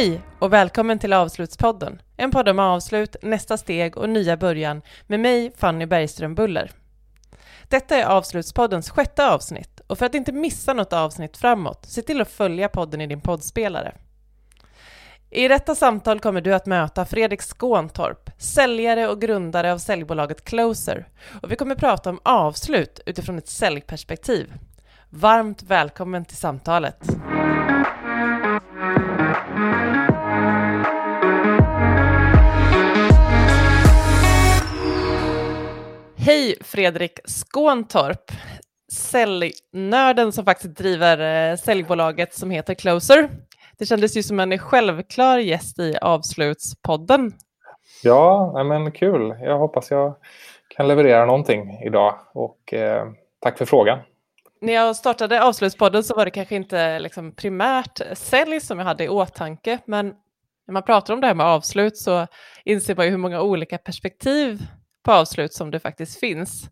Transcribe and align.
Hej 0.00 0.20
och 0.38 0.52
välkommen 0.52 0.98
till 0.98 1.12
Avslutspodden, 1.12 2.02
en 2.16 2.30
podd 2.30 2.48
om 2.48 2.58
avslut, 2.58 3.16
nästa 3.22 3.56
steg 3.56 3.96
och 3.96 4.08
nya 4.08 4.36
början 4.36 4.82
med 5.06 5.20
mig, 5.20 5.52
Fanny 5.56 5.86
Bergström 5.86 6.34
Buller. 6.34 6.70
Detta 7.68 7.96
är 7.96 8.04
Avslutspoddens 8.04 8.90
sjätte 8.90 9.30
avsnitt 9.30 9.80
och 9.86 9.98
för 9.98 10.06
att 10.06 10.14
inte 10.14 10.32
missa 10.32 10.74
något 10.74 10.92
avsnitt 10.92 11.36
framåt, 11.36 11.86
se 11.88 12.02
till 12.02 12.20
att 12.20 12.30
följa 12.30 12.68
podden 12.68 13.00
i 13.00 13.06
din 13.06 13.20
poddspelare. 13.20 13.94
I 15.30 15.48
detta 15.48 15.74
samtal 15.74 16.20
kommer 16.20 16.40
du 16.40 16.54
att 16.54 16.66
möta 16.66 17.04
Fredrik 17.04 17.42
Skåntorp, 17.42 18.30
säljare 18.38 19.08
och 19.08 19.20
grundare 19.20 19.72
av 19.72 19.78
säljbolaget 19.78 20.44
Closer. 20.44 21.08
Och 21.42 21.52
vi 21.52 21.56
kommer 21.56 21.74
prata 21.74 22.10
om 22.10 22.20
avslut 22.22 23.00
utifrån 23.06 23.38
ett 23.38 23.48
säljperspektiv. 23.48 24.52
Varmt 25.10 25.62
välkommen 25.62 26.24
till 26.24 26.36
samtalet. 26.36 27.08
Hej 36.30 36.56
Fredrik 36.60 37.20
Skåntorp, 37.24 38.30
säljnörden 38.92 40.32
som 40.32 40.44
faktiskt 40.44 40.76
driver 40.76 41.50
eh, 41.50 41.56
säljbolaget 41.56 42.34
som 42.34 42.50
heter 42.50 42.74
Closer. 42.74 43.30
Det 43.78 43.86
kändes 43.86 44.16
ju 44.16 44.22
som 44.22 44.40
en 44.40 44.58
självklar 44.58 45.38
gäst 45.38 45.78
i 45.78 45.96
Avslutspodden. 46.02 47.32
Ja, 48.02 48.62
men 48.64 48.92
kul. 48.92 49.36
Jag 49.40 49.58
hoppas 49.58 49.90
jag 49.90 50.16
kan 50.68 50.88
leverera 50.88 51.26
någonting 51.26 51.80
idag 51.86 52.14
och 52.34 52.74
eh, 52.74 53.06
tack 53.40 53.58
för 53.58 53.64
frågan. 53.64 53.98
När 54.60 54.72
jag 54.72 54.96
startade 54.96 55.44
Avslutspodden 55.44 56.04
så 56.04 56.14
var 56.14 56.24
det 56.24 56.30
kanske 56.30 56.54
inte 56.54 56.98
liksom 56.98 57.34
primärt 57.34 58.00
sälj 58.12 58.60
som 58.60 58.78
jag 58.78 58.86
hade 58.86 59.04
i 59.04 59.08
åtanke, 59.08 59.78
men 59.84 60.06
när 60.66 60.72
man 60.72 60.82
pratar 60.82 61.14
om 61.14 61.20
det 61.20 61.26
här 61.26 61.34
med 61.34 61.46
avslut 61.46 61.96
så 61.96 62.26
inser 62.64 62.94
man 62.96 63.04
ju 63.04 63.10
hur 63.10 63.18
många 63.18 63.42
olika 63.42 63.78
perspektiv 63.78 64.66
på 65.04 65.12
avslut 65.12 65.52
som 65.52 65.70
det 65.70 65.80
faktiskt 65.80 66.20
finns. 66.20 66.70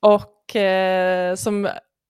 Och 0.00 0.56
eh, 0.56 1.34
som 1.34 1.68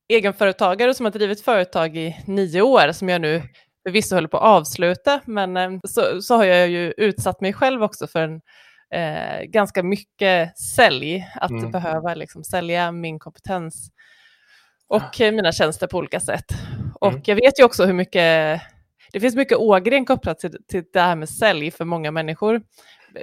egenföretagare 0.08 0.94
som 0.94 1.06
har 1.06 1.10
drivit 1.10 1.40
företag 1.40 1.96
i 1.96 2.16
nio 2.26 2.62
år, 2.62 2.92
som 2.92 3.08
jag 3.08 3.20
nu 3.20 3.42
förvisso 3.86 4.14
håller 4.14 4.28
på 4.28 4.36
att 4.36 4.42
avsluta, 4.42 5.20
men 5.24 5.56
eh, 5.56 5.70
så, 5.84 6.22
så 6.22 6.36
har 6.36 6.44
jag 6.44 6.68
ju 6.68 6.92
utsatt 6.96 7.40
mig 7.40 7.52
själv 7.52 7.82
också 7.82 8.06
för 8.06 8.20
en 8.20 8.40
eh, 8.94 9.44
ganska 9.44 9.82
mycket 9.82 10.58
sälj, 10.58 11.28
att 11.34 11.50
mm. 11.50 11.70
behöva 11.70 12.14
liksom 12.14 12.44
sälja 12.44 12.92
min 12.92 13.18
kompetens 13.18 13.90
och 14.88 15.02
ja. 15.18 15.30
mina 15.30 15.52
tjänster 15.52 15.86
på 15.86 15.98
olika 15.98 16.20
sätt. 16.20 16.46
Och 17.00 17.08
mm. 17.08 17.22
jag 17.24 17.36
vet 17.36 17.58
ju 17.58 17.64
också 17.64 17.84
hur 17.84 17.92
mycket, 17.92 18.60
det 19.12 19.20
finns 19.20 19.36
mycket 19.36 19.58
ågren 19.58 20.04
kopplat 20.04 20.38
till, 20.38 20.56
till 20.68 20.84
det 20.92 21.00
här 21.00 21.16
med 21.16 21.28
sälj 21.28 21.70
för 21.70 21.84
många 21.84 22.10
människor. 22.10 22.62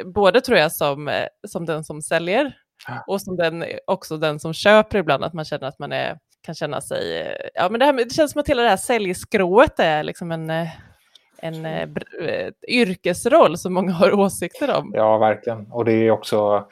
Både 0.06 0.42
tror 0.42 0.58
jag 0.58 0.72
som, 0.72 1.26
som 1.48 1.66
den 1.66 1.84
som 1.84 2.02
säljer 2.02 2.58
ja. 2.88 3.04
och 3.08 3.22
som 3.22 3.36
den, 3.36 3.66
också 3.88 4.18
den 4.18 4.40
som 4.40 4.54
köper 4.54 4.98
ibland, 4.98 5.24
att 5.24 5.34
man 5.34 5.46
känner 5.46 5.68
att 5.68 5.80
man 5.80 5.92
är 5.92 6.18
kan 6.42 6.56
känna 6.56 6.82
sig... 6.82 7.36
Ja, 7.54 7.70
men 7.70 7.80
det, 7.80 7.86
här, 7.86 7.94
det 7.94 8.14
känns 8.14 8.32
som 8.32 8.42
att 8.42 8.50
hela 8.50 8.64
det 8.64 8.70
här 8.70 8.78
säljskrået 8.78 9.80
är 9.80 10.04
liksom 10.04 10.32
en, 10.32 10.50
en, 11.38 11.66
en 11.66 11.98
yrkesroll 12.68 13.58
som 13.58 13.74
många 13.74 13.92
har 13.92 14.14
åsikter 14.20 14.76
om. 14.76 14.92
Ja, 14.96 15.18
verkligen. 15.18 15.72
Och 15.72 15.86
det 15.86 15.92
är 15.94 16.12
också 16.12 16.68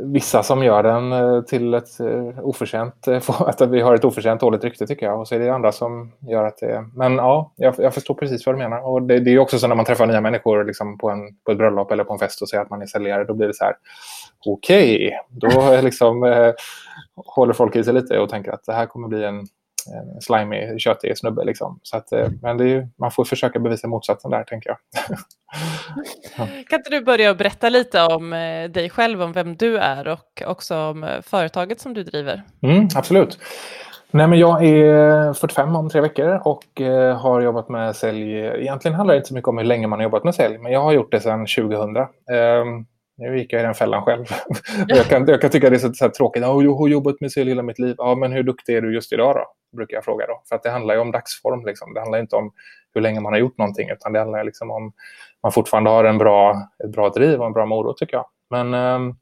vissa 0.00 0.42
som 0.42 0.64
gör 0.64 0.82
den 0.82 1.12
eh, 1.12 1.40
till 1.40 1.74
ett 1.74 2.00
eh, 2.00 2.46
oförtjänt, 2.46 3.08
eh, 3.08 3.30
att 3.40 3.60
vi 3.60 3.80
har 3.80 3.94
ett 3.94 4.04
oförtjänt 4.04 4.40
dåligt 4.40 4.64
rykte 4.64 4.86
tycker 4.86 5.06
jag. 5.06 5.20
Och 5.20 5.28
så 5.28 5.34
är 5.34 5.38
det 5.38 5.54
andra 5.54 5.72
som 5.72 6.12
gör 6.20 6.44
att 6.44 6.58
det... 6.58 6.84
Men 6.94 7.16
ja, 7.16 7.52
jag, 7.56 7.74
jag 7.78 7.94
förstår 7.94 8.14
precis 8.14 8.46
vad 8.46 8.54
du 8.54 8.58
menar. 8.58 8.88
Och 8.88 9.02
det, 9.02 9.20
det 9.20 9.30
är 9.30 9.38
också 9.38 9.58
så 9.58 9.66
när 9.66 9.74
man 9.74 9.84
träffar 9.84 10.06
nya 10.06 10.20
människor 10.20 10.64
liksom 10.64 10.98
på, 10.98 11.10
en, 11.10 11.36
på 11.44 11.52
ett 11.52 11.58
bröllop 11.58 11.90
eller 11.92 12.04
på 12.04 12.12
en 12.12 12.18
fest 12.18 12.42
och 12.42 12.48
säger 12.48 12.62
att 12.62 12.70
man 12.70 12.82
är 12.82 12.86
säljare, 12.86 13.24
då 13.24 13.34
blir 13.34 13.46
det 13.46 13.54
så 13.54 13.64
här, 13.64 13.74
okej, 14.46 14.96
okay. 14.96 15.50
då 15.50 15.80
liksom, 15.82 16.24
eh, 16.24 16.52
håller 17.26 17.52
folk 17.52 17.76
i 17.76 17.84
sig 17.84 17.94
lite 17.94 18.18
och 18.18 18.28
tänker 18.28 18.52
att 18.52 18.64
det 18.64 18.72
här 18.72 18.86
kommer 18.86 19.08
bli 19.08 19.24
en 19.24 19.46
en 19.94 20.20
slimy, 20.20 20.78
köttig 20.78 21.18
snubbe. 21.18 21.44
Liksom. 21.44 21.80
Så 21.82 21.96
att, 21.96 22.12
eh, 22.12 22.28
men 22.42 22.60
är, 22.60 22.88
man 23.00 23.10
får 23.10 23.24
försöka 23.24 23.58
bevisa 23.58 23.88
motsatsen 23.88 24.30
där, 24.30 24.44
tänker 24.44 24.70
jag. 24.70 24.78
Kan 26.68 26.78
inte 26.78 26.90
du 26.90 27.00
börja 27.00 27.34
berätta 27.34 27.68
lite 27.68 28.02
om 28.02 28.32
eh, 28.32 28.70
dig 28.70 28.90
själv, 28.90 29.22
om 29.22 29.32
vem 29.32 29.56
du 29.56 29.78
är 29.78 30.08
och 30.08 30.42
också 30.46 30.76
om 30.76 31.04
eh, 31.04 31.20
företaget 31.22 31.80
som 31.80 31.94
du 31.94 32.02
driver? 32.02 32.42
Mm, 32.62 32.88
absolut. 32.94 33.38
Nej, 34.10 34.28
men 34.28 34.38
jag 34.38 34.64
är 34.64 35.32
45 35.32 35.76
om 35.76 35.88
tre 35.90 36.00
veckor 36.00 36.40
och 36.44 36.80
eh, 36.80 37.16
har 37.18 37.40
jobbat 37.40 37.68
med 37.68 37.96
sälj. 37.96 38.38
Egentligen 38.38 38.94
handlar 38.94 39.14
det 39.14 39.18
inte 39.18 39.28
så 39.28 39.34
mycket 39.34 39.48
om 39.48 39.58
hur 39.58 39.64
länge 39.64 39.86
man 39.86 39.98
har 39.98 40.04
jobbat 40.04 40.24
med 40.24 40.34
sälj, 40.34 40.58
men 40.58 40.72
jag 40.72 40.82
har 40.82 40.92
gjort 40.92 41.10
det 41.10 41.20
sedan 41.20 41.46
2000. 41.46 41.96
Eh, 41.96 42.04
nu 43.18 43.38
gick 43.38 43.52
jag 43.52 43.60
i 43.60 43.64
den 43.64 43.74
fällan 43.74 44.02
själv. 44.02 44.24
jag, 44.88 45.06
kan, 45.06 45.26
jag 45.26 45.40
kan 45.40 45.50
tycka 45.50 45.70
det 45.70 45.76
är 45.76 45.78
så, 45.78 45.92
så 45.94 46.08
tråkigt. 46.08 46.42
Jag 46.42 46.48
har 46.48 46.88
jobbat 46.88 47.20
med 47.20 47.32
sälj 47.32 47.50
hela 47.50 47.62
mitt 47.62 47.78
liv. 47.78 47.94
Ja, 47.98 48.14
men 48.14 48.32
hur 48.32 48.42
duktig 48.42 48.76
är 48.76 48.82
du 48.82 48.94
just 48.94 49.12
idag 49.12 49.34
då? 49.34 49.76
Brukar 49.76 49.96
jag 49.96 50.04
fråga 50.04 50.26
då. 50.26 50.42
För 50.48 50.56
att 50.56 50.62
det 50.62 50.70
handlar 50.70 50.94
ju 50.94 51.00
om 51.00 51.12
dagsform. 51.12 51.66
Liksom. 51.66 51.94
Det 51.94 52.00
handlar 52.00 52.18
inte 52.18 52.36
om 52.36 52.52
hur 52.94 53.00
länge 53.00 53.20
man 53.20 53.32
har 53.32 53.40
gjort 53.40 53.58
någonting, 53.58 53.90
utan 53.90 54.12
det 54.12 54.18
handlar 54.18 54.44
liksom 54.44 54.70
om 54.70 54.92
man 55.42 55.52
fortfarande 55.52 55.90
har 55.90 56.04
en 56.04 56.18
bra, 56.18 56.56
ett 56.84 56.90
bra 56.90 57.08
driv 57.08 57.40
och 57.40 57.46
en 57.46 57.52
bra 57.52 57.66
morot 57.66 57.96
tycker 57.96 58.16
jag. 58.16 58.26
Men 58.50 58.74
eh, 58.74 59.14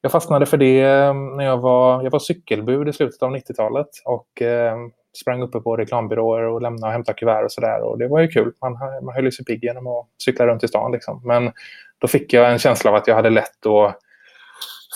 jag 0.00 0.12
fastnade 0.12 0.46
för 0.46 0.56
det 0.56 0.80
ehm, 0.80 1.36
när 1.36 1.44
jag 1.44 1.58
var, 1.58 2.02
jag 2.02 2.10
var 2.10 2.18
cykelbud 2.18 2.88
i 2.88 2.92
slutet 2.92 3.22
av 3.22 3.36
90-talet 3.36 3.88
och 4.04 4.42
eh, 4.42 4.76
sprang 5.16 5.42
uppe 5.42 5.60
på 5.60 5.76
reklambyråer 5.76 6.42
och 6.42 6.62
lämnade 6.62 6.86
och 6.86 6.92
hämtade 6.92 7.18
kuvert 7.18 7.44
och 7.44 7.52
sådär. 7.52 7.80
Och 7.82 7.98
det 7.98 8.08
var 8.08 8.20
ju 8.20 8.28
kul. 8.28 8.52
Man, 8.60 8.72
man 9.04 9.14
höll 9.14 9.32
sig 9.32 9.44
pigg 9.44 9.64
genom 9.64 9.86
att 9.86 10.06
cykla 10.24 10.46
runt 10.46 10.64
i 10.64 10.68
stan. 10.68 10.92
Liksom. 10.92 11.20
Men 11.24 11.52
då 11.98 12.08
fick 12.08 12.32
jag 12.32 12.52
en 12.52 12.58
känsla 12.58 12.90
av 12.90 12.96
att 12.96 13.06
jag 13.06 13.14
hade 13.14 13.30
lätt 13.30 13.66
att 13.66 13.98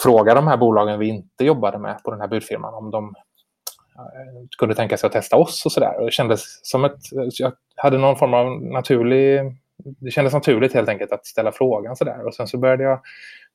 fråga 0.02 0.34
de 0.34 0.46
här 0.46 0.56
bolagen 0.56 0.98
vi 0.98 1.08
inte 1.08 1.44
jobbade 1.44 1.78
med 1.78 2.02
på 2.04 2.10
den 2.10 2.20
här 2.20 2.28
budfirman 2.28 2.74
om 2.74 2.90
de 2.90 3.14
eh, 3.98 4.46
kunde 4.58 4.74
tänka 4.74 4.96
sig 4.96 5.06
att 5.06 5.12
testa 5.12 5.36
oss 5.36 5.66
och 5.66 5.72
sådär. 5.72 6.04
Det 6.04 6.10
kändes 6.10 6.60
som 6.62 6.84
ett... 6.84 6.98
Jag 7.38 7.52
hade 7.76 7.98
någon 7.98 8.16
form 8.16 8.34
av 8.34 8.62
naturlig... 8.62 9.40
Det 10.00 10.10
kändes 10.10 10.34
naturligt 10.34 10.74
helt 10.74 10.88
enkelt 10.88 11.12
att 11.12 11.26
ställa 11.26 11.52
frågan 11.52 11.96
sådär. 11.96 12.26
Och 12.26 12.34
sen 12.34 12.46
så 12.46 12.58
började 12.58 12.82
jag 12.82 13.00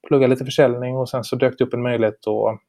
plugga 0.07 0.28
lite 0.28 0.45
försäljning 0.45 0.97
och 0.97 1.09
sen 1.09 1.24
så 1.24 1.35
dök 1.35 1.57
det 1.57 1.63
upp 1.63 1.74
en 1.74 1.81
möjlighet 1.81 2.28
att 2.28 2.59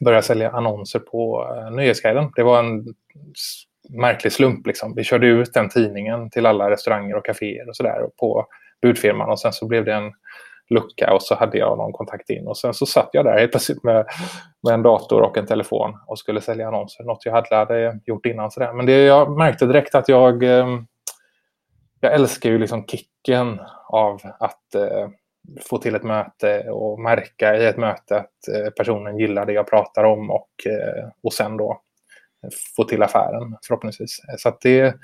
börja 0.00 0.22
sälja 0.22 0.50
annonser 0.50 0.98
på 0.98 1.46
eh, 1.56 1.64
uh, 1.64 1.70
Nöjesguiden. 1.70 2.32
Det 2.36 2.42
var 2.42 2.58
en 2.58 2.94
märklig 3.88 4.32
slump. 4.32 4.66
Liksom. 4.66 4.94
Vi 4.94 5.04
körde 5.04 5.26
ut 5.26 5.54
den 5.54 5.68
tidningen 5.68 6.30
till 6.30 6.46
alla 6.46 6.70
restauranger 6.70 7.16
och 7.16 7.26
kaféer 7.26 7.68
och 7.68 7.76
sådär 7.76 8.08
på 8.20 8.46
budfirman 8.82 9.30
och 9.30 9.40
sen 9.40 9.52
så 9.52 9.66
blev 9.66 9.84
det 9.84 9.94
en 9.94 10.12
lucka 10.70 11.14
och 11.14 11.22
så 11.22 11.34
hade 11.34 11.58
jag 11.58 11.78
någon 11.78 11.92
kontakt 11.92 12.30
in 12.30 12.46
och 12.46 12.58
sen 12.58 12.74
så 12.74 12.86
satt 12.86 13.10
jag 13.12 13.24
där 13.24 13.38
helt 13.38 13.50
plötsligt 13.50 13.82
med, 13.82 14.06
med 14.62 14.74
en 14.74 14.82
dator 14.82 15.22
och 15.22 15.38
en 15.38 15.46
telefon 15.46 15.98
och 16.06 16.18
skulle 16.18 16.40
sälja 16.40 16.68
annonser. 16.68 17.04
Något 17.04 17.24
jag 17.24 17.32
hade, 17.32 17.56
hade 17.56 18.00
gjort 18.06 18.26
innan. 18.26 18.50
Sådär. 18.50 18.72
Men 18.72 18.86
det, 18.86 19.04
jag 19.04 19.38
märkte 19.38 19.66
direkt 19.66 19.94
att 19.94 20.08
jag, 20.08 20.42
ehm, 20.42 20.86
jag 22.00 22.14
älskar 22.14 22.50
ju 22.50 22.58
liksom 22.58 22.86
kicken 22.86 23.60
av 23.88 24.20
att 24.40 24.74
eh, 24.74 25.08
få 25.60 25.78
till 25.78 25.94
ett 25.94 26.02
möte 26.02 26.70
och 26.70 27.00
märka 27.00 27.56
i 27.56 27.66
ett 27.66 27.76
möte 27.76 28.16
att 28.16 28.48
eh, 28.54 28.70
personen 28.70 29.18
gillar 29.18 29.46
det 29.46 29.52
jag 29.52 29.70
pratar 29.70 30.04
om 30.04 30.30
och, 30.30 30.66
eh, 30.66 31.08
och 31.22 31.32
sen 31.32 31.56
då 31.56 31.80
eh, 32.44 32.50
få 32.76 32.84
till 32.84 33.02
affären 33.02 33.56
förhoppningsvis. 33.62 34.20
Så 34.38 34.56
det, 34.62 34.94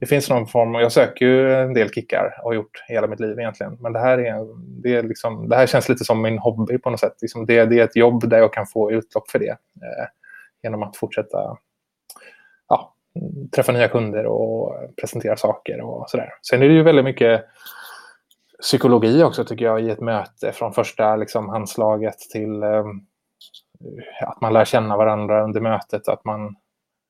det 0.00 0.06
finns 0.06 0.30
någon 0.30 0.46
form, 0.46 0.74
och 0.74 0.82
jag 0.82 0.92
söker 0.92 1.26
ju 1.26 1.54
en 1.54 1.74
del 1.74 1.90
kickar 1.90 2.38
och 2.38 2.44
har 2.44 2.54
gjort 2.54 2.84
hela 2.88 3.06
mitt 3.06 3.20
liv 3.20 3.38
egentligen. 3.38 3.76
Men 3.80 3.92
det 3.92 4.00
här, 4.00 4.18
är, 4.18 4.46
det, 4.82 4.96
är 4.96 5.02
liksom, 5.02 5.48
det 5.48 5.56
här 5.56 5.66
känns 5.66 5.88
lite 5.88 6.04
som 6.04 6.22
min 6.22 6.38
hobby 6.38 6.78
på 6.78 6.90
något 6.90 7.00
sätt. 7.00 7.16
Liksom 7.20 7.46
det, 7.46 7.64
det 7.64 7.80
är 7.80 7.84
ett 7.84 7.96
jobb 7.96 8.28
där 8.28 8.38
jag 8.38 8.52
kan 8.52 8.66
få 8.66 8.92
utlopp 8.92 9.30
för 9.30 9.38
det. 9.38 9.50
Eh, 9.50 10.06
genom 10.62 10.82
att 10.82 10.96
fortsätta 10.96 11.56
ja, 12.68 12.94
träffa 13.54 13.72
nya 13.72 13.88
kunder 13.88 14.26
och 14.26 14.74
presentera 15.00 15.36
saker 15.36 15.80
och 15.80 16.10
sådär. 16.10 16.28
Sen 16.42 16.62
är 16.62 16.68
det 16.68 16.74
ju 16.74 16.82
väldigt 16.82 17.04
mycket 17.04 17.44
psykologi 18.62 19.22
också 19.22 19.44
tycker 19.44 19.64
jag 19.64 19.82
i 19.82 19.90
ett 19.90 20.00
möte 20.00 20.52
från 20.52 20.72
första 20.72 21.16
liksom, 21.16 21.48
handslaget 21.48 22.18
till 22.18 22.62
eh, 22.62 22.84
att 24.20 24.40
man 24.40 24.52
lär 24.52 24.64
känna 24.64 24.96
varandra 24.96 25.44
under 25.44 25.60
mötet. 25.60 26.08
Att 26.08 26.24
man 26.24 26.56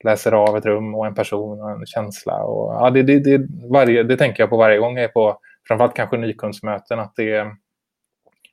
läser 0.04 0.32
av 0.32 0.56
ett 0.56 0.66
rum 0.66 0.94
och 0.94 1.06
en 1.06 1.14
person 1.14 1.60
och 1.60 1.70
en 1.70 1.86
känsla. 1.86 2.44
Och, 2.44 2.74
ja, 2.74 2.90
det, 2.90 3.02
det, 3.02 3.18
det, 3.18 3.46
varje, 3.72 4.02
det 4.02 4.16
tänker 4.16 4.42
jag 4.42 4.50
på 4.50 4.56
varje 4.56 4.78
gång 4.78 4.96
jag 4.96 5.04
är 5.04 5.08
på 5.08 5.38
framförallt 5.68 5.96
kanske 5.96 6.16
nykundsmöten. 6.16 6.98
Att 6.98 7.12
det 7.16 7.36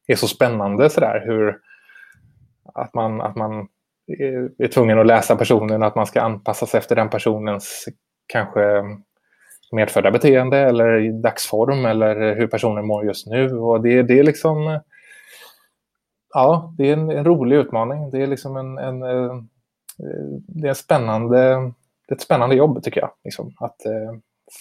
är 0.08 0.16
så 0.16 0.28
spännande 0.28 0.90
sådär 0.90 1.24
hur 1.26 1.58
att 2.74 2.94
man, 2.94 3.22
att 3.22 3.36
man 3.36 3.68
är 4.58 4.68
tvungen 4.68 5.00
att 5.00 5.06
läsa 5.06 5.36
personen, 5.36 5.84
att 5.84 5.96
man 5.96 6.06
ska 6.06 6.22
anpassa 6.22 6.66
sig 6.66 6.78
efter 6.78 6.96
den 6.96 7.10
personens 7.10 7.86
kanske 8.28 8.84
medfödda 9.72 10.12
beteende 10.12 10.58
eller 10.58 11.22
dagsform 11.22 11.86
eller 11.86 12.36
hur 12.36 12.48
personen 12.48 12.88
mår 12.88 13.06
just 13.06 13.28
nu. 13.28 13.54
Och 13.58 13.82
det, 13.82 14.04
det 14.04 14.20
är 14.20 14.24
liksom... 14.24 14.80
Ja, 16.34 16.74
det 16.78 16.90
är 16.90 16.94
en, 16.94 17.12
en 17.12 17.26
rolig 17.26 17.56
utmaning. 17.56 18.10
Det 18.10 18.24
är 18.24 18.28
liksom 18.28 18.58
en, 18.58 18.78
en, 18.78 19.00
det 20.48 20.68
är 20.68 20.70
en 20.70 20.76
spännande, 20.76 21.38
det 22.08 22.14
är 22.14 22.16
ett 22.16 22.22
spännande 22.22 22.56
jobb 22.56 22.84
tycker 22.84 23.02
jag. 23.02 23.12
Liksom, 23.24 23.54
att 23.60 23.86
eh, 23.86 24.14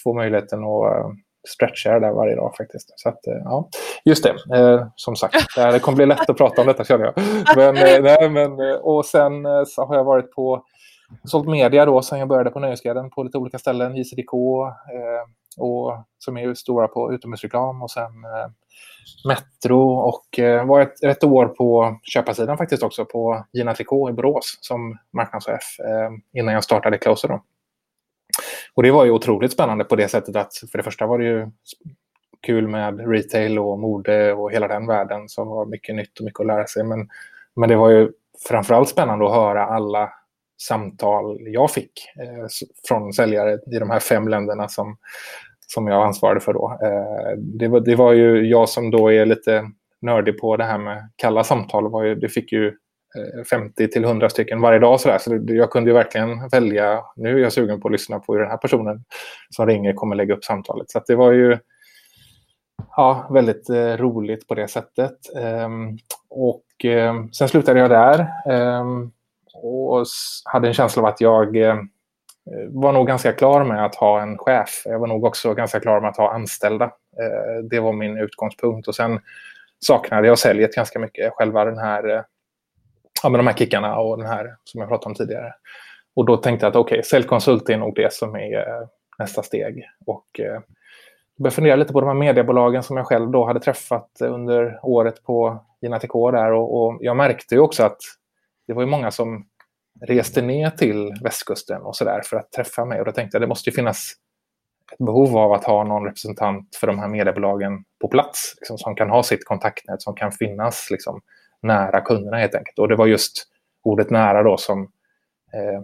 få 0.03 0.13
möjligheten 0.13 0.63
att, 0.63 1.15
stretchar 1.47 1.99
där 1.99 2.11
varje 2.11 2.35
dag 2.35 2.55
faktiskt. 2.55 2.93
Så 2.95 3.09
att, 3.09 3.27
eh, 3.27 3.33
ja, 3.43 3.69
just 4.05 4.23
det. 4.23 4.57
Eh, 4.57 4.87
som 4.95 5.15
sagt, 5.15 5.55
det 5.55 5.79
kommer 5.79 5.95
bli 5.95 6.05
lätt 6.05 6.29
att 6.29 6.37
prata 6.37 6.61
om 6.61 6.67
detta 6.67 6.83
känner 6.83 7.05
jag. 7.05 7.13
Men, 7.55 7.77
eh, 7.77 8.01
nej, 8.01 8.29
men, 8.29 8.59
eh, 8.59 8.75
och 8.75 9.05
sen 9.05 9.45
eh, 9.45 9.63
så 9.67 9.85
har 9.85 9.95
jag 9.95 10.03
varit 10.03 10.31
på 10.31 10.65
sålt 11.23 11.47
media 11.47 11.85
då 11.85 12.01
sen 12.01 12.19
jag 12.19 12.27
började 12.27 12.49
på 12.49 12.59
Nöjesguiden 12.59 13.09
på 13.09 13.23
lite 13.23 13.37
olika 13.37 13.59
ställen. 13.59 13.95
JCDK, 13.95 14.33
eh, 14.33 15.31
och, 15.57 16.05
som 16.17 16.37
är 16.37 16.53
stora 16.53 16.87
på 16.87 17.13
utomhusreklam 17.13 17.81
och 17.81 17.91
sen 17.91 18.03
eh, 18.03 18.51
Metro 19.27 19.79
och 19.89 20.39
eh, 20.39 20.65
var 20.65 20.81
ett, 20.81 21.03
ett 21.03 21.23
år 21.23 21.45
på 21.45 21.99
köparsidan 22.03 22.57
faktiskt 22.57 22.83
också 22.83 23.05
på 23.05 23.45
Gina 23.53 23.73
Tricot 23.73 24.09
i 24.09 24.13
Borås 24.13 24.57
som 24.61 24.97
marknadschef 25.13 25.79
eh, 25.79 26.39
innan 26.39 26.53
jag 26.53 26.63
startade 26.63 26.97
Closer. 26.97 27.27
Då. 27.27 27.43
Och 28.73 28.83
det 28.83 28.91
var 28.91 29.05
ju 29.05 29.11
otroligt 29.11 29.53
spännande 29.53 29.83
på 29.83 29.95
det 29.95 30.07
sättet 30.07 30.35
att 30.35 30.53
för 30.71 30.77
det 30.77 30.83
första 30.83 31.05
var 31.05 31.19
det 31.19 31.25
ju 31.25 31.51
kul 32.41 32.67
med 32.67 33.11
retail 33.11 33.59
och 33.59 33.79
mode 33.79 34.33
och 34.33 34.51
hela 34.51 34.67
den 34.67 34.87
världen 34.87 35.29
som 35.29 35.47
var 35.47 35.65
mycket 35.65 35.95
nytt 35.95 36.19
och 36.19 36.25
mycket 36.25 36.39
att 36.39 36.47
lära 36.47 36.67
sig. 36.67 36.83
Men, 36.83 37.09
men 37.55 37.69
det 37.69 37.75
var 37.75 37.89
ju 37.89 38.11
framförallt 38.47 38.89
spännande 38.89 39.25
att 39.25 39.35
höra 39.35 39.65
alla 39.65 40.13
samtal 40.67 41.37
jag 41.39 41.71
fick 41.71 41.91
eh, 42.19 42.45
från 42.87 43.13
säljare 43.13 43.59
i 43.75 43.79
de 43.79 43.89
här 43.89 43.99
fem 43.99 44.27
länderna 44.27 44.67
som, 44.67 44.97
som 45.67 45.87
jag 45.87 46.05
ansvarade 46.05 46.39
för 46.39 46.53
då. 46.53 46.79
Eh, 46.83 47.37
det, 47.37 47.67
var, 47.67 47.79
det 47.79 47.95
var 47.95 48.13
ju 48.13 48.47
jag 48.47 48.69
som 48.69 48.91
då 48.91 49.11
är 49.11 49.25
lite 49.25 49.71
nördig 50.01 50.39
på 50.39 50.57
det 50.57 50.63
här 50.63 50.77
med 50.77 51.09
kalla 51.15 51.43
samtal. 51.43 51.91
Var 51.91 52.03
ju, 52.03 52.15
det 52.15 52.29
fick 52.29 52.51
ju 52.51 52.67
eh, 52.67 53.43
50 53.49 53.87
till 53.87 54.03
100 54.03 54.29
stycken 54.29 54.61
varje 54.61 54.79
dag. 54.79 54.99
Så, 54.99 55.09
där. 55.09 55.17
så 55.17 55.39
jag 55.47 55.69
kunde 55.69 55.89
ju 55.89 55.93
verkligen 55.93 56.49
välja, 56.49 57.03
nu 57.15 57.35
är 57.35 57.43
jag 57.43 57.53
sugen 57.53 57.81
på 57.81 57.87
att 57.87 57.91
lyssna 57.91 58.19
på 58.19 58.33
hur 58.33 58.39
den 58.39 58.49
här 58.49 58.57
personen 58.57 59.03
som 59.49 59.67
ringer 59.67 59.93
kommer 59.93 60.15
lägga 60.15 60.33
upp 60.33 60.43
samtalet. 60.43 60.91
Så 60.91 61.01
det 61.07 61.15
var 61.15 61.31
ju 61.31 61.57
ja, 62.95 63.29
väldigt 63.31 63.69
eh, 63.69 63.97
roligt 63.97 64.47
på 64.47 64.55
det 64.55 64.67
sättet. 64.67 65.17
Um, 65.65 65.97
och 66.29 66.85
eh, 66.85 67.13
sen 67.31 67.49
slutade 67.49 67.79
jag 67.79 67.89
där 67.89 68.27
um, 68.79 69.11
och 69.53 70.05
hade 70.45 70.67
en 70.67 70.73
känsla 70.73 71.01
av 71.01 71.07
att 71.07 71.21
jag 71.21 71.55
eh, 71.55 71.75
var 72.69 72.93
nog 72.93 73.07
ganska 73.07 73.33
klar 73.33 73.63
med 73.63 73.85
att 73.85 73.95
ha 73.95 74.21
en 74.21 74.37
chef. 74.37 74.81
Jag 74.85 74.99
var 74.99 75.07
nog 75.07 75.23
också 75.23 75.53
ganska 75.53 75.79
klar 75.79 76.01
med 76.01 76.09
att 76.09 76.17
ha 76.17 76.33
anställda. 76.33 76.85
Eh, 76.85 77.63
det 77.69 77.79
var 77.79 77.93
min 77.93 78.17
utgångspunkt. 78.17 78.87
Och 78.87 78.95
sen 78.95 79.19
saknade 79.85 80.27
jag 80.27 80.39
säljet 80.39 80.75
ganska 80.75 80.99
mycket. 80.99 81.33
Själva 81.33 81.65
den 81.65 81.77
här, 81.77 82.09
eh, 82.09 82.21
ja, 83.23 83.29
med 83.29 83.39
de 83.39 83.47
här 83.47 83.53
kickarna 83.53 83.97
och 83.97 84.17
den 84.17 84.27
här 84.27 84.55
som 84.63 84.79
jag 84.79 84.89
pratade 84.89 85.09
om 85.09 85.15
tidigare. 85.15 85.53
Och 86.15 86.25
då 86.25 86.37
tänkte 86.37 86.65
jag 86.65 86.69
att 86.69 86.75
okej, 86.75 86.95
okay, 86.95 87.03
säljkonsult 87.03 87.69
är 87.69 87.77
nog 87.77 87.95
det 87.95 88.13
som 88.13 88.35
är 88.35 88.87
nästa 89.19 89.43
steg. 89.43 89.83
Och 90.05 90.25
jag 90.33 90.63
började 91.39 91.55
fundera 91.55 91.75
lite 91.75 91.93
på 91.93 92.01
de 92.01 92.07
här 92.07 92.13
mediebolagen 92.13 92.83
som 92.83 92.97
jag 92.97 93.07
själv 93.07 93.31
då 93.31 93.45
hade 93.45 93.59
träffat 93.59 94.09
under 94.21 94.79
året 94.83 95.23
på 95.23 95.65
Gina 95.81 95.99
där. 96.31 96.51
Och, 96.51 96.83
och 96.83 96.97
jag 97.01 97.17
märkte 97.17 97.55
ju 97.55 97.61
också 97.61 97.83
att 97.83 97.97
det 98.71 98.75
var 98.75 98.83
ju 98.83 98.89
många 98.89 99.11
som 99.11 99.45
reste 100.07 100.41
ner 100.41 100.69
till 100.69 101.13
västkusten 101.23 101.81
och 101.81 101.95
sådär 101.95 102.21
för 102.25 102.37
att 102.37 102.51
träffa 102.51 102.85
mig. 102.85 102.99
Och 102.99 103.05
då 103.05 103.11
tänkte 103.11 103.35
jag 103.35 103.41
det 103.41 103.47
måste 103.47 103.69
ju 103.69 103.73
finnas 103.73 104.13
ett 104.91 105.05
behov 105.05 105.37
av 105.37 105.51
att 105.51 105.63
ha 105.63 105.83
någon 105.83 106.05
representant 106.05 106.75
för 106.75 106.87
de 106.87 106.99
här 106.99 107.07
mediebolagen 107.07 107.83
på 108.01 108.07
plats 108.07 108.53
liksom, 108.57 108.77
som 108.77 108.95
kan 108.95 109.09
ha 109.09 109.23
sitt 109.23 109.45
kontaktnät, 109.45 110.01
som 110.01 110.15
kan 110.15 110.31
finnas 110.31 110.87
liksom, 110.91 111.21
nära 111.61 112.01
kunderna 112.01 112.37
helt 112.37 112.55
enkelt. 112.55 112.79
Och 112.79 112.87
det 112.87 112.95
var 112.95 113.07
just 113.07 113.47
ordet 113.83 114.09
nära 114.09 114.43
då 114.43 114.57
som, 114.57 114.81
eh, 115.53 115.81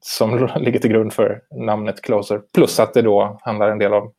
som 0.00 0.48
ligger 0.56 0.78
till 0.78 0.90
grund 0.90 1.12
för 1.12 1.42
namnet 1.66 2.02
Closer. 2.02 2.42
Plus 2.54 2.80
att 2.80 2.94
det 2.94 3.02
då 3.02 3.38
handlar 3.42 3.68
en 3.68 3.78
del 3.78 3.94
om 3.94 4.12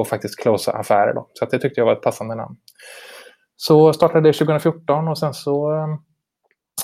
att 0.00 0.08
faktiskt 0.08 0.40
closa 0.42 0.72
affärer. 0.72 1.14
Då. 1.14 1.28
Så 1.32 1.44
att 1.44 1.50
det 1.50 1.58
tyckte 1.58 1.80
jag 1.80 1.86
var 1.86 1.92
ett 1.92 2.02
passande 2.02 2.34
namn. 2.34 2.56
Så 3.56 3.92
startade 3.92 4.28
det 4.28 4.32
2014 4.32 5.08
och 5.08 5.18
sen 5.18 5.34
så 5.34 5.74
eh, 5.74 5.86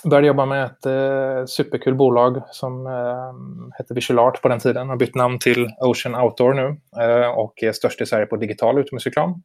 började 0.03 0.27
jobba 0.27 0.47
med 0.47 0.65
ett 0.65 0.87
eh, 0.87 1.47
superkul 1.47 1.95
bolag 1.95 2.43
som 2.51 2.87
eh, 2.87 3.33
hette 3.79 3.95
Visual 3.95 4.19
Art 4.19 4.43
på 4.43 4.49
den 4.49 4.59
tiden. 4.59 4.89
Har 4.89 4.97
bytt 4.97 5.15
namn 5.15 5.39
till 5.39 5.69
Ocean 5.81 6.15
Outdoor 6.15 6.55
nu 6.55 6.77
eh, 7.03 7.29
och 7.29 7.63
är 7.63 7.73
störst 7.73 8.01
i 8.01 8.07
Sverige 8.07 8.27
på 8.27 8.37
digital 8.37 8.79
utomhusreklam. 8.79 9.43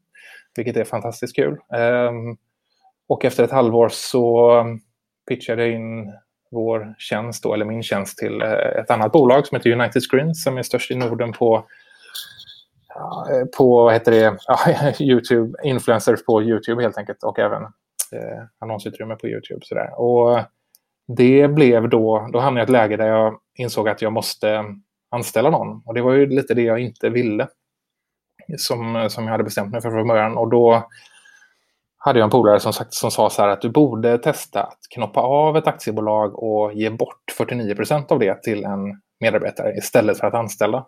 Vilket 0.56 0.78
är 0.78 0.84
fantastiskt 0.84 1.36
kul. 1.36 1.58
Eh, 1.74 2.12
och 3.08 3.26
efter 3.26 3.44
ett 3.44 3.52
halvår 3.52 3.90
så 3.90 4.64
pitchade 5.28 5.66
jag 5.66 5.76
in 5.76 6.14
vår 6.52 6.96
tjänst, 6.98 7.44
då, 7.44 7.54
eller 7.54 7.66
min 7.66 7.84
tjänst, 7.84 8.18
till 8.18 8.42
eh, 8.42 8.52
ett 8.52 8.92
annat 8.92 9.12
bolag 9.12 9.48
som 9.48 9.56
heter 9.56 9.72
United 9.72 10.02
Screens 10.04 10.44
som 10.44 10.58
är 10.58 10.64
störst 10.64 10.92
i 10.92 10.96
Norden 10.96 11.32
på 11.32 11.66
eh, 13.32 13.46
på 13.58 13.84
vad 13.84 13.94
heter 13.94 14.12
det, 14.12 14.38
ja, 14.48 14.94
YouTube, 15.00 15.58
influencers 15.64 16.26
på 16.26 16.44
YouTube 16.44 16.82
helt 16.82 16.98
enkelt 16.98 17.24
och 17.24 17.40
även 17.40 17.64
eh, 18.14 18.44
annonsutrymme 18.60 19.16
på 19.16 19.28
YouTube. 19.28 19.60
Sådär. 19.64 20.00
Och 20.00 20.40
det 21.18 21.48
blev 21.48 21.90
då, 21.90 22.30
då 22.34 22.40
hamnade 22.40 22.62
jag 22.62 22.64
i 22.64 22.70
ett 22.70 22.70
läge 22.70 22.98
där 22.98 23.08
jag 23.08 23.40
insåg 23.56 23.90
att 23.90 24.02
jag 24.02 24.14
måste 24.14 24.66
anställa 25.12 25.50
någon. 25.50 25.82
Och 25.86 25.94
det 25.94 26.02
var 26.02 26.14
ju 26.14 26.26
lite 26.26 26.54
det 26.54 26.62
jag 26.62 26.80
inte 26.80 27.10
ville. 27.10 27.48
Som, 28.58 29.08
som 29.10 29.24
jag 29.24 29.32
hade 29.32 29.44
bestämt 29.44 29.72
mig 29.72 29.82
för 29.82 29.92
från 29.92 30.08
början. 30.08 30.38
Och 30.38 30.50
då 30.50 30.90
hade 31.98 32.20
jag 32.20 32.26
en 32.26 32.30
polare 32.30 32.60
som, 32.60 32.74
sagt, 32.74 32.94
som 32.94 33.12
sa 33.12 33.30
så 33.30 33.42
här 33.42 33.50
att 33.50 33.62
du 33.62 33.70
borde 33.70 34.18
testa 34.18 34.64
att 34.64 34.80
knoppa 34.94 35.22
av 35.22 35.58
ett 35.58 35.68
aktiebolag 35.68 36.44
och 36.44 36.74
ge 36.74 36.90
bort 36.90 37.24
49 37.38 37.76
procent 37.76 38.12
av 38.12 38.20
det 38.20 38.44
till 38.44 38.64
en 38.64 39.02
medarbetare 39.20 39.78
istället 39.78 40.18
för 40.18 40.28
att 40.28 40.34
anställa. 40.34 40.86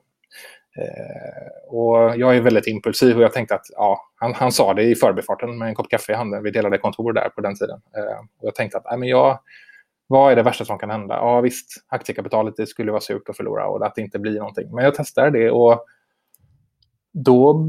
Eh, 0.77 1.73
och 1.75 2.17
jag 2.17 2.37
är 2.37 2.41
väldigt 2.41 2.67
impulsiv 2.67 3.17
och 3.17 3.23
jag 3.23 3.33
tänkte 3.33 3.55
att 3.55 3.65
ja, 3.69 4.01
han, 4.15 4.33
han 4.33 4.51
sa 4.51 4.73
det 4.73 4.83
i 4.83 4.95
förbifarten 4.95 5.57
med 5.57 5.67
en 5.67 5.75
kopp 5.75 5.89
kaffe 5.89 6.11
i 6.11 6.15
handen. 6.15 6.43
Vi 6.43 6.51
delade 6.51 6.77
kontor 6.77 7.13
där 7.13 7.29
på 7.29 7.41
den 7.41 7.55
tiden. 7.55 7.81
Eh, 7.97 8.19
och 8.19 8.47
jag 8.47 8.55
tänkte 8.55 8.77
att 8.77 8.85
nej, 8.85 8.97
men 8.97 9.09
jag, 9.09 9.39
vad 10.07 10.31
är 10.31 10.35
det 10.35 10.43
värsta 10.43 10.65
som 10.65 10.77
kan 10.77 10.89
hända? 10.89 11.15
Ja 11.15 11.41
visst, 11.41 11.85
aktiekapitalet 11.87 12.55
det 12.57 12.67
skulle 12.67 12.91
vara 12.91 13.01
surt 13.01 13.29
att 13.29 13.37
förlora 13.37 13.67
och 13.67 13.85
att 13.85 13.95
det 13.95 14.01
inte 14.01 14.19
blir 14.19 14.37
någonting. 14.37 14.75
Men 14.75 14.83
jag 14.85 14.95
testade 14.95 15.39
det 15.39 15.51
och 15.51 15.85
då 17.13 17.67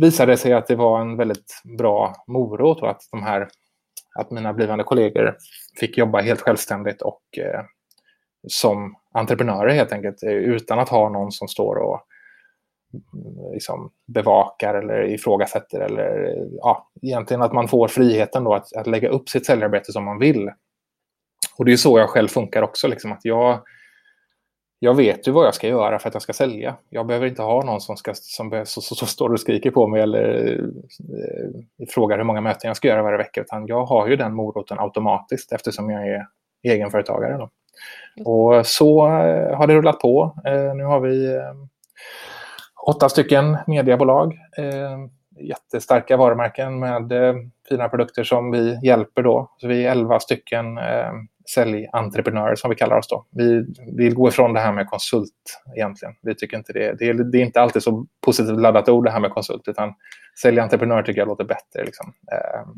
visade 0.00 0.32
det 0.32 0.36
sig 0.36 0.52
att 0.52 0.66
det 0.66 0.76
var 0.76 1.00
en 1.00 1.16
väldigt 1.16 1.62
bra 1.78 2.14
morot 2.26 2.82
och 2.82 2.90
att, 2.90 3.02
de 3.10 3.22
här, 3.22 3.48
att 4.14 4.30
mina 4.30 4.52
blivande 4.52 4.84
kollegor 4.84 5.36
fick 5.80 5.98
jobba 5.98 6.20
helt 6.20 6.40
självständigt 6.40 7.02
och 7.02 7.22
eh, 7.38 7.64
som 8.48 8.96
entreprenörer 9.12 9.74
helt 9.74 9.92
enkelt 9.92 10.22
eh, 10.22 10.30
utan 10.30 10.78
att 10.78 10.88
ha 10.88 11.08
någon 11.08 11.32
som 11.32 11.48
står 11.48 11.76
och 11.76 12.00
liksom 13.52 13.90
bevakar 14.06 14.74
eller 14.74 15.02
ifrågasätter. 15.02 15.80
Eller, 15.80 16.36
ja, 16.52 16.90
egentligen 17.02 17.42
att 17.42 17.52
man 17.52 17.68
får 17.68 17.88
friheten 17.88 18.44
då 18.44 18.54
att, 18.54 18.76
att 18.76 18.86
lägga 18.86 19.08
upp 19.08 19.28
sitt 19.28 19.46
säljarbete 19.46 19.92
som 19.92 20.04
man 20.04 20.18
vill. 20.18 20.50
Och 21.58 21.64
det 21.64 21.72
är 21.72 21.76
så 21.76 21.98
jag 21.98 22.10
själv 22.10 22.28
funkar 22.28 22.62
också. 22.62 22.88
Liksom, 22.88 23.12
att 23.12 23.24
jag, 23.24 23.60
jag 24.78 24.94
vet 24.94 25.28
ju 25.28 25.32
vad 25.32 25.46
jag 25.46 25.54
ska 25.54 25.68
göra 25.68 25.98
för 25.98 26.08
att 26.08 26.14
jag 26.14 26.22
ska 26.22 26.32
sälja. 26.32 26.76
Jag 26.90 27.06
behöver 27.06 27.26
inte 27.26 27.42
ha 27.42 27.64
någon 27.64 27.80
som, 27.80 27.96
ska, 27.96 28.14
som 28.14 28.62
så, 28.66 28.80
så, 28.80 28.94
så 28.94 29.06
står 29.06 29.32
och 29.32 29.40
skriker 29.40 29.70
på 29.70 29.86
mig 29.86 30.02
eller 30.02 30.54
eh, 30.98 31.86
frågar 31.88 32.16
hur 32.16 32.24
många 32.24 32.40
möten 32.40 32.68
jag 32.68 32.76
ska 32.76 32.88
göra 32.88 33.02
varje 33.02 33.18
vecka. 33.18 33.40
Utan 33.40 33.66
jag 33.66 33.84
har 33.84 34.08
ju 34.08 34.16
den 34.16 34.34
moroten 34.34 34.78
automatiskt 34.78 35.52
eftersom 35.52 35.90
jag 35.90 36.08
är 36.08 36.26
egenföretagare. 36.62 37.36
Då. 37.38 37.50
Och 38.24 38.66
så 38.66 39.06
eh, 39.06 39.56
har 39.56 39.66
det 39.66 39.74
rullat 39.74 39.98
på. 39.98 40.34
Eh, 40.46 40.74
nu 40.74 40.84
har 40.84 41.00
vi 41.00 41.34
eh, 41.34 41.54
åtta 42.86 43.08
stycken 43.08 43.56
mediebolag. 43.66 44.32
Eh, 44.58 44.98
jättestarka 45.40 46.16
varumärken 46.16 46.78
med 46.78 47.12
eh, 47.12 47.34
fina 47.68 47.88
produkter 47.88 48.24
som 48.24 48.50
vi 48.50 48.78
hjälper 48.82 49.22
då. 49.22 49.50
Så 49.56 49.68
vi 49.68 49.86
är 49.86 49.90
elva 49.90 50.20
stycken 50.20 50.78
eh, 50.78 51.12
säljentreprenörer 51.54 52.54
som 52.54 52.70
vi 52.70 52.76
kallar 52.76 52.98
oss 52.98 53.08
då. 53.08 53.26
Vi 53.30 53.66
vill 53.96 54.14
gå 54.14 54.28
ifrån 54.28 54.52
det 54.52 54.60
här 54.60 54.72
med 54.72 54.90
konsult 54.90 55.60
egentligen. 55.76 56.14
Vi 56.22 56.34
tycker 56.34 56.56
inte 56.56 56.72
det. 56.72 56.98
Det 56.98 57.08
är, 57.08 57.14
det 57.14 57.38
är 57.38 57.42
inte 57.42 57.60
alltid 57.60 57.82
så 57.82 58.06
positivt 58.24 58.60
laddat 58.60 58.88
ord 58.88 59.04
det 59.04 59.10
här 59.10 59.20
med 59.20 59.30
konsult 59.30 59.68
utan 59.68 59.94
säljentreprenör 60.42 61.02
tycker 61.02 61.20
jag 61.20 61.28
låter 61.28 61.44
bättre. 61.44 61.84
Liksom. 61.84 62.12
Eh, 62.32 62.68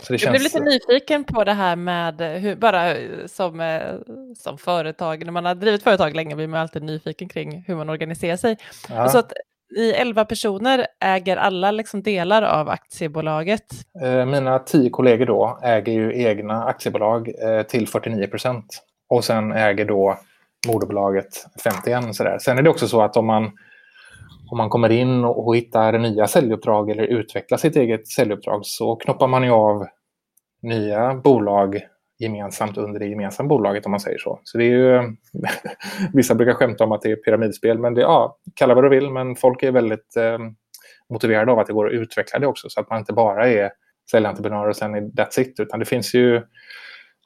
Eh, 0.00 0.04
så 0.04 0.12
det 0.12 0.22
jag 0.22 0.32
blev 0.32 0.42
lite 0.42 0.60
nyfiken 0.60 1.24
på 1.24 1.44
det 1.44 1.52
här 1.52 1.76
med 1.76 2.20
hur, 2.20 2.56
bara 2.56 2.94
som, 3.28 3.60
eh, 3.60 3.94
som 4.36 4.58
företag, 4.58 5.24
när 5.24 5.32
man 5.32 5.44
har 5.44 5.54
drivit 5.54 5.82
företag 5.82 6.16
länge 6.16 6.36
blir 6.36 6.46
man 6.46 6.60
alltid 6.60 6.82
nyfiken 6.82 7.28
kring 7.28 7.64
hur 7.66 7.76
man 7.76 7.90
organiserar 7.90 8.36
sig. 8.36 8.56
Ja. 8.88 9.08
Så 9.08 9.18
att 9.18 9.32
i 9.76 9.92
elva 9.92 10.24
personer 10.24 10.86
äger 11.00 11.36
alla 11.36 11.70
liksom 11.70 12.02
delar 12.02 12.42
av 12.42 12.68
aktiebolaget? 12.68 13.64
Eh, 14.02 14.26
mina 14.26 14.58
tio 14.58 14.90
kollegor 14.90 15.26
då 15.26 15.58
äger 15.62 15.92
ju 15.92 16.22
egna 16.22 16.64
aktiebolag 16.64 17.28
eh, 17.28 17.62
till 17.62 17.88
49 17.88 18.26
procent. 18.26 18.82
Och 19.08 19.24
sen 19.24 19.52
äger 19.52 19.84
då 19.84 20.18
moderbolaget 20.68 21.46
51. 21.64 22.14
Sådär. 22.14 22.38
Sen 22.38 22.58
är 22.58 22.62
det 22.62 22.70
också 22.70 22.88
så 22.88 23.02
att 23.02 23.16
om 23.16 23.26
man 23.26 23.52
om 24.50 24.58
man 24.58 24.70
kommer 24.70 24.92
in 24.92 25.24
och 25.24 25.56
hittar 25.56 25.98
nya 25.98 26.26
säljuppdrag 26.26 26.90
eller 26.90 27.04
utvecklar 27.04 27.58
sitt 27.58 27.76
eget 27.76 28.08
säljuppdrag 28.08 28.60
så 28.66 28.96
knoppar 28.96 29.28
man 29.28 29.44
ju 29.44 29.50
av 29.50 29.86
nya 30.62 31.14
bolag 31.14 31.80
gemensamt 32.18 32.76
under 32.76 33.00
det 33.00 33.06
gemensamma 33.06 33.48
bolaget 33.48 33.86
om 33.86 33.90
man 33.90 34.00
säger 34.00 34.18
så. 34.18 34.40
Så 34.42 34.58
det 34.58 34.64
är 34.64 34.68
ju, 34.68 35.16
vissa 36.12 36.34
brukar 36.34 36.54
skämta 36.54 36.84
om 36.84 36.92
att 36.92 37.02
det 37.02 37.10
är 37.10 37.16
pyramidspel, 37.16 37.78
men 37.78 37.94
det, 37.94 38.00
ja, 38.00 38.38
kalla 38.54 38.74
vad 38.74 38.84
du 38.84 38.88
vill, 38.88 39.10
men 39.10 39.36
folk 39.36 39.62
är 39.62 39.72
väldigt 39.72 40.16
eh, 40.16 40.38
motiverade 41.10 41.52
av 41.52 41.58
att 41.58 41.66
det 41.66 41.72
går 41.72 41.86
att 41.86 41.92
utveckla 41.92 42.38
det 42.38 42.46
också 42.46 42.68
så 42.70 42.80
att 42.80 42.90
man 42.90 42.98
inte 42.98 43.12
bara 43.12 43.48
är 43.48 43.70
säljentreprenör 44.10 44.68
och 44.68 44.76
sen 44.76 44.94
är 44.94 45.00
that's 45.00 45.40
it. 45.40 45.60
Utan 45.60 45.78
det 45.78 45.84
finns 45.84 46.14
ju 46.14 46.42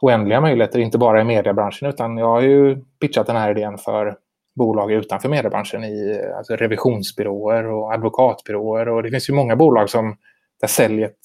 oändliga 0.01 0.41
möjligheter, 0.41 0.79
inte 0.79 0.99
bara 0.99 1.21
i 1.21 1.25
mediebranschen 1.25 1.89
utan 1.89 2.17
jag 2.17 2.27
har 2.27 2.41
ju 2.41 2.77
pitchat 3.01 3.27
den 3.27 3.37
här 3.37 3.51
idén 3.51 3.79
för 3.79 4.17
bolag 4.55 4.93
utanför 4.93 5.29
mediebranschen 5.29 5.85
i 5.85 6.23
alltså 6.37 6.57
revisionsbyråer 6.57 7.65
och 7.65 7.93
advokatbyråer 7.93 8.89
och 8.89 9.03
det 9.03 9.11
finns 9.11 9.31
ju 9.31 9.35
många 9.35 9.57
bolag 9.57 9.91
som 9.91 10.17
där 10.61 10.69
säljet 10.69 11.19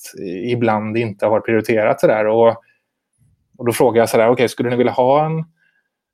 ibland 0.45 0.97
inte 0.97 1.25
har 1.25 1.31
varit 1.31 1.45
prioriterat 1.45 1.99
sådär. 1.99 2.25
Och, 2.25 2.47
och 3.57 3.65
då 3.65 3.71
frågar 3.71 4.01
jag 4.01 4.09
sådär, 4.09 4.25
okej, 4.25 4.33
okay, 4.33 4.47
skulle 4.47 4.69
ni 4.69 4.75
vilja 4.75 4.91
ha 4.91 5.25
en 5.25 5.45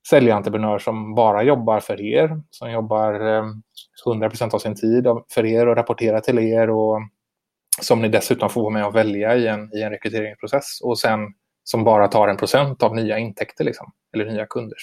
säljentreprenör 0.10 0.79
som 0.79 1.15
bara 1.15 1.43
jobbar 1.43 1.79
för 1.79 2.01
er, 2.01 2.41
som 2.50 2.72
jobbar 2.72 3.13
eh, 3.13 3.46
100% 4.05 4.55
av 4.55 4.60
sin 4.60 4.75
tid 4.75 5.08
för 5.34 5.46
er 5.46 5.67
och 5.67 5.75
rapporterar 5.75 6.20
till 6.20 6.39
er 6.39 6.70
och 6.70 7.00
som 7.82 8.01
ni 8.01 8.08
dessutom 8.08 8.50
får 8.50 8.62
vara 8.62 8.74
med 8.74 8.86
och 8.86 8.96
välja 8.96 9.36
i 9.36 9.48
en, 9.48 9.74
i 9.74 9.82
en 9.82 9.89
rekryteringsprocess 9.89 10.82
och 10.84 11.00
sen 11.00 11.20
som 11.63 11.84
bara 11.84 12.08
tar 12.08 12.27
en 12.27 12.38
procent 12.38 12.84
av 12.84 12.96
nya 12.96 13.17
intäkter 13.17 13.63
liksom, 13.63 13.91
eller 14.13 14.25
nya 14.25 14.46
kunder. 14.46 14.77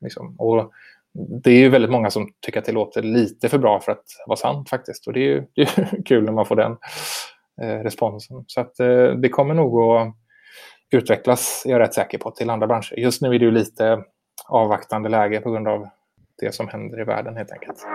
Liksom. 0.00 0.36
Och 0.38 0.72
det 1.14 1.50
är 1.50 1.58
ju 1.58 1.68
väldigt 1.68 1.90
många 1.90 2.10
som 2.10 2.28
tycker 2.40 2.58
att 2.58 2.66
det 2.66 2.72
låter 2.72 3.02
lite 3.02 3.48
för 3.48 3.58
bra 3.58 3.80
för 3.80 3.92
att 3.92 4.04
vara 4.26 4.36
sant 4.36 4.68
faktiskt. 4.68 5.06
Och 5.06 5.12
det 5.12 5.20
är 5.20 5.24
ju, 5.24 5.44
det 5.54 5.62
är 5.62 6.02
kul 6.04 6.24
när 6.24 6.32
man 6.32 6.46
får 6.46 6.56
den 6.56 6.76
eh, 7.62 7.82
responsen. 7.82 8.44
Så 8.46 8.60
att 8.60 8.80
eh, 8.80 9.06
det 9.06 9.28
kommer 9.28 9.54
nog 9.54 9.80
att 9.80 10.14
utvecklas, 10.90 11.62
jag 11.66 11.76
är 11.76 11.80
rätt 11.80 11.94
säker 11.94 12.18
på, 12.18 12.30
till 12.30 12.50
andra 12.50 12.66
branscher. 12.66 12.94
Just 12.98 13.22
nu 13.22 13.34
är 13.34 13.38
det 13.38 13.44
ju 13.44 13.50
lite 13.50 14.04
avvaktande 14.48 15.08
läge 15.08 15.40
på 15.40 15.50
grund 15.50 15.68
av 15.68 15.88
det 16.40 16.54
som 16.54 16.68
händer 16.68 17.00
i 17.00 17.04
världen 17.04 17.36
helt 17.36 17.52
enkelt. 17.52 17.86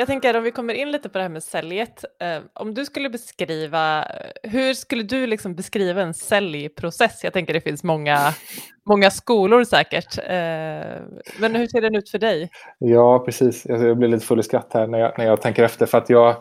Jag 0.00 0.06
tänker 0.06 0.36
om 0.36 0.42
vi 0.42 0.50
kommer 0.50 0.74
in 0.74 0.90
lite 0.90 1.08
på 1.08 1.18
det 1.18 1.22
här 1.22 1.28
med 1.28 1.42
säljet. 1.42 2.04
Eh, 2.20 2.42
om 2.52 2.74
du 2.74 2.84
skulle 2.84 3.10
beskriva, 3.10 4.04
hur 4.42 4.74
skulle 4.74 5.02
du 5.02 5.26
liksom 5.26 5.54
beskriva 5.54 6.02
en 6.02 6.14
säljprocess? 6.14 7.24
Jag 7.24 7.32
tänker 7.32 7.54
det 7.54 7.60
finns 7.60 7.84
många, 7.84 8.18
många 8.88 9.10
skolor 9.10 9.64
säkert. 9.64 10.18
Eh, 10.18 11.02
men 11.40 11.54
hur 11.54 11.66
ser 11.66 11.80
den 11.80 11.94
ut 11.94 12.10
för 12.10 12.18
dig? 12.18 12.50
Ja, 12.78 13.18
precis. 13.18 13.66
Jag 13.66 13.98
blir 13.98 14.08
lite 14.08 14.26
full 14.26 14.40
i 14.40 14.42
skratt 14.42 14.70
här 14.74 14.86
när 14.86 14.98
jag, 14.98 15.18
när 15.18 15.26
jag 15.26 15.40
tänker 15.40 15.62
efter. 15.62 15.86
För 15.86 15.98
att 15.98 16.10
jag, 16.10 16.36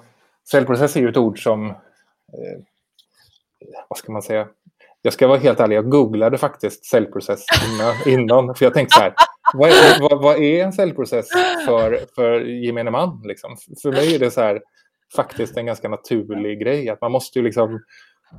säljprocess 0.51 0.95
är 0.95 0.99
ju 0.99 1.09
ett 1.09 1.17
ord 1.17 1.43
som, 1.43 1.69
eh, 1.69 1.75
vad 3.89 3.97
ska 3.97 4.11
man 4.11 4.21
säga, 4.21 4.47
jag 5.01 5.13
ska 5.13 5.27
vara 5.27 5.39
helt 5.39 5.59
ärlig, 5.59 5.75
jag 5.75 5.89
googlade 5.89 6.37
faktiskt 6.37 6.85
säljprocess 6.85 7.45
innan, 7.71 7.95
innan 8.19 8.55
för 8.55 8.65
jag 8.65 8.73
tänkte 8.73 8.95
så 8.95 9.01
här, 9.01 9.13
vad 9.53 9.69
är, 9.69 10.01
vad, 10.01 10.21
vad 10.21 10.37
är 10.37 10.63
en 10.63 10.73
säljprocess 10.73 11.27
för, 11.65 11.99
för 12.15 12.39
gemene 12.41 12.91
man? 12.91 13.21
Liksom? 13.25 13.57
För 13.81 13.91
mig 13.91 14.15
är 14.15 14.19
det 14.19 14.31
så 14.31 14.41
här, 14.41 14.61
faktiskt 15.15 15.57
en 15.57 15.65
ganska 15.65 15.89
naturlig 15.89 16.61
grej, 16.61 16.89
att 16.89 17.01
man 17.01 17.11
måste 17.11 17.39
ju 17.39 17.45
liksom 17.45 17.79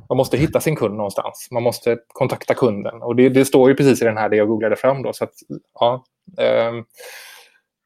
man 0.08 0.16
måste 0.16 0.36
hitta 0.36 0.60
sin 0.60 0.76
kund 0.76 0.96
någonstans. 0.96 1.48
Man 1.50 1.62
måste 1.62 1.98
kontakta 2.08 2.54
kunden. 2.54 3.02
Och 3.02 3.16
det, 3.16 3.28
det 3.28 3.44
står 3.44 3.68
ju 3.68 3.76
precis 3.76 4.02
i 4.02 4.04
den 4.04 4.16
här 4.16 4.28
det 4.28 4.36
jag 4.36 4.48
googlade 4.48 4.76
fram. 4.76 5.02
Då, 5.02 5.12
så 5.12 5.24
att, 5.24 5.34
ja, 5.74 6.04
eh, 6.38 6.72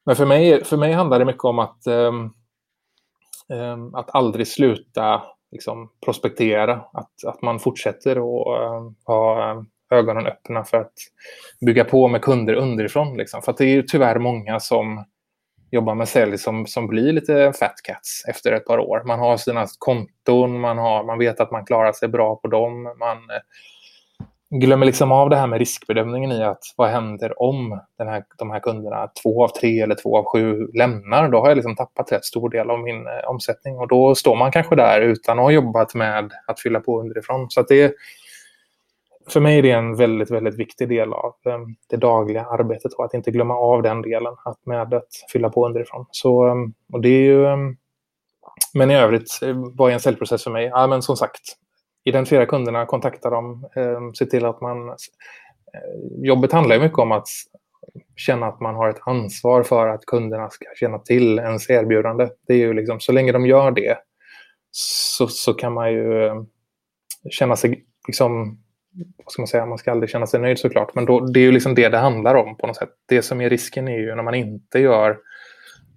men 0.07 0.17
för 0.17 0.27
mig, 0.27 0.65
för 0.65 0.77
mig 0.77 0.93
handlar 0.93 1.19
det 1.19 1.25
mycket 1.25 1.45
om 1.45 1.59
att, 1.59 1.87
eh, 1.87 2.13
att 3.93 4.15
aldrig 4.15 4.49
sluta 4.49 5.23
liksom, 5.53 5.91
prospektera, 6.05 6.85
att, 6.93 7.25
att 7.27 7.43
man 7.43 7.61
fortsätter 7.61 8.11
att 8.11 8.61
ehm, 8.63 8.95
ha 9.05 9.51
ehm, 9.51 9.67
ögonen 9.95 10.27
öppna 10.27 10.65
för 10.65 10.77
att 10.77 10.93
bygga 11.67 11.85
på 11.85 12.09
med 12.09 12.23
kunder 12.23 12.55
underifrån. 12.55 13.17
Liksom. 13.17 13.43
För 13.43 13.55
det 13.59 13.65
är 13.65 13.75
ju 13.75 13.83
tyvärr 13.83 14.19
många 14.19 14.61
som 14.61 15.05
jobbar 15.71 15.95
med 15.95 16.09
sälj 16.09 16.39
som, 16.39 16.67
som 16.67 16.87
blir 16.87 17.13
lite 17.13 17.53
fat 17.53 17.75
cats 17.85 18.25
efter 18.29 18.53
ett 18.53 18.67
par 18.67 18.79
år. 18.79 19.03
Man 19.05 19.19
har 19.19 19.37
sina 19.37 19.67
konton, 19.79 20.61
man, 20.61 20.79
har, 20.79 21.05
man 21.05 21.19
vet 21.19 21.41
att 21.41 21.51
man 21.51 21.65
klarar 21.65 21.93
sig 21.93 22.09
bra 22.09 22.37
på 22.37 22.49
dem. 22.49 22.83
Man 22.83 23.17
eh, 23.17 24.59
glömmer 24.61 24.87
liksom 24.87 25.13
av 25.13 25.31
det 25.31 25.37
här 25.37 25.47
med 25.47 25.59
riskbedömningen 25.59 26.33
i 26.33 26.43
att 26.43 26.63
vad 26.77 26.91
händer 26.91 27.43
om 27.43 27.81
den 27.99 28.09
här, 28.09 28.25
de 28.39 28.51
här 28.51 28.61
kunderna, 28.61 29.11
två 29.23 29.45
av 29.45 29.49
tre 29.49 29.81
eller 29.81 29.95
två 29.95 30.19
av 30.19 30.25
sju, 30.25 30.67
lämnar? 30.75 31.29
Då 31.29 31.41
har 31.41 31.49
jag 31.49 31.57
liksom 31.57 31.77
tappat 31.77 32.13
rätt 32.13 32.25
stor 32.25 32.51
del 32.51 32.71
av 32.71 32.81
min 32.81 33.07
eh, 33.07 33.29
omsättning 33.29 33.79
och 33.79 33.89
då 33.89 34.15
står 34.15 34.37
man 34.37 34.53
kanske 34.53 34.77
där 34.77 35.01
utan 35.01 35.39
att 35.39 35.45
ha 35.45 35.51
jobbat 35.51 35.95
med 35.95 36.33
att 36.47 36.61
fylla 36.61 36.81
på 36.81 37.01
underifrån. 37.01 37.51
Så 37.51 37.63
det, 37.63 37.95
för 39.29 39.41
mig 39.41 39.59
är 39.59 39.63
det 39.63 39.71
en 39.71 39.97
väldigt, 39.97 40.31
väldigt 40.31 40.59
viktig 40.59 40.89
del 40.89 41.13
av 41.13 41.35
ehm, 41.45 41.75
det 41.89 41.97
dagliga 41.97 42.45
arbetet 42.45 42.93
och 42.93 43.05
att 43.05 43.15
inte 43.15 43.31
glömma 43.31 43.55
av 43.55 43.83
den 43.83 44.03
delen 44.03 44.35
att 44.45 44.67
med 44.67 44.95
att 44.95 45.09
fylla 45.33 45.51
på 45.51 45.67
underifrån. 45.67 46.07
Så, 46.11 46.47
ehm, 46.47 46.73
och 46.93 47.01
det 47.01 47.09
är 47.09 47.23
ju, 47.23 47.47
ehm, 47.47 47.77
men 48.75 48.91
i 48.91 48.95
övrigt, 48.95 49.41
eh, 49.43 49.57
vad 49.75 49.91
är 49.91 49.95
en 49.95 50.01
säljprocess 50.01 50.45
för 50.45 50.51
mig? 50.51 50.65
Ja, 50.65 50.87
men 50.87 51.03
som 51.03 51.17
sagt, 51.17 51.43
identifiera 52.05 52.47
kunderna, 52.47 52.87
kontakta 52.87 53.31
dem, 53.31 53.69
se 54.15 54.27
till 54.27 54.45
att 54.45 54.61
man... 54.61 54.89
Eh, 54.89 54.95
jobbet 56.25 56.53
handlar 56.53 56.77
ju 56.77 56.83
mycket 56.83 56.99
om 56.99 57.13
att 57.13 57.29
känna 58.17 58.47
att 58.47 58.61
man 58.61 58.75
har 58.75 58.89
ett 58.89 59.01
ansvar 59.01 59.63
för 59.63 59.89
att 59.89 60.07
kunderna 60.07 60.51
ska 60.51 60.65
känna 60.77 60.99
till 60.99 61.39
ens 61.39 61.71
erbjudande. 61.71 62.29
Det 62.47 62.55
är 62.55 62.59
ju 62.59 62.73
liksom, 62.73 63.01
så 63.01 63.13
länge 63.13 63.33
de 63.33 63.47
gör 63.47 63.71
det 63.71 63.99
så, 64.71 65.27
så 65.27 65.55
kan 65.55 65.73
man 65.73 65.93
ju 65.93 66.31
känna 67.31 67.57
sig 67.57 67.85
liksom 68.07 68.59
vad 69.17 69.33
ska 69.33 69.43
man 69.43 69.47
säga, 69.47 69.67
man 69.67 69.79
ska 69.79 69.91
aldrig 69.91 70.11
känna 70.11 70.27
sig 70.27 70.41
nöjd 70.41 70.59
såklart, 70.59 70.95
men 70.95 71.05
då, 71.05 71.21
det 71.21 71.41
är 71.41 71.45
ju 71.45 71.53
liksom 71.53 71.75
det 71.75 71.89
det 71.89 71.99
handlar 71.99 72.35
om 72.35 72.57
på 72.57 72.67
något 72.67 72.77
sätt. 72.77 72.91
Det 73.09 73.23
som 73.23 73.41
är 73.41 73.51
risken 73.51 73.89
är 73.89 73.99
ju 73.99 74.15
när 74.15 74.23
man 74.23 74.35
inte 74.35 74.79
gör 74.79 75.19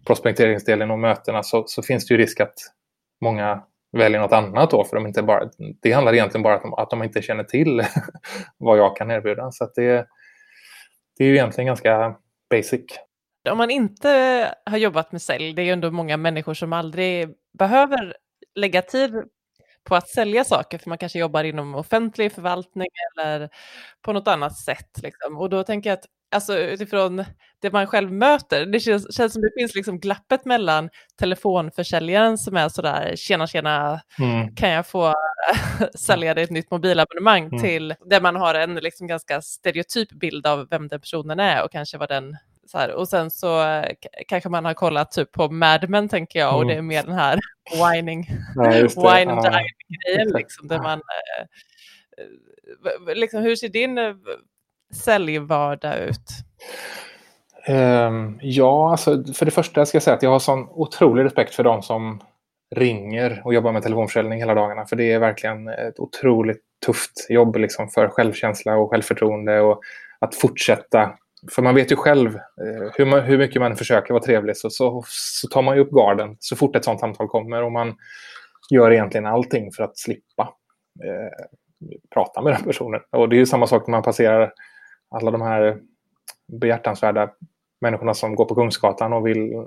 prospekteringsdelen 0.07 0.91
och 0.91 0.99
mötena 0.99 1.43
så, 1.43 1.63
så 1.67 1.83
finns 1.83 2.07
det 2.07 2.13
ju 2.13 2.17
risk 2.17 2.39
att 2.39 2.53
många 3.21 3.63
väljer 3.91 4.19
något 4.19 4.31
annat 4.31 4.71
då, 4.71 4.83
för 4.83 4.95
de 4.95 5.07
inte 5.07 5.23
bara, 5.23 5.49
det 5.81 5.91
handlar 5.91 6.13
egentligen 6.13 6.43
bara 6.43 6.59
om 6.59 6.73
att 6.73 6.89
de 6.89 7.03
inte 7.03 7.21
känner 7.21 7.43
till 7.43 7.81
vad 8.57 8.77
jag 8.77 8.97
kan 8.97 9.11
erbjuda. 9.11 9.51
Så 9.51 9.71
det, 9.75 10.07
det 11.17 11.23
är 11.23 11.27
ju 11.27 11.33
egentligen 11.33 11.67
ganska 11.67 12.15
basic. 12.49 12.85
Om 13.49 13.57
man 13.57 13.69
inte 13.69 14.09
har 14.65 14.77
jobbat 14.77 15.11
med 15.11 15.21
sälj, 15.21 15.53
det 15.53 15.61
är 15.61 15.65
ju 15.65 15.71
ändå 15.71 15.91
många 15.91 16.17
människor 16.17 16.53
som 16.53 16.73
aldrig 16.73 17.29
behöver 17.59 18.15
lägga 18.55 18.81
tid 18.81 19.23
på 19.87 19.95
att 19.95 20.09
sälja 20.09 20.43
saker, 20.43 20.77
för 20.77 20.89
man 20.89 20.97
kanske 20.97 21.19
jobbar 21.19 21.43
inom 21.43 21.75
offentlig 21.75 22.31
förvaltning 22.31 22.87
eller 23.17 23.49
på 24.01 24.13
något 24.13 24.27
annat 24.27 24.57
sätt. 24.57 24.99
Liksom. 25.03 25.37
Och 25.37 25.49
då 25.49 25.63
tänker 25.63 25.89
jag 25.89 25.97
att 25.97 26.05
alltså, 26.35 26.57
utifrån 26.57 27.23
det 27.61 27.71
man 27.71 27.87
själv 27.87 28.11
möter, 28.11 28.65
det 28.65 28.79
känns, 28.79 29.15
känns 29.15 29.33
som 29.33 29.41
det 29.41 29.51
finns 29.59 29.75
liksom 29.75 29.99
glappet 29.99 30.45
mellan 30.45 30.89
telefonförsäljaren 31.19 32.37
som 32.37 32.57
är 32.57 32.69
sådär, 32.69 33.13
tjena 33.15 33.47
tjena, 33.47 34.01
mm. 34.19 34.55
kan 34.55 34.69
jag 34.69 34.87
få 34.87 35.13
sälja 35.95 36.33
dig 36.33 36.43
ett 36.43 36.49
nytt 36.49 36.71
mobilabonnemang 36.71 37.45
mm. 37.45 37.61
till 37.61 37.95
där 38.05 38.21
man 38.21 38.35
har 38.35 38.55
en 38.55 38.75
liksom 38.75 39.07
ganska 39.07 39.41
stereotyp 39.41 40.09
bild 40.09 40.47
av 40.47 40.67
vem 40.69 40.87
den 40.87 40.99
personen 40.99 41.39
är 41.39 41.63
och 41.63 41.71
kanske 41.71 41.97
vad 41.97 42.09
den 42.09 42.37
så 42.67 42.77
här, 42.77 42.91
och 42.91 43.07
sen 43.07 43.31
så 43.31 43.63
eh, 43.63 43.91
kanske 44.27 44.49
man 44.49 44.65
har 44.65 44.73
kollat 44.73 45.11
typ 45.11 45.31
på 45.31 45.49
Mad 45.49 45.89
Men 45.89 46.09
tänker 46.09 46.39
jag, 46.39 46.57
och 46.57 46.67
det 46.67 46.73
är 46.73 46.81
mer 46.81 47.03
den 47.03 47.15
här 47.15 47.39
whining, 47.93 48.29
ja, 48.55 48.71
wine 48.71 49.31
and 49.31 49.45
ja. 49.45 49.59
grejen 50.05 50.27
liksom, 50.35 50.67
där 50.67 50.79
man 50.79 50.99
eh, 50.99 51.45
eh, 53.09 53.15
liksom, 53.15 53.41
hur 53.41 53.55
ser 53.55 53.69
din 53.69 53.99
säljvardag 54.93 55.97
ut? 55.97 56.29
Um, 57.69 58.39
ja, 58.41 58.91
alltså, 58.91 59.23
för 59.33 59.45
det 59.45 59.51
första 59.51 59.85
ska 59.85 59.95
jag 59.95 60.03
säga 60.03 60.15
att 60.15 60.23
jag 60.23 60.29
har 60.29 60.39
sån 60.39 60.67
otrolig 60.69 61.23
respekt 61.23 61.55
för 61.55 61.63
de 61.63 61.81
som 61.81 62.21
ringer 62.75 63.41
och 63.45 63.53
jobbar 63.53 63.71
med 63.71 63.83
telefonförsäljning 63.83 64.39
hela 64.39 64.53
dagarna. 64.53 64.85
För 64.85 64.95
det 64.95 65.11
är 65.11 65.19
verkligen 65.19 65.67
ett 65.67 65.99
otroligt 65.99 66.61
tufft 66.85 67.27
jobb 67.29 67.55
liksom, 67.55 67.89
för 67.89 68.07
självkänsla 68.07 68.75
och 68.75 68.89
självförtroende 68.89 69.61
och 69.61 69.81
att 70.19 70.35
fortsätta 70.35 71.17
för 71.51 71.61
man 71.61 71.75
vet 71.75 71.91
ju 71.91 71.95
själv, 71.95 72.35
eh, 72.35 72.91
hur, 72.97 73.05
man, 73.05 73.21
hur 73.21 73.37
mycket 73.37 73.61
man 73.61 73.75
försöker 73.75 74.13
vara 74.13 74.23
trevlig 74.23 74.57
så, 74.57 74.69
så, 74.69 75.03
så, 75.07 75.47
tar 75.47 75.61
man 75.61 75.75
ju 75.75 75.81
upp 75.81 75.91
garden 75.91 76.37
så 76.39 76.55
fort 76.55 76.75
ett 76.75 76.85
sånt 76.85 76.99
samtal 76.99 77.27
kommer 77.27 77.63
och 77.63 77.71
man 77.71 77.95
gör 78.69 78.91
egentligen 78.91 79.25
allting 79.25 79.71
för 79.71 79.83
att 79.83 79.97
slippa 79.97 80.53
eh, 81.03 81.45
prata 82.13 82.41
med 82.41 82.53
den 82.53 82.63
personen. 82.63 83.01
Och 83.11 83.29
det 83.29 83.35
är 83.35 83.37
ju 83.37 83.45
samma 83.45 83.67
sak 83.67 83.87
när 83.87 83.91
man 83.91 84.03
passerar 84.03 84.53
alla 85.09 85.31
de 85.31 85.41
här 85.41 85.77
behjärtansvärda 86.47 87.29
människorna 87.81 88.13
som 88.13 88.35
går 88.35 88.45
på 88.45 88.55
Kungsgatan 88.55 89.13
och 89.13 89.27
vill 89.27 89.65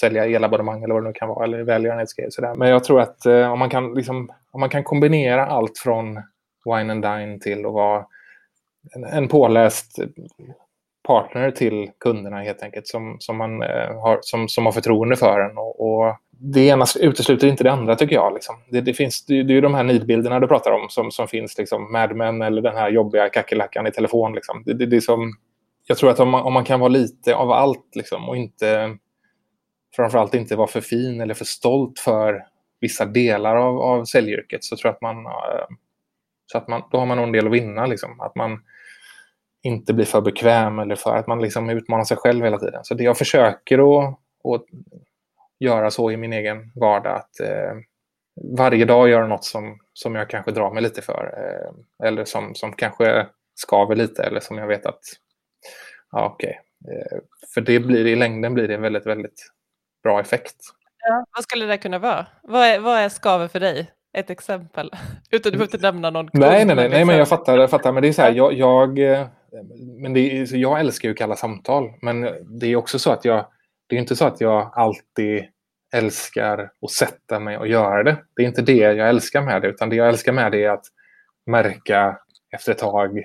sälja 0.00 0.26
elabonnemang 0.26 0.82
eller 0.82 0.94
vad 0.94 1.02
det 1.02 1.08
nu 1.08 1.12
kan 1.12 1.28
vara, 1.28 1.44
eller 1.44 1.62
välgörenhetsgrejer. 1.62 2.54
Men 2.54 2.68
jag 2.68 2.84
tror 2.84 3.00
att 3.00 3.26
eh, 3.26 3.52
om, 3.52 3.58
man 3.58 3.70
kan, 3.70 3.94
liksom, 3.94 4.30
om 4.50 4.60
man 4.60 4.70
kan 4.70 4.84
kombinera 4.84 5.46
allt 5.46 5.78
från 5.78 6.22
wine 6.64 6.92
and 6.92 7.02
dine 7.02 7.40
till 7.40 7.66
att 7.66 7.72
vara 7.72 8.06
en, 8.94 9.04
en 9.04 9.28
påläst 9.28 9.98
partner 11.02 11.50
till 11.50 11.90
kunderna 11.98 12.40
helt 12.40 12.62
enkelt 12.62 12.86
som, 12.86 13.16
som 13.20 13.36
man 13.36 13.62
eh, 13.62 14.00
har, 14.02 14.18
som, 14.22 14.48
som 14.48 14.64
har 14.64 14.72
förtroende 14.72 15.16
för 15.16 15.40
en. 15.40 15.58
Och, 15.58 15.80
och, 15.80 16.16
det 16.42 16.60
ena 16.60 16.84
utesluter 17.00 17.48
inte 17.48 17.64
det 17.64 17.72
andra 17.72 17.96
tycker 17.96 18.14
jag. 18.14 18.34
Liksom. 18.34 18.56
Det, 18.68 18.80
det, 18.80 18.94
finns, 18.94 19.24
det, 19.26 19.42
det 19.42 19.52
är 19.52 19.54
ju 19.54 19.60
de 19.60 19.74
här 19.74 19.84
nidbilderna 19.84 20.40
du 20.40 20.46
pratar 20.46 20.70
om 20.70 20.88
som, 20.88 21.10
som 21.10 21.28
finns, 21.28 21.58
liksom, 21.58 21.92
Mad 21.92 22.16
Men 22.16 22.42
eller 22.42 22.62
den 22.62 22.76
här 22.76 22.90
jobbiga 22.90 23.28
kackerlackan 23.28 23.86
i 23.86 23.92
telefon. 23.92 24.32
Liksom. 24.34 24.62
Det, 24.66 24.74
det, 24.74 24.86
det, 24.86 24.96
är 24.96 25.00
som, 25.00 25.32
jag 25.86 25.98
tror 25.98 26.10
att 26.10 26.20
om 26.20 26.28
man, 26.28 26.42
om 26.42 26.52
man 26.52 26.64
kan 26.64 26.80
vara 26.80 26.88
lite 26.88 27.34
av 27.34 27.50
allt 27.50 27.96
liksom, 27.96 28.28
och 28.28 28.36
inte 28.36 28.96
framförallt 29.96 30.34
inte 30.34 30.56
vara 30.56 30.66
för 30.66 30.80
fin 30.80 31.20
eller 31.20 31.34
för 31.34 31.44
stolt 31.44 31.98
för 31.98 32.44
vissa 32.80 33.04
delar 33.04 33.56
av, 33.56 33.80
av 33.80 34.04
säljyrket 34.04 34.64
så 34.64 34.76
tror 34.76 34.88
jag 34.88 34.94
att 34.94 35.02
man, 35.02 35.26
eh, 35.26 35.66
så 36.46 36.58
att 36.58 36.68
man, 36.68 36.82
då 36.90 36.98
har 36.98 37.06
man 37.06 37.16
nog 37.16 37.26
en 37.26 37.32
del 37.32 37.46
att 37.46 37.52
vinna. 37.52 37.86
Liksom. 37.86 38.20
Att 38.20 38.34
man 38.34 38.62
inte 39.62 39.94
blir 39.94 40.04
för 40.04 40.20
bekväm 40.20 40.78
eller 40.78 40.96
för 40.96 41.16
att 41.16 41.26
man 41.26 41.42
liksom 41.42 41.70
utmanar 41.70 42.04
sig 42.04 42.16
själv 42.16 42.44
hela 42.44 42.58
tiden. 42.58 42.84
Så 42.84 42.94
det 42.94 43.04
jag 43.04 43.18
försöker 43.18 43.78
att, 43.78 44.18
att 44.54 44.64
göra 45.58 45.90
så 45.90 46.10
i 46.10 46.16
min 46.16 46.32
egen 46.32 46.72
vardag, 46.74 47.16
att 47.16 47.40
eh, 47.40 47.74
varje 48.58 48.84
dag 48.84 49.08
göra 49.08 49.26
något 49.26 49.44
som, 49.44 49.78
som 49.92 50.14
jag 50.14 50.30
kanske 50.30 50.52
drar 50.52 50.70
mig 50.70 50.82
lite 50.82 51.02
för. 51.02 51.34
Eh, 51.36 52.06
eller 52.08 52.24
som, 52.24 52.54
som 52.54 52.72
kanske 52.72 53.26
skaver 53.54 53.96
lite 53.96 54.22
eller 54.22 54.40
som 54.40 54.58
jag 54.58 54.66
vet 54.66 54.86
att, 54.86 55.00
ja 56.10 56.26
okej. 56.26 56.60
Okay. 56.80 56.96
Eh, 56.96 57.18
för 57.54 57.60
det 57.60 57.80
blir 57.80 58.06
i 58.06 58.16
längden 58.16 58.54
blir 58.54 58.68
det 58.68 58.74
en 58.74 58.82
väldigt, 58.82 59.06
väldigt 59.06 59.50
bra 60.02 60.20
effekt. 60.20 60.56
Ja, 60.98 61.24
vad 61.36 61.42
skulle 61.42 61.66
det 61.66 61.78
kunna 61.78 61.98
vara? 61.98 62.26
Vad 62.42 62.66
är, 62.66 62.80
vad 62.80 62.98
är 62.98 63.08
skaver 63.08 63.48
för 63.48 63.60
dig? 63.60 63.90
Ett 64.12 64.30
exempel. 64.30 64.90
Utan 65.30 65.52
du 65.52 65.58
behöver 65.58 65.76
inte 65.76 65.92
nämna 65.92 66.10
någon. 66.10 66.30
Nej, 66.32 66.64
nej, 66.64 66.76
nej, 66.76 66.88
nej, 66.88 67.04
men 67.04 67.16
jag 67.16 67.28
fattar, 67.28 67.58
jag 67.58 67.70
fattar. 67.70 67.92
Men 67.92 68.02
det 68.02 68.08
är 68.08 68.12
så 68.12 68.22
här, 68.22 68.32
jag, 68.32 68.52
jag, 68.52 68.98
eh, 68.98 69.26
men 69.98 70.12
det 70.12 70.20
är, 70.20 70.56
jag 70.56 70.80
älskar 70.80 71.08
ju 71.08 71.14
kalla 71.14 71.36
samtal. 71.36 71.92
Men 72.02 72.20
det 72.60 72.66
är 72.66 72.76
också 72.76 72.98
så 72.98 73.10
att 73.10 73.24
jag, 73.24 73.46
det 73.86 73.96
är 73.96 74.00
inte 74.00 74.16
så 74.16 74.24
att 74.24 74.40
jag 74.40 74.70
alltid 74.74 75.44
älskar 75.94 76.70
att 76.82 76.90
sätta 76.90 77.40
mig 77.40 77.58
och 77.58 77.68
göra 77.68 78.02
det. 78.02 78.16
Det 78.36 78.42
är 78.42 78.46
inte 78.46 78.62
det 78.62 78.76
jag 78.76 79.08
älskar 79.08 79.42
med 79.42 79.62
det, 79.62 79.68
utan 79.68 79.88
det 79.88 79.96
jag 79.96 80.08
älskar 80.08 80.32
med 80.32 80.52
det 80.52 80.64
är 80.64 80.70
att 80.70 80.84
märka 81.46 82.18
efter 82.50 82.72
ett 82.72 82.78
tag, 82.78 83.22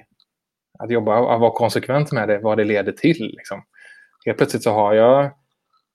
att 0.79 0.91
jobba, 0.91 1.19
och 1.19 1.39
vara 1.39 1.51
konsekvent 1.51 2.11
med 2.11 2.27
det, 2.27 2.39
vad 2.39 2.57
det 2.57 2.63
leder 2.63 2.91
till. 2.91 3.33
Liksom. 3.37 3.63
Helt 4.25 4.37
plötsligt 4.37 4.63
så 4.63 4.71
har 4.71 4.93
jag 4.93 5.31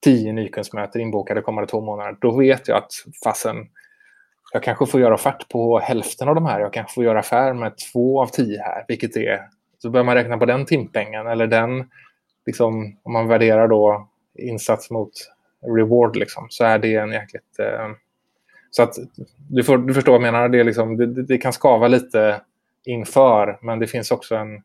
tio 0.03 0.33
nykundsmöten 0.33 1.01
inbokade 1.01 1.41
kommande 1.41 1.67
två 1.67 1.81
månader. 1.81 2.17
Då 2.21 2.37
vet 2.37 2.67
jag 2.67 2.77
att 2.77 2.91
fasen, 3.23 3.55
jag 4.53 4.63
kanske 4.63 4.85
får 4.85 5.01
göra 5.01 5.13
offert 5.13 5.49
på 5.49 5.79
hälften 5.79 6.29
av 6.29 6.35
de 6.35 6.45
här. 6.45 6.59
Jag 6.59 6.73
kanske 6.73 6.93
får 6.93 7.03
göra 7.03 7.19
affär 7.19 7.53
med 7.53 7.73
två 7.93 8.21
av 8.21 8.27
tio 8.27 8.61
här, 8.61 8.85
vilket 8.87 9.17
är... 9.17 9.39
Så 9.81 9.89
börjar 9.89 10.05
man 10.05 10.15
räkna 10.15 10.37
på 10.37 10.45
den 10.45 10.65
timpengen 10.65 11.27
eller 11.27 11.47
den, 11.47 11.89
liksom, 12.45 12.97
om 13.03 13.13
man 13.13 13.27
värderar 13.27 13.67
då 13.67 14.09
insats 14.35 14.91
mot 14.91 15.11
reward 15.77 16.15
liksom, 16.15 16.47
så 16.49 16.63
är 16.63 16.79
det 16.79 16.95
en 16.95 17.11
jäkligt... 17.11 17.59
Eh, 17.59 17.89
så 18.71 18.83
att 18.83 18.95
du, 19.49 19.63
får, 19.63 19.77
du 19.77 19.93
förstår 19.93 20.11
vad 20.11 20.21
jag 20.21 20.33
menar. 20.33 20.49
Det, 20.49 20.59
är 20.59 20.63
liksom, 20.63 20.97
det, 20.97 21.23
det, 21.23 21.37
kan 21.37 21.53
skava 21.53 21.87
lite 21.87 22.41
inför, 22.85 23.59
men 23.61 23.79
det 23.79 23.87
finns 23.87 24.11
också 24.11 24.35
en... 24.35 24.63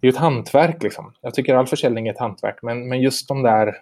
Det 0.00 0.06
är 0.06 0.12
ett 0.12 0.18
hantverk. 0.18 0.82
Liksom. 0.82 1.12
Jag 1.20 1.34
tycker 1.34 1.54
all 1.54 1.66
försäljning 1.66 2.08
är 2.08 2.12
ett 2.12 2.18
hantverk, 2.18 2.58
men, 2.62 2.88
men 2.88 3.00
just 3.00 3.28
de 3.28 3.42
där 3.42 3.76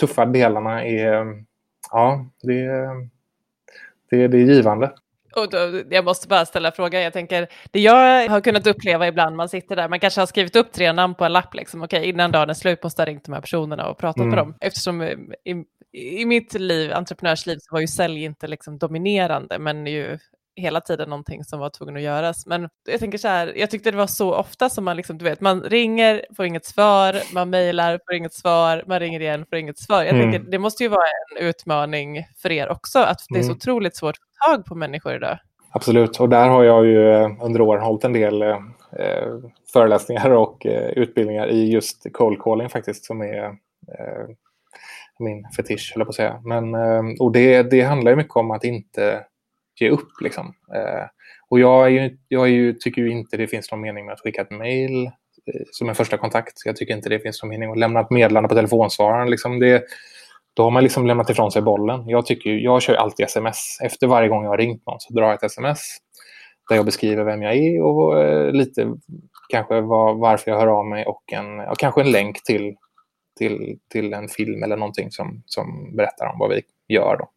tuffa 0.00 0.26
delarna 0.26 0.84
är... 0.84 1.44
Ja, 1.90 2.26
det, 2.42 2.66
det, 4.10 4.28
det 4.28 4.38
är 4.38 4.44
givande. 4.44 4.92
Och 5.36 5.50
då, 5.50 5.82
jag 5.90 6.04
måste 6.04 6.28
bara 6.28 6.46
ställa 6.46 6.72
frågan, 6.72 7.02
jag 7.02 7.12
tänker, 7.12 7.48
det 7.70 7.80
jag 7.80 8.28
har 8.28 8.40
kunnat 8.40 8.66
uppleva 8.66 9.06
ibland, 9.08 9.36
man 9.36 9.48
sitter 9.48 9.76
där, 9.76 9.88
man 9.88 10.00
kanske 10.00 10.20
har 10.20 10.26
skrivit 10.26 10.56
upp 10.56 10.72
tre 10.72 10.92
namn 10.92 11.14
på 11.14 11.24
en 11.24 11.32
lapp, 11.32 11.54
liksom, 11.54 11.82
okej, 11.82 12.08
innan 12.08 12.32
dagen 12.32 12.50
är 12.50 12.54
slut 12.54 12.82
måste 12.82 13.02
jag 13.02 13.08
ringt 13.08 13.24
de 13.24 13.32
här 13.32 13.40
personerna 13.40 13.88
och 13.88 13.98
pratat 13.98 14.16
mm. 14.16 14.28
med 14.28 14.38
dem. 14.38 14.54
Eftersom 14.60 15.00
eh, 15.00 15.16
i, 15.44 15.64
i 16.20 16.24
mitt 16.24 16.54
liv, 16.54 16.92
entreprenörsliv, 16.92 17.58
så 17.60 17.74
var 17.74 17.80
ju 17.80 17.86
sälj 17.86 18.24
inte 18.24 18.46
liksom 18.46 18.78
dominerande, 18.78 19.58
men 19.58 19.86
ju 19.86 20.18
hela 20.56 20.80
tiden 20.80 21.08
någonting 21.08 21.44
som 21.44 21.58
var 21.58 21.70
tvungen 21.70 21.96
att 21.96 22.02
göras. 22.02 22.46
Men 22.46 22.68
jag 22.88 23.00
tänker 23.00 23.18
så 23.18 23.28
här, 23.28 23.52
jag 23.56 23.70
tyckte 23.70 23.90
det 23.90 23.96
var 23.96 24.06
så 24.06 24.34
ofta 24.34 24.70
som 24.70 24.84
man 24.84 24.96
liksom, 24.96 25.18
du 25.18 25.24
vet, 25.24 25.40
man 25.40 25.62
ringer, 25.62 26.26
får 26.36 26.46
inget 26.46 26.66
svar, 26.66 27.34
man 27.34 27.50
mejlar, 27.50 28.00
får 28.06 28.14
inget 28.14 28.34
svar, 28.34 28.84
man 28.86 29.00
ringer 29.00 29.20
igen, 29.20 29.46
får 29.50 29.58
inget 29.58 29.78
svar. 29.78 30.04
Jag 30.04 30.14
mm. 30.14 30.32
tänker, 30.32 30.50
det 30.50 30.58
måste 30.58 30.82
ju 30.82 30.88
vara 30.88 31.06
en 31.06 31.46
utmaning 31.46 32.26
för 32.42 32.52
er 32.52 32.68
också, 32.68 32.98
att 32.98 33.20
det 33.28 33.38
är 33.38 33.42
så 33.42 33.46
mm. 33.46 33.56
otroligt 33.56 33.96
svårt 33.96 34.16
tag 34.46 34.64
på 34.64 34.74
människor 34.74 35.14
idag. 35.14 35.38
Absolut, 35.74 36.20
och 36.20 36.28
där 36.28 36.48
har 36.48 36.64
jag 36.64 36.86
ju 36.86 37.10
eh, 37.10 37.30
under 37.40 37.60
åren 37.60 37.82
hållit 37.82 38.04
en 38.04 38.12
del 38.12 38.42
eh, 38.42 38.58
eh 38.98 39.28
föreläsningar 39.72 40.30
och 40.44 40.66
eh, 40.66 40.90
utbildningar 40.90 41.48
i 41.48 41.70
just 41.70 42.06
cold 42.12 42.42
calling 42.42 42.68
faktiskt, 42.68 43.04
som 43.04 43.20
är 43.20 43.44
eh, 43.44 44.26
min 45.18 45.44
fetisch, 45.56 45.92
höll 45.94 46.00
jag 46.00 46.06
på 46.06 46.10
att 46.10 46.14
säga. 46.14 46.40
Men, 46.44 46.74
eh, 46.74 47.02
och 47.20 47.32
det, 47.32 47.62
det 47.62 47.80
handlar 47.80 48.10
ju 48.10 48.16
mycket 48.16 48.36
om 48.36 48.50
att 48.50 48.64
inte 48.64 49.24
ge 49.80 49.90
upp. 49.90 50.20
Liksom. 50.20 50.54
Eh, 50.74 51.04
och 51.48 51.60
jag, 51.60 51.86
är 51.86 51.88
ju, 51.88 52.16
jag 52.28 52.42
är 52.42 52.52
ju, 52.52 52.72
tycker 52.72 53.02
ju 53.02 53.10
inte 53.10 53.36
det 53.36 53.46
finns 53.46 53.70
någon 53.70 53.80
mening 53.80 54.06
med 54.06 54.12
att 54.12 54.20
skicka 54.20 54.42
ett 54.42 54.50
mejl 54.50 55.06
eh, 55.06 55.62
som 55.70 55.88
en 55.88 55.94
första 55.94 56.18
kontakt. 56.18 56.52
Jag 56.64 56.76
tycker 56.76 56.94
inte 56.94 57.08
det 57.08 57.18
finns 57.18 57.42
någon 57.42 57.50
mening 57.50 57.70
att 57.70 57.78
lämna 57.78 58.00
ett 58.00 58.10
meddelande 58.10 58.48
på 58.48 58.54
telefonsvararen. 58.54 59.30
Liksom 59.30 59.58
det, 59.58 59.84
då 60.54 60.62
har 60.62 60.70
man 60.70 60.82
liksom 60.82 61.06
lämnat 61.06 61.30
ifrån 61.30 61.52
sig 61.52 61.62
bollen. 61.62 62.08
Jag, 62.08 62.26
tycker, 62.26 62.50
jag 62.50 62.82
kör 62.82 62.94
alltid 62.94 63.26
sms. 63.26 63.78
Efter 63.84 64.06
varje 64.06 64.28
gång 64.28 64.42
jag 64.42 64.50
har 64.50 64.58
ringt 64.58 64.86
någon 64.86 65.00
så 65.00 65.14
drar 65.14 65.26
jag 65.26 65.34
ett 65.34 65.42
sms 65.42 65.80
där 66.68 66.76
jag 66.76 66.84
beskriver 66.84 67.24
vem 67.24 67.42
jag 67.42 67.56
är 67.56 67.82
och 67.82 68.20
eh, 68.20 68.52
lite 68.52 68.92
kanske 69.48 69.80
var, 69.80 70.14
varför 70.14 70.50
jag 70.50 70.58
hör 70.58 70.66
av 70.66 70.86
mig 70.86 71.06
och 71.06 71.32
en, 71.32 71.60
och 71.60 71.78
kanske 71.78 72.00
en 72.00 72.10
länk 72.10 72.42
till, 72.44 72.74
till, 73.38 73.78
till 73.92 74.12
en 74.12 74.28
film 74.28 74.62
eller 74.62 74.76
någonting 74.76 75.10
som, 75.10 75.42
som 75.46 75.96
berättar 75.96 76.26
om 76.26 76.38
vad 76.38 76.50
vi 76.50 76.62
gör. 76.88 77.16
Då. 77.16 77.30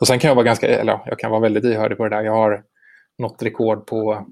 Och 0.00 0.06
sen 0.06 0.18
kan 0.18 0.28
jag 0.28 0.34
vara 0.34 0.44
ganska, 0.44 0.66
eller 0.66 1.00
jag 1.06 1.18
kan 1.18 1.30
vara 1.30 1.40
väldigt 1.40 1.64
ihördig 1.64 1.98
på 1.98 2.04
det 2.04 2.16
där. 2.16 2.22
Jag 2.22 2.32
har 2.32 2.64
nått 3.18 3.42
rekord 3.42 3.86
på 3.86 4.26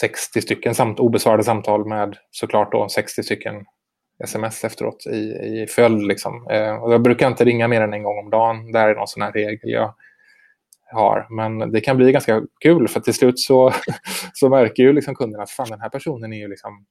60 0.00 0.40
stycken 0.40 0.74
samt, 0.74 1.00
obesvarade 1.00 1.44
samtal 1.44 1.88
med 1.88 2.16
såklart 2.30 2.72
då 2.72 2.88
60 2.88 3.22
stycken 3.22 3.54
sms 4.24 4.64
efteråt 4.64 5.06
i, 5.06 5.16
i 5.62 5.66
följd. 5.70 6.06
Liksom. 6.06 6.46
Eh, 6.50 6.74
och 6.74 6.92
jag 6.92 7.02
brukar 7.02 7.26
inte 7.26 7.44
ringa 7.44 7.68
mer 7.68 7.80
än 7.80 7.92
en 7.92 8.02
gång 8.02 8.18
om 8.18 8.30
dagen. 8.30 8.72
Det 8.72 8.78
är 8.78 8.94
någon 8.94 9.06
sån 9.06 9.22
här 9.22 9.32
regel 9.32 9.70
jag 9.70 9.94
har. 10.92 11.26
Men 11.30 11.72
det 11.72 11.80
kan 11.80 11.96
bli 11.96 12.12
ganska 12.12 12.42
kul 12.60 12.88
för 12.88 13.00
till 13.00 13.14
slut 13.14 13.38
så, 13.38 13.72
så 14.32 14.48
märker 14.48 14.82
ju 14.82 14.92
liksom 14.92 15.14
kunderna 15.14 15.42
att 15.42 15.50
fan, 15.50 15.68
den 15.70 15.80
här 15.80 15.88
personen 15.88 16.32
är 16.32 16.38
ju 16.38 16.48
liksom 16.48 16.86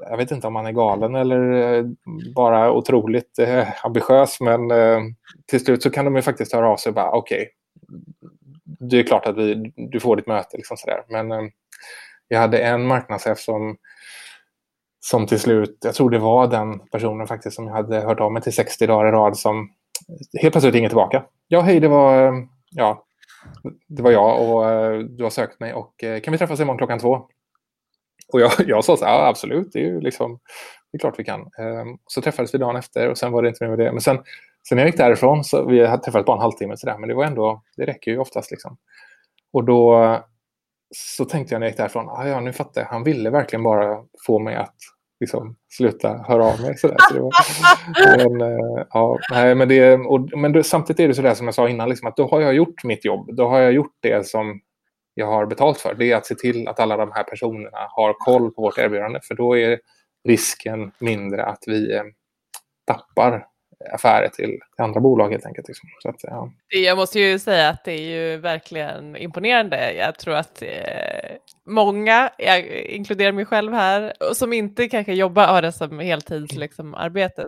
jag 0.00 0.16
vet 0.16 0.30
inte 0.30 0.46
om 0.46 0.56
han 0.56 0.66
är 0.66 0.72
galen 0.72 1.14
eller 1.14 1.52
eh, 1.52 1.84
bara 2.34 2.72
otroligt 2.72 3.38
eh, 3.38 3.68
ambitiös, 3.84 4.40
men 4.40 4.70
eh, 4.70 5.00
till 5.46 5.64
slut 5.64 5.82
så 5.82 5.90
kan 5.90 6.04
de 6.04 6.16
ju 6.16 6.22
faktiskt 6.22 6.52
höra 6.52 6.68
av 6.68 6.76
sig 6.76 6.90
och 6.90 6.94
bara 6.94 7.10
okej, 7.10 7.36
okay, 7.36 7.48
det 8.80 8.98
är 8.98 9.02
klart 9.02 9.26
att 9.26 9.36
vi, 9.36 9.72
du 9.76 10.00
får 10.00 10.16
ditt 10.16 10.26
möte. 10.26 10.56
Liksom 10.56 10.76
sådär. 10.76 11.04
Men 11.08 11.32
eh, 11.32 11.42
jag 12.28 12.40
hade 12.40 12.58
en 12.58 12.86
marknadschef 12.86 13.38
som, 13.38 13.76
som 15.00 15.26
till 15.26 15.40
slut, 15.40 15.78
jag 15.84 15.94
tror 15.94 16.10
det 16.10 16.18
var 16.18 16.46
den 16.46 16.78
personen 16.78 17.26
faktiskt 17.26 17.56
som 17.56 17.66
jag 17.66 17.74
hade 17.74 18.00
hört 18.00 18.20
av 18.20 18.32
mig 18.32 18.42
till 18.42 18.52
60 18.52 18.86
dagar 18.86 19.08
i 19.08 19.10
rad 19.10 19.38
som 19.38 19.70
helt 20.42 20.52
plötsligt 20.52 20.74
ringer 20.74 20.88
tillbaka. 20.88 21.24
Ja, 21.48 21.60
hej, 21.60 21.80
det 21.80 21.88
var, 21.88 22.32
ja, 22.70 23.04
det 23.88 24.02
var 24.02 24.10
jag 24.10 24.50
och 24.50 24.70
eh, 24.70 24.98
du 24.98 25.22
har 25.22 25.30
sökt 25.30 25.60
mig 25.60 25.74
och 25.74 26.04
eh, 26.04 26.20
kan 26.20 26.32
vi 26.32 26.38
träffas 26.38 26.60
imorgon 26.60 26.78
klockan 26.78 26.98
två? 26.98 27.26
Och 28.32 28.40
jag, 28.40 28.52
jag 28.66 28.84
sa 28.84 28.96
så 28.96 29.04
här, 29.04 29.12
ja, 29.12 29.28
absolut, 29.28 29.72
det 29.72 29.78
är 29.78 29.84
ju 29.84 30.00
liksom, 30.00 30.38
det 30.92 30.96
är 30.96 30.98
klart 30.98 31.18
vi 31.18 31.24
kan. 31.24 31.40
Ehm, 31.40 31.98
så 32.06 32.22
träffades 32.22 32.54
vi 32.54 32.58
dagen 32.58 32.76
efter 32.76 33.08
och 33.08 33.18
sen 33.18 33.32
var 33.32 33.42
det 33.42 33.48
inte 33.48 33.64
mer 33.64 33.76
med 33.76 33.78
det. 33.78 33.92
Men 33.92 34.00
sen, 34.00 34.18
sen 34.68 34.76
när 34.76 34.82
jag 34.82 34.88
gick 34.88 34.98
därifrån, 34.98 35.44
så 35.44 35.64
vi 35.64 35.86
hade 35.86 36.02
träffats 36.02 36.26
bara 36.26 36.36
en 36.36 36.42
halvtimme, 36.42 36.76
så 36.76 36.86
där, 36.86 36.98
men 36.98 37.08
det 37.08 37.14
var 37.14 37.24
ändå, 37.24 37.62
det 37.76 37.86
räcker 37.86 38.10
ju 38.10 38.18
oftast. 38.18 38.50
Liksom. 38.50 38.76
Och 39.52 39.64
då 39.64 40.18
så 40.96 41.24
tänkte 41.24 41.54
jag 41.54 41.60
när 41.60 41.66
jag 41.66 41.70
gick 41.70 41.78
därifrån, 41.78 42.08
ah, 42.08 42.28
ja 42.28 42.40
nu 42.40 42.52
fattar 42.52 42.80
jag, 42.80 42.88
han 42.88 43.04
ville 43.04 43.30
verkligen 43.30 43.62
bara 43.62 44.04
få 44.26 44.38
mig 44.38 44.56
att 44.56 44.74
liksom, 45.20 45.56
sluta 45.68 46.24
höra 46.28 46.44
av 46.44 46.60
mig. 46.60 46.78
Sådär. 46.78 46.96
Så 47.08 47.14
det 47.14 47.20
var, 47.20 47.32
men, 48.16 48.52
eh, 48.52 48.86
ja, 48.90 49.18
nej, 49.30 49.54
men, 49.54 49.68
det, 49.68 49.94
och, 49.94 50.38
men 50.38 50.64
samtidigt 50.64 51.00
är 51.00 51.08
det 51.08 51.14
sådär 51.14 51.34
som 51.34 51.46
jag 51.46 51.54
sa 51.54 51.68
innan, 51.68 51.88
liksom, 51.88 52.08
att 52.08 52.16
då 52.16 52.28
har 52.28 52.40
jag 52.40 52.54
gjort 52.54 52.84
mitt 52.84 53.04
jobb. 53.04 53.36
Då 53.36 53.48
har 53.48 53.58
jag 53.58 53.72
gjort 53.72 53.96
det 54.00 54.26
som 54.26 54.60
jag 55.14 55.26
har 55.26 55.46
betalt 55.46 55.78
för. 55.78 55.94
Det 55.94 56.12
är 56.12 56.16
att 56.16 56.26
se 56.26 56.34
till 56.34 56.68
att 56.68 56.80
alla 56.80 56.96
de 56.96 57.12
här 57.12 57.24
personerna 57.24 57.78
har 57.90 58.12
koll 58.12 58.50
på 58.50 58.62
vårt 58.62 58.78
erbjudande. 58.78 59.20
För 59.22 59.34
då 59.34 59.58
är 59.58 59.80
risken 60.28 60.92
mindre 60.98 61.44
att 61.44 61.62
vi 61.66 61.94
eh, 61.94 62.02
tappar 62.86 63.46
affärer 63.92 64.28
till, 64.28 64.58
andra 64.78 65.00
bolag 65.00 65.30
helt 65.30 65.46
enkelt. 65.46 65.68
Liksom. 65.68 65.88
Så 66.02 66.08
att, 66.08 66.16
ja. 66.22 66.50
Jag 66.68 66.98
måste 66.98 67.20
ju 67.20 67.38
säga 67.38 67.68
att 67.68 67.84
det 67.84 67.92
är 67.92 68.10
ju 68.10 68.36
verkligen 68.36 69.16
imponerande. 69.16 69.92
Jag 69.92 70.18
tror 70.18 70.34
att 70.34 70.62
eh, 70.62 70.68
många, 71.66 72.30
jag 72.38 72.66
inkluderar 72.66 73.32
mig 73.32 73.44
själv 73.44 73.72
här, 73.72 74.12
som 74.34 74.52
inte 74.52 74.88
kanske 74.88 75.14
jobbar 75.14 75.46
har 75.46 75.62
det 75.62 75.72
som 75.72 75.98
heltidsarbete 75.98 76.60
liksom, 76.60 76.92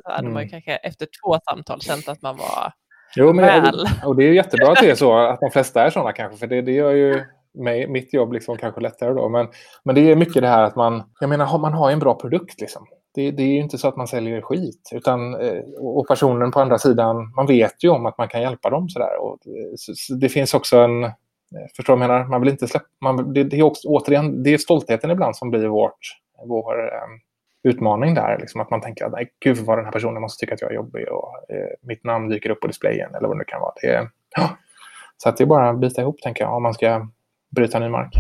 så 0.05 0.11
hade 0.11 0.21
mm. 0.21 0.33
man 0.33 0.49
kanske 0.49 0.77
efter 0.77 1.07
två 1.23 1.39
samtal 1.51 1.81
känt 1.81 2.09
att 2.09 2.23
man 2.23 2.37
var 2.37 2.73
Jo, 3.17 3.33
men, 3.33 3.45
väl. 3.45 3.87
Och 4.05 4.17
det 4.17 4.25
är 4.25 4.33
jättebra 4.33 4.73
att 4.73 4.81
det 4.81 4.91
är 4.91 4.95
så, 4.95 5.19
att 5.29 5.41
de 5.41 5.51
flesta 5.51 5.83
är 5.83 5.91
sådana 5.91 6.13
kanske, 6.13 6.39
för 6.39 6.47
det, 6.47 6.63
det 6.63 6.73
gör 6.73 6.93
ju 6.93 7.25
mig, 7.55 7.89
mitt 7.89 8.15
jobb 8.15 8.33
liksom 8.33 8.57
kanske 8.57 8.81
lättare 8.81 9.15
då. 9.15 9.29
Men, 9.29 9.49
men 9.85 9.95
det 9.95 10.01
är 10.01 10.17
mycket 10.17 10.43
det 10.43 10.49
här 10.49 10.63
att 10.63 10.77
man, 10.77 11.03
jag 11.21 11.29
menar, 11.31 11.59
man 11.59 11.75
har 11.75 11.91
en 11.91 11.99
bra 11.99 12.15
produkt 12.15 12.61
liksom. 12.61 12.87
Det, 13.15 13.31
det 13.31 13.43
är 13.43 13.53
ju 13.53 13.59
inte 13.59 13.79
så 13.79 13.89
att 13.89 13.97
man 13.97 14.09
säljer 14.09 14.41
skit. 14.41 14.91
Utan, 14.93 15.35
eh, 15.35 15.63
och 15.79 16.09
personen 16.09 16.51
på 16.51 16.61
andra 16.61 16.79
sidan, 16.79 17.33
man 17.37 17.47
vet 17.47 17.85
ju 17.85 17.89
om 17.89 18.07
att 18.07 18.19
man 18.19 18.29
kan 18.29 18.43
hjälpa 18.43 18.71
dem 18.71 18.89
sådär. 18.89 19.21
Och, 19.21 19.39
eh, 19.47 19.73
så, 19.77 19.93
så 19.95 20.15
det 20.15 20.29
finns 20.29 20.55
också 20.55 20.79
en, 20.79 21.05
eh, 21.05 21.11
förstår 21.77 21.95
du 21.95 21.99
vad 21.99 22.09
jag 22.09 22.11
menar? 22.11 22.29
Man 22.29 22.41
vill 22.41 22.51
inte 22.51 22.69
släppa, 22.69 22.87
man, 23.01 23.33
det, 23.33 23.45
det, 23.45 23.59
är 23.59 23.63
också, 23.63 23.89
återigen, 23.89 24.43
det 24.43 24.55
är 24.55 24.59
stoltheten 24.59 25.11
ibland 25.11 25.37
som 25.37 25.51
blir 25.51 25.67
vårt, 25.67 25.99
vår, 26.47 26.85
eh, 26.85 27.09
utmaning 27.63 28.15
där. 28.15 28.39
Liksom, 28.41 28.61
att 28.61 28.71
man 28.71 28.81
tänker 28.81 29.05
att 29.05 29.15
gud 29.45 29.59
vad 29.59 29.79
den 29.79 29.85
här 29.85 29.93
personen 29.93 30.23
måste 30.23 30.41
tycka 30.41 30.55
att 30.55 30.61
jag 30.61 30.71
är 30.71 30.75
jobbig 30.75 31.09
och 31.09 31.35
eh, 31.49 31.71
mitt 31.83 32.05
namn 32.05 32.29
dyker 32.29 32.51
upp 32.51 32.61
på 32.61 32.67
displayen 32.67 33.15
eller 33.15 33.29
vad 33.29 33.37
det 33.37 33.39
nu 33.39 33.45
kan 33.45 33.61
vara. 33.61 33.73
Det, 33.83 34.09
ja. 34.37 34.51
Så 35.17 35.29
att 35.29 35.37
det 35.37 35.45
är 35.45 35.47
bara 35.47 35.71
att 35.71 35.81
bita 35.81 36.03
ihop 36.03 36.21
tänker 36.23 36.45
jag 36.45 36.57
om 36.57 36.63
man 36.63 36.75
ska 36.75 37.09
bryta 37.51 37.79
ny 37.79 37.89
mark. 37.89 38.15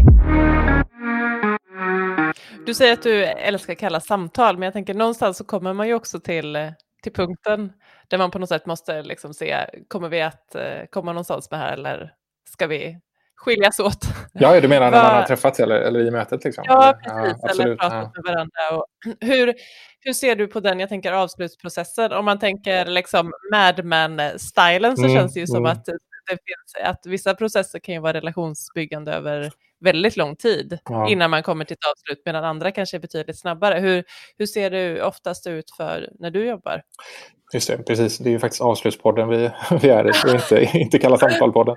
Du 2.71 2.75
säger 2.75 2.93
att 2.93 3.03
du 3.03 3.25
älskar 3.25 3.75
kalla 3.75 4.01
samtal, 4.01 4.59
men 4.59 4.67
jag 4.67 4.73
tänker 4.73 4.95
någonstans 4.95 5.37
så 5.37 5.45
kommer 5.45 5.73
man 5.73 5.89
ju 5.89 5.95
också 5.95 6.21
till, 6.21 6.73
till 7.03 7.13
punkten 7.13 7.73
där 8.09 8.19
man 8.19 8.31
på 8.31 8.39
något 8.39 8.49
sätt 8.49 8.67
måste 8.67 9.03
liksom 9.03 9.35
se, 9.35 9.67
kommer 9.89 10.09
vi 10.09 10.23
att 10.23 10.55
eh, 10.55 10.85
komma 10.91 11.13
någonstans 11.13 11.51
med 11.51 11.61
här 11.61 11.73
eller 11.73 12.13
ska 12.51 12.67
vi 12.67 12.99
skiljas 13.37 13.81
åt? 13.81 13.99
Ja, 14.33 14.61
du 14.61 14.69
menar 14.69 14.91
när 14.91 15.03
man 15.03 15.15
har 15.15 15.23
träffats 15.23 15.61
eller, 15.61 15.81
eller 15.81 16.01
i 16.01 16.11
mötet? 16.11 16.45
Liksom. 16.45 16.65
Ja, 16.67 16.99
precis, 17.05 17.39
ja, 17.43 17.51
eller 17.51 17.77
pratat 17.77 18.13
ja. 18.15 18.23
med 18.23 18.33
varandra. 18.33 18.77
Och 18.77 18.87
hur, 19.21 19.55
hur 20.01 20.13
ser 20.13 20.37
du 20.37 20.47
på 20.47 20.61
den, 20.61 20.81
jag 20.81 20.89
tänker 20.89 21.13
avslutsprocessen, 21.13 22.13
om 22.13 22.25
man 22.25 22.39
tänker 22.39 22.87
liksom 22.87 23.33
Mad 23.53 23.85
Men-stilen 23.85 24.97
så 24.97 25.05
mm, 25.05 25.17
känns 25.17 25.35
det 25.35 25.41
ju 25.41 25.47
som 25.47 25.57
mm. 25.57 25.73
att 25.73 25.85
det 25.85 26.39
finns, 26.47 26.89
att 26.89 27.07
vissa 27.07 27.35
processer 27.35 27.79
kan 27.79 27.95
ju 27.95 28.01
vara 28.01 28.13
relationsbyggande 28.13 29.13
över 29.13 29.51
väldigt 29.81 30.17
lång 30.17 30.37
tid 30.37 30.79
ja. 30.85 31.11
innan 31.11 31.31
man 31.31 31.43
kommer 31.43 31.65
till 31.65 31.75
ett 31.75 31.91
avslut, 31.93 32.23
medan 32.25 32.45
andra 32.45 32.71
kanske 32.71 32.97
är 32.97 33.01
betydligt 33.01 33.41
snabbare. 33.41 33.81
Hur, 33.81 34.05
hur 34.39 34.47
ser 34.47 34.71
det 34.71 35.03
oftast 35.03 35.47
ut 35.47 35.71
för 35.77 36.09
när 36.19 36.31
du 36.31 36.47
jobbar? 36.47 36.83
Just 37.53 37.69
det, 37.69 37.79
precis. 37.79 38.19
Det 38.19 38.29
är 38.29 38.33
ju 38.33 38.39
faktiskt 38.39 38.63
avslutspodden 38.63 39.29
vi, 39.29 39.51
vi 39.83 39.89
är 39.89 40.09
i, 40.09 40.11
och 40.11 40.35
inte, 40.35 40.79
inte 40.79 40.99
Kalla 40.99 41.17
samtal-podden. 41.17 41.77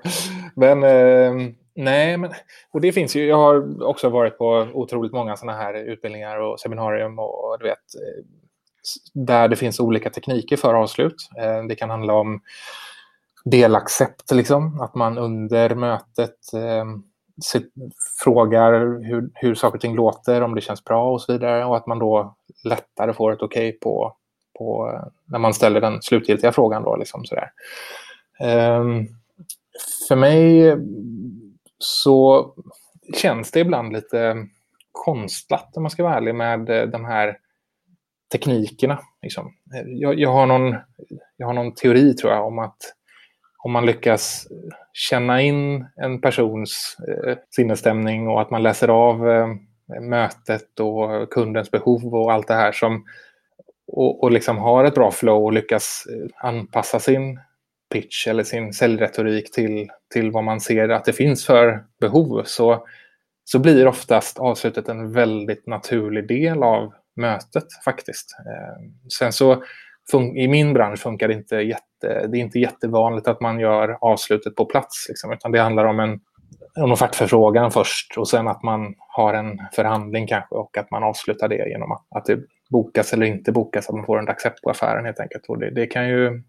Men 0.55 0.83
eh, 0.83 1.53
nej, 1.75 2.17
men, 2.17 2.31
och 2.71 2.81
det 2.81 2.91
finns 2.91 3.15
ju. 3.15 3.25
Jag 3.25 3.37
har 3.37 3.83
också 3.83 4.09
varit 4.09 4.37
på 4.37 4.67
otroligt 4.73 5.11
många 5.11 5.35
sådana 5.35 5.57
här 5.57 5.73
utbildningar 5.73 6.37
och 6.37 6.59
seminarium 6.59 7.19
och 7.19 7.57
du 7.59 7.65
vet, 7.65 7.77
eh, 7.77 8.25
där 9.13 9.47
det 9.47 9.55
finns 9.55 9.79
olika 9.79 10.09
tekniker 10.09 10.57
för 10.57 10.73
avslut. 10.73 11.15
Eh, 11.37 11.63
det 11.63 11.75
kan 11.75 11.89
handla 11.89 12.13
om 12.13 12.41
delaccept, 13.45 14.31
liksom, 14.31 14.81
att 14.81 14.95
man 14.95 15.17
under 15.17 15.75
mötet 15.75 16.53
eh, 16.53 16.85
frågar 18.23 18.73
hur, 19.03 19.29
hur 19.33 19.55
saker 19.55 19.77
och 19.77 19.81
ting 19.81 19.95
låter, 19.95 20.41
om 20.41 20.55
det 20.55 20.61
känns 20.61 20.83
bra 20.83 21.11
och 21.11 21.21
så 21.21 21.33
vidare. 21.33 21.65
Och 21.65 21.77
att 21.77 21.87
man 21.87 21.99
då 21.99 22.35
lättare 22.63 23.13
får 23.13 23.31
ett 23.31 23.41
okej 23.41 23.69
okay 23.69 23.79
på, 23.79 24.15
på 24.57 24.99
när 25.25 25.39
man 25.39 25.53
ställer 25.53 25.81
den 25.81 26.01
slutgiltiga 26.01 26.51
frågan. 26.51 26.83
Då, 26.83 26.95
liksom 26.95 27.25
sådär. 27.25 27.51
Um, 28.79 29.07
för 30.07 30.15
mig 30.15 30.77
så 31.77 32.53
känns 33.15 33.51
det 33.51 33.59
ibland 33.59 33.93
lite 33.93 34.47
konstlat, 34.91 35.77
om 35.77 35.83
man 35.83 35.89
ska 35.89 36.03
vara 36.03 36.15
ärlig, 36.15 36.35
med 36.35 36.69
eh, 36.69 36.87
de 36.87 37.05
här 37.05 37.37
teknikerna. 38.31 38.99
Liksom. 39.21 39.53
Jag, 39.85 40.19
jag, 40.19 40.33
har 40.33 40.45
någon, 40.45 40.75
jag 41.37 41.47
har 41.47 41.53
någon 41.53 41.73
teori, 41.73 42.13
tror 42.13 42.33
jag, 42.33 42.47
om 42.47 42.59
att 42.59 42.77
om 43.63 43.71
man 43.71 43.85
lyckas 43.85 44.47
känna 44.93 45.41
in 45.41 45.85
en 45.95 46.21
persons 46.21 46.97
eh, 47.07 47.37
sinnesstämning 47.49 48.27
och 48.27 48.41
att 48.41 48.51
man 48.51 48.63
läser 48.63 48.87
av 48.87 49.29
eh, 49.29 49.47
mötet 50.01 50.79
och 50.79 51.31
kundens 51.31 51.71
behov 51.71 52.15
och 52.15 52.33
allt 52.33 52.47
det 52.47 52.53
här 52.53 52.71
som 52.71 53.05
och, 53.87 54.23
och 54.23 54.31
liksom 54.31 54.57
har 54.57 54.83
ett 54.83 54.95
bra 54.95 55.11
flow 55.11 55.43
och 55.43 55.53
lyckas 55.53 56.03
eh, 56.09 56.47
anpassa 56.47 56.99
sin 56.99 57.39
pitch 57.93 58.27
eller 58.27 58.43
sin 58.43 58.73
säljretorik 58.73 59.51
till, 59.51 59.89
till 60.13 60.31
vad 60.31 60.43
man 60.43 60.61
ser 60.61 60.89
att 60.89 61.05
det 61.05 61.13
finns 61.13 61.45
för 61.45 61.83
behov 61.99 62.43
så, 62.45 62.87
så 63.43 63.59
blir 63.59 63.87
oftast 63.87 64.39
avslutet 64.39 64.89
en 64.89 65.11
väldigt 65.11 65.67
naturlig 65.67 66.27
del 66.27 66.63
av 66.63 66.93
mötet 67.15 67.67
faktiskt. 67.85 68.35
Eh, 68.39 68.83
sen 69.19 69.33
så 69.33 69.63
i 70.35 70.47
min 70.47 70.73
bransch 70.73 70.99
funkar 70.99 71.27
det 71.27 71.33
inte 71.33 71.55
jätte, 71.55 72.27
det 72.27 72.37
är 72.37 72.41
inte 72.41 72.59
jättevanligt 72.59 73.27
att 73.27 73.41
man 73.41 73.59
gör 73.59 73.97
avslutet 74.01 74.55
på 74.55 74.65
plats. 74.65 75.05
Liksom, 75.09 75.31
utan 75.31 75.51
det 75.51 75.59
handlar 75.59 75.85
om 75.85 75.99
en, 75.99 76.19
en 76.75 76.91
offertförfrågan 76.91 77.71
först 77.71 78.17
och 78.17 78.27
sen 78.27 78.47
att 78.47 78.63
man 78.63 78.95
har 78.97 79.33
en 79.33 79.59
förhandling 79.73 80.27
kanske 80.27 80.55
och 80.55 80.77
att 80.77 80.91
man 80.91 81.03
avslutar 81.03 81.47
det 81.47 81.69
genom 81.69 81.91
att, 81.91 82.05
att 82.15 82.25
det 82.25 82.39
bokas 82.69 83.13
eller 83.13 83.25
inte 83.25 83.51
bokas, 83.51 83.89
att 83.89 83.95
man 83.95 84.05
får 84.05 84.19
en 84.19 84.29
accept 84.29 84.61
på 84.61 84.69
affären 84.69 85.05
helt 85.05 85.19
enkelt. 85.19 85.45
Och 85.47 85.59
det, 85.59 85.69
det 85.69 85.85
kan 85.85 86.09
ju, 86.09 86.43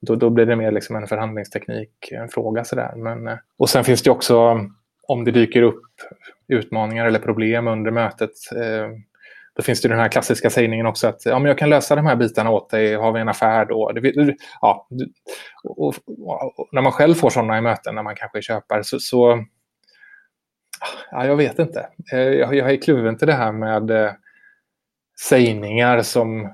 då, 0.00 0.14
då 0.14 0.30
blir 0.30 0.46
det 0.46 0.56
mer 0.56 0.72
liksom 0.72 0.96
en 0.96 1.06
förhandlingsteknik, 1.06 2.12
en 2.12 2.28
fråga 2.28 2.64
sådär. 2.64 2.92
Men, 2.96 3.28
eh, 3.28 3.38
och 3.58 3.70
sen 3.70 3.84
finns 3.84 4.02
det 4.02 4.10
också, 4.10 4.60
om 5.08 5.24
det 5.24 5.30
dyker 5.30 5.62
upp 5.62 5.82
utmaningar 6.48 7.06
eller 7.06 7.18
problem 7.18 7.68
under 7.68 7.90
mötet, 7.90 8.30
eh, 8.56 8.88
då 9.60 9.64
finns 9.64 9.80
det 9.80 9.88
den 9.88 9.98
här 9.98 10.08
klassiska 10.08 10.50
sägningen 10.50 10.86
också 10.86 11.06
att 11.06 11.24
ja, 11.24 11.38
men 11.38 11.48
jag 11.48 11.58
kan 11.58 11.70
lösa 11.70 11.96
de 11.96 12.06
här 12.06 12.16
bitarna 12.16 12.50
åt 12.50 12.70
dig, 12.70 12.94
har 12.94 13.12
vi 13.12 13.20
en 13.20 13.28
affär 13.28 13.64
då? 13.64 13.92
Det, 13.92 14.36
ja, 14.60 14.88
och, 15.64 15.94
och, 16.06 16.58
och, 16.58 16.68
när 16.72 16.82
man 16.82 16.92
själv 16.92 17.14
får 17.14 17.30
sådana 17.30 17.58
i 17.58 17.60
möten, 17.60 17.94
när 17.94 18.02
man 18.02 18.16
kanske 18.16 18.38
är 18.38 18.42
köpare, 18.42 18.84
så, 18.84 19.00
så 19.00 19.44
ja, 21.10 21.26
jag 21.26 21.36
vet 21.36 21.58
inte. 21.58 21.88
Eh, 22.12 22.18
jag, 22.18 22.54
jag 22.54 22.70
är 22.70 22.82
kluven 22.82 23.18
till 23.18 23.26
det 23.26 23.34
här 23.34 23.52
med 23.52 23.90
eh, 23.90 24.12
sägningar 25.28 26.02
som 26.02 26.44
eh, 26.44 26.50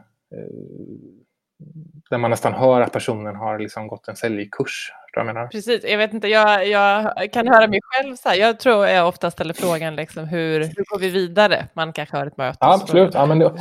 där 2.11 2.19
man 2.19 2.31
nästan 2.31 2.55
hör 2.55 2.81
att 2.81 2.92
personen 2.92 3.37
har 3.37 3.59
liksom 3.59 3.88
gått 3.88 4.09
en 4.09 4.16
säljkurs. 4.16 4.92
Jag 5.12 5.27
menar. 5.27 5.47
Precis, 5.47 5.85
jag 5.85 5.99
vet 5.99 6.12
inte, 6.12 6.29
jag, 6.29 6.69
jag 6.69 7.33
kan 7.33 7.49
höra 7.49 7.66
mig 7.66 7.81
själv 7.83 8.16
så 8.16 8.29
här. 8.29 8.37
Jag 8.37 8.59
tror 8.59 8.87
jag 8.87 9.09
ofta 9.09 9.31
ställer 9.31 9.55
frågan 9.55 9.97
liksom, 9.97 10.25
hur, 10.25 10.61
hur 10.61 10.85
går 10.85 10.99
vi 10.99 11.11
vidare? 11.11 11.69
Man 11.75 11.92
kanske 11.92 12.16
har 12.16 12.27
ett 12.27 12.37
möte. 12.37 12.59
Ja, 12.61 12.75
absolut. 12.75 13.14
Ja, 13.14 13.27
men 13.27 13.38
det, 13.38 13.53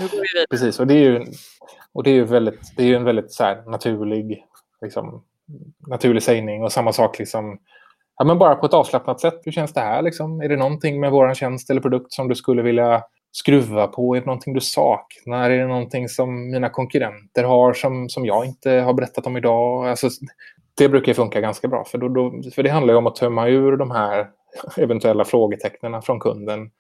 precis, 0.49 0.79
och 0.79 0.87
det 0.87 0.93
är 0.93 0.99
ju, 0.99 1.25
och 1.93 2.03
det 2.03 2.09
är 2.09 2.13
ju 2.13 2.23
väldigt, 2.23 2.75
det 2.75 2.83
är 2.83 2.87
ju 2.87 2.95
en 2.95 3.03
väldigt 3.03 3.31
så 3.31 3.43
här, 3.43 3.71
naturlig, 3.71 4.45
liksom, 4.81 5.23
naturlig 5.87 6.23
sägning 6.23 6.63
och 6.63 6.71
samma 6.71 6.93
sak 6.93 7.19
liksom, 7.19 7.59
ja, 8.17 8.25
men 8.25 8.37
bara 8.37 8.55
på 8.55 8.65
ett 8.65 8.73
avslappnat 8.73 9.19
sätt. 9.19 9.41
Hur 9.43 9.51
känns 9.51 9.73
det 9.73 9.81
här? 9.81 10.01
Liksom? 10.01 10.41
Är 10.41 10.49
det 10.49 10.55
någonting 10.55 10.99
med 10.99 11.11
vår 11.11 11.33
tjänst 11.33 11.69
eller 11.69 11.81
produkt 11.81 12.13
som 12.13 12.27
du 12.27 12.35
skulle 12.35 12.61
vilja 12.61 13.03
skruva 13.35 13.87
på? 13.87 14.15
Är 14.15 14.19
det 14.19 14.25
någonting 14.25 14.53
du 14.53 14.61
saknar? 14.61 15.49
Är 15.49 15.59
det 15.59 15.67
någonting 15.67 16.09
som 16.09 16.51
mina 16.51 16.69
konkurrenter 16.69 17.43
har 17.43 17.73
som, 17.73 18.09
som 18.09 18.25
jag 18.25 18.45
inte 18.45 18.71
har 18.71 18.93
berättat 18.93 19.27
om 19.27 19.37
idag? 19.37 19.89
Alltså, 19.89 20.09
det 20.77 20.89
brukar 20.89 21.13
funka 21.13 21.41
ganska 21.41 21.67
bra, 21.67 21.83
för, 21.83 21.97
då, 21.97 22.07
då, 22.07 22.41
för 22.55 22.63
det 22.63 22.69
handlar 22.69 22.93
ju 22.93 22.97
om 22.97 23.07
att 23.07 23.15
tömma 23.15 23.47
ur 23.47 23.77
de 23.77 23.91
här 23.91 24.27
eventuella 24.77 25.25
frågetecknen 25.25 26.01
från 26.01 26.19
kunden 26.19 26.71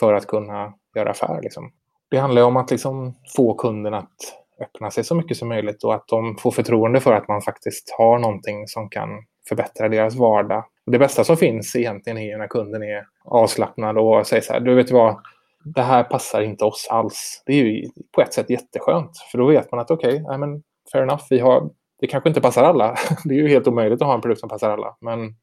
för 0.00 0.14
att 0.14 0.26
kunna 0.26 0.74
göra 0.96 1.10
affär. 1.10 1.40
Liksom. 1.42 1.72
Det 2.10 2.18
handlar 2.18 2.42
om 2.42 2.56
att 2.56 2.70
liksom 2.70 3.14
få 3.36 3.54
kunden 3.54 3.94
att 3.94 4.14
öppna 4.60 4.90
sig 4.90 5.04
så 5.04 5.14
mycket 5.14 5.36
som 5.36 5.48
möjligt 5.48 5.84
och 5.84 5.94
att 5.94 6.08
de 6.08 6.36
får 6.36 6.50
förtroende 6.50 7.00
för 7.00 7.12
att 7.12 7.28
man 7.28 7.42
faktiskt 7.42 7.94
har 7.98 8.18
någonting 8.18 8.68
som 8.68 8.88
kan 8.88 9.08
förbättra 9.48 9.88
deras 9.88 10.14
vardag. 10.14 10.64
Det 10.86 10.98
bästa 10.98 11.24
som 11.24 11.36
finns 11.36 11.76
egentligen 11.76 12.18
är 12.18 12.38
när 12.38 12.46
kunden 12.46 12.82
är 12.82 13.06
avslappnad 13.24 13.98
och 13.98 14.26
säger 14.26 14.42
så 14.42 14.52
här, 14.52 14.60
du 14.60 14.74
vet 14.74 14.90
vad, 14.90 15.16
det 15.64 15.82
här 15.82 16.04
passar 16.04 16.42
inte 16.42 16.64
oss 16.64 16.88
alls. 16.90 17.42
Det 17.46 17.52
är 17.52 17.64
ju 17.64 17.88
på 18.14 18.22
ett 18.22 18.34
sätt 18.34 18.50
jätteskönt, 18.50 19.18
för 19.30 19.38
då 19.38 19.46
vet 19.46 19.70
man 19.70 19.80
att 19.80 19.90
okej, 19.90 20.22
okay, 20.22 20.38
men 20.38 20.62
fair 20.92 21.02
enough, 21.02 21.24
vi 21.30 21.38
har, 21.38 21.70
det 22.00 22.06
kanske 22.06 22.28
inte 22.28 22.40
passar 22.40 22.64
alla. 22.64 22.96
Det 23.24 23.34
är 23.34 23.38
ju 23.38 23.48
helt 23.48 23.66
omöjligt 23.66 24.02
att 24.02 24.06
ha 24.06 24.14
en 24.14 24.20
produkt 24.20 24.40
som 24.40 24.48
passar 24.48 24.70
alla. 24.70 24.96
Men, 25.00 25.34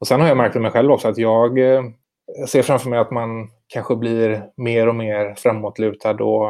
och 0.00 0.06
sen 0.06 0.20
har 0.20 0.28
jag 0.28 0.36
märkt 0.36 0.54
med 0.54 0.62
mig 0.62 0.70
själv 0.70 0.90
också 0.90 1.08
att 1.08 1.18
jag, 1.18 1.58
eh, 1.58 1.82
jag 2.38 2.48
ser 2.48 2.62
framför 2.62 2.90
mig 2.90 2.98
att 2.98 3.10
man 3.10 3.48
kanske 3.68 3.96
blir 3.96 4.42
mer 4.56 4.88
och 4.88 4.94
mer 4.94 5.34
framåtlutad 5.34 6.24
och 6.24 6.46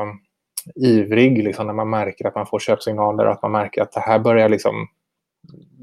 ivrig 0.74 1.44
liksom, 1.44 1.66
när 1.66 1.74
man 1.74 1.90
märker 1.90 2.26
att 2.26 2.34
man 2.34 2.46
får 2.46 2.58
köpsignaler 2.58 3.26
och 3.26 3.32
att 3.32 3.42
man 3.42 3.52
märker 3.52 3.82
att 3.82 3.92
det 3.92 4.00
här 4.00 4.18
börjar 4.18 4.48
liksom 4.48 4.88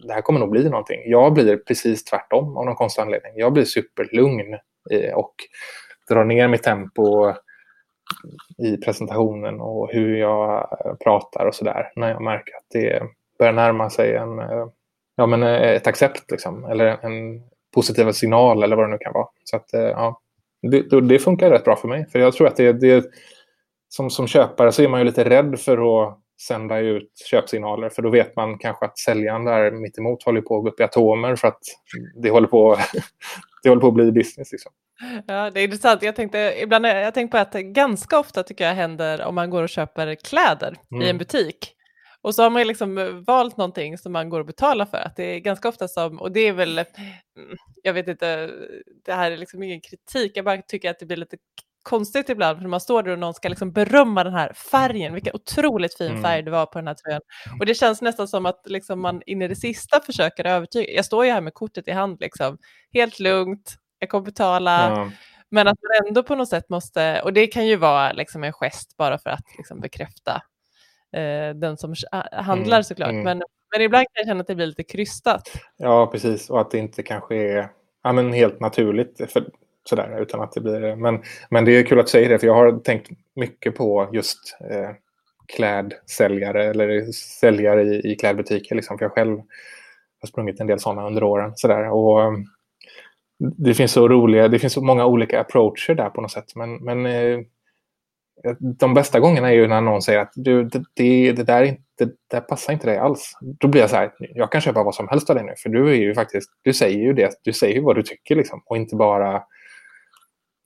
det 0.07 0.13
här 0.13 0.21
kommer 0.21 0.39
nog 0.39 0.51
bli 0.51 0.69
någonting. 0.69 1.01
Jag 1.05 1.33
blir 1.33 1.57
precis 1.57 2.03
tvärtom 2.03 2.57
av 2.57 2.65
någon 2.65 2.75
konstig 2.75 3.01
anledning. 3.01 3.31
Jag 3.35 3.53
blir 3.53 3.65
superlugn 3.65 4.53
eh, 4.91 5.13
och 5.13 5.35
dra 6.09 6.23
ner 6.23 6.47
mitt 6.47 6.63
tempo 6.63 7.33
i 8.57 8.77
presentationen 8.77 9.61
och 9.61 9.89
hur 9.91 10.15
jag 10.15 10.69
pratar 11.03 11.45
och 11.45 11.55
sådär. 11.55 11.91
När 11.95 12.11
jag 12.11 12.21
märker 12.21 12.55
att 12.55 12.65
det 12.73 13.03
börjar 13.39 13.53
närma 13.53 13.89
sig 13.89 14.15
en, 14.15 14.41
ja, 15.15 15.25
men 15.25 15.43
eh, 15.43 15.71
ett 15.71 15.87
accept 15.87 16.31
liksom, 16.31 16.65
eller 16.65 16.85
en 16.85 17.41
positiv 17.73 18.11
signal 18.11 18.63
eller 18.63 18.75
vad 18.75 18.85
det 18.85 18.91
nu 18.91 18.97
kan 18.97 19.13
vara. 19.13 19.27
Så 19.43 19.55
att, 19.55 19.73
eh, 19.73 19.81
ja, 19.81 20.21
det, 20.61 21.01
det 21.01 21.19
funkar 21.19 21.49
rätt 21.49 21.63
bra 21.63 21.75
för 21.75 21.87
mig. 21.87 22.05
För 22.11 22.19
jag 22.19 22.33
tror 22.33 22.47
att 22.47 22.55
det, 22.55 22.73
det 22.73 23.05
som, 23.89 24.09
som 24.09 24.27
köpare 24.27 24.71
så 24.71 24.81
är 24.81 24.87
man 24.87 24.99
ju 24.99 25.05
lite 25.05 25.29
rädd 25.29 25.59
för 25.59 26.07
att 26.07 26.19
sända 26.47 26.79
ut 26.79 27.11
köpsignaler 27.31 27.89
för 27.89 28.01
då 28.01 28.09
vet 28.09 28.35
man 28.35 28.57
kanske 28.57 28.85
att 28.85 28.97
säljaren 28.97 29.45
där 29.45 29.71
mittemot 29.71 30.23
håller 30.23 30.41
på 30.41 30.57
att 30.57 30.63
gå 30.63 30.69
upp 30.69 30.79
i 30.79 30.83
atomer 30.83 31.35
för 31.35 31.47
att 31.47 31.59
det 32.15 32.29
håller 32.29 32.47
på, 32.47 32.73
att 32.73 32.89
det 33.65 33.69
håller 33.69 33.81
på 33.81 33.87
att 33.87 33.93
bli 33.93 34.11
business. 34.11 34.51
Liksom. 34.51 34.71
Ja, 35.27 35.51
det 35.51 35.59
är 35.59 35.63
intressant. 35.63 36.01
Jag 36.01 36.15
tänkte, 36.15 36.55
ibland, 36.61 36.85
jag 36.85 37.13
tänkt 37.13 37.31
på 37.31 37.37
att 37.37 37.53
ganska 37.53 38.19
ofta 38.19 38.43
tycker 38.43 38.67
jag 38.67 38.75
händer 38.75 39.25
om 39.25 39.35
man 39.35 39.49
går 39.49 39.63
och 39.63 39.69
köper 39.69 40.15
kläder 40.15 40.75
mm. 40.91 41.03
i 41.03 41.09
en 41.09 41.17
butik. 41.17 41.71
Och 42.21 42.35
så 42.35 42.43
har 42.43 42.49
man 42.49 42.67
liksom 42.67 43.23
valt 43.27 43.57
någonting 43.57 43.97
som 43.97 44.11
man 44.11 44.29
går 44.29 44.39
och 44.39 44.45
betalar 44.45 44.85
för. 44.85 44.97
Att 44.97 45.15
det 45.15 45.23
är 45.23 45.39
ganska 45.39 45.69
ofta 45.69 45.87
som, 45.87 46.21
och 46.21 46.31
det 46.31 46.39
är 46.39 46.53
väl, 46.53 46.83
jag 47.83 47.93
vet 47.93 48.07
inte, 48.07 48.51
det 49.05 49.13
här 49.13 49.31
är 49.31 49.37
liksom 49.37 49.63
ingen 49.63 49.81
kritik, 49.81 50.31
jag 50.35 50.45
bara 50.45 50.61
tycker 50.61 50.89
att 50.89 50.99
det 50.99 51.05
blir 51.05 51.17
lite 51.17 51.37
konstigt 51.85 52.29
ibland 52.29 52.59
för 52.61 52.67
man 52.67 52.79
står 52.81 53.03
där 53.03 53.11
och 53.11 53.19
någon 53.19 53.33
ska 53.33 53.49
liksom 53.49 53.71
berömma 53.71 54.23
den 54.23 54.33
här 54.33 54.53
färgen, 54.53 55.13
vilken 55.13 55.35
otroligt 55.35 55.97
fin 55.97 56.09
Mm. 56.11 56.23
färg 56.23 56.41
det 56.43 56.51
var 56.51 56.65
på 56.65 56.77
den 56.79 56.87
här 56.87 56.93
tröjan. 56.95 57.21
Och 57.59 57.65
det 57.65 57.75
känns 57.75 58.01
nästan 58.01 58.27
som 58.27 58.45
att 58.45 58.61
liksom 58.65 59.01
man 59.01 59.21
in 59.25 59.41
i 59.41 59.47
det 59.47 59.55
sista 59.55 60.01
försöker 60.01 60.45
övertyga. 60.45 60.91
Jag 60.91 61.05
står 61.05 61.25
ju 61.25 61.31
här 61.31 61.41
med 61.41 61.53
kortet 61.53 61.87
i 61.87 61.91
hand, 61.91 62.17
liksom, 62.19 62.57
helt 62.93 63.19
lugnt, 63.19 63.75
jag 63.99 64.09
kommer 64.09 64.25
betala, 64.25 64.89
Ja. 64.89 65.11
men 65.49 65.67
att 65.67 65.77
man 65.81 66.07
ändå 66.07 66.23
på 66.23 66.35
något 66.35 66.49
sätt 66.49 66.69
måste, 66.69 67.21
och 67.21 67.33
det 67.33 67.47
kan 67.47 67.67
ju 67.67 67.75
vara 67.75 68.11
liksom 68.11 68.43
en 68.43 68.53
gest 68.53 68.97
bara 68.97 69.17
för 69.17 69.29
att 69.29 69.43
liksom 69.57 69.79
bekräfta 69.79 70.41
eh, 71.15 71.55
den 71.55 71.77
som 71.77 71.93
handlar 72.31 72.77
Mm, 72.77 72.83
såklart. 72.83 73.09
mm. 73.09 73.23
Men, 73.23 73.41
men 73.73 73.81
ibland 73.81 74.03
kan 74.05 74.11
jag 74.13 74.25
känna 74.27 74.41
att 74.41 74.47
det 74.47 74.55
blir 74.55 74.67
lite 74.67 74.83
krystat. 74.83 75.51
Ja, 75.77 76.07
precis. 76.07 76.49
Och 76.49 76.61
att 76.61 76.71
det 76.71 76.77
inte 76.77 77.03
kanske 77.03 77.35
är 77.35 77.69
ja, 78.03 78.11
men 78.11 78.33
helt 78.33 78.59
naturligt. 78.59 79.31
För, 79.31 79.45
sådär, 79.89 80.21
utan 80.21 80.41
att 80.41 80.51
det 80.51 80.61
blir, 80.61 80.95
men, 80.95 81.21
men 81.49 81.65
det 81.65 81.71
är 81.71 81.83
kul 81.83 81.99
att 81.99 82.09
säga 82.09 82.29
det, 82.29 82.39
för 82.39 82.47
jag 82.47 82.53
har 82.53 82.79
tänkt 82.79 83.09
mycket 83.35 83.75
på 83.75 84.09
just 84.13 84.57
eh, 84.71 84.89
klädsäljare 85.47 86.65
eller 86.65 87.11
säljare 87.11 87.83
i, 87.83 88.11
i 88.11 88.15
klädbutiker. 88.15 88.75
Liksom, 88.75 88.97
för 88.97 89.05
jag 89.05 89.11
själv 89.11 89.37
har 90.21 90.27
sprungit 90.27 90.59
en 90.59 90.67
del 90.67 90.79
sådana 90.79 91.07
under 91.07 91.23
åren. 91.23 91.51
Sådär, 91.55 91.89
och, 91.89 92.23
mm, 92.23 92.45
det 93.39 93.73
finns 93.73 93.91
så 93.91 94.07
roliga, 94.07 94.47
det 94.47 94.59
finns 94.59 94.73
så 94.73 94.81
många 94.81 95.05
olika 95.05 95.39
approacher 95.39 95.95
där 95.95 96.09
på 96.09 96.21
något 96.21 96.31
sätt. 96.31 96.55
Men, 96.55 96.75
men 96.75 97.05
eh, 97.05 97.39
de 98.59 98.93
bästa 98.93 99.19
gångerna 99.19 99.49
är 99.49 99.53
ju 99.53 99.67
när 99.67 99.81
någon 99.81 100.01
säger 100.01 100.19
att 100.19 100.31
du, 100.35 100.63
det, 100.63 100.83
det, 100.93 101.31
det, 101.31 101.43
där 101.43 101.63
inte, 101.63 101.81
det 101.97 102.11
där 102.31 102.41
passar 102.41 102.73
inte 102.73 102.87
dig 102.87 102.97
alls. 102.97 103.31
Då 103.41 103.67
blir 103.67 103.81
jag 103.81 103.89
så 103.89 103.95
här, 103.95 104.13
jag 104.19 104.51
kan 104.51 104.61
köpa 104.61 104.83
vad 104.83 104.95
som 104.95 105.07
helst 105.07 105.29
av 105.29 105.35
dig 105.35 105.45
nu. 105.45 105.53
För 105.57 105.69
du 105.69 105.89
är 105.89 105.95
ju 105.95 106.13
faktiskt, 106.13 106.49
du 106.61 106.73
säger 106.73 106.99
ju 106.99 107.13
det, 107.13 107.31
du 107.43 107.53
säger 107.53 107.75
ju 107.75 107.81
vad 107.81 107.95
du 107.95 108.03
tycker 108.03 108.35
liksom. 108.35 108.61
Och 108.65 108.77
inte 108.77 108.95
bara, 108.95 109.43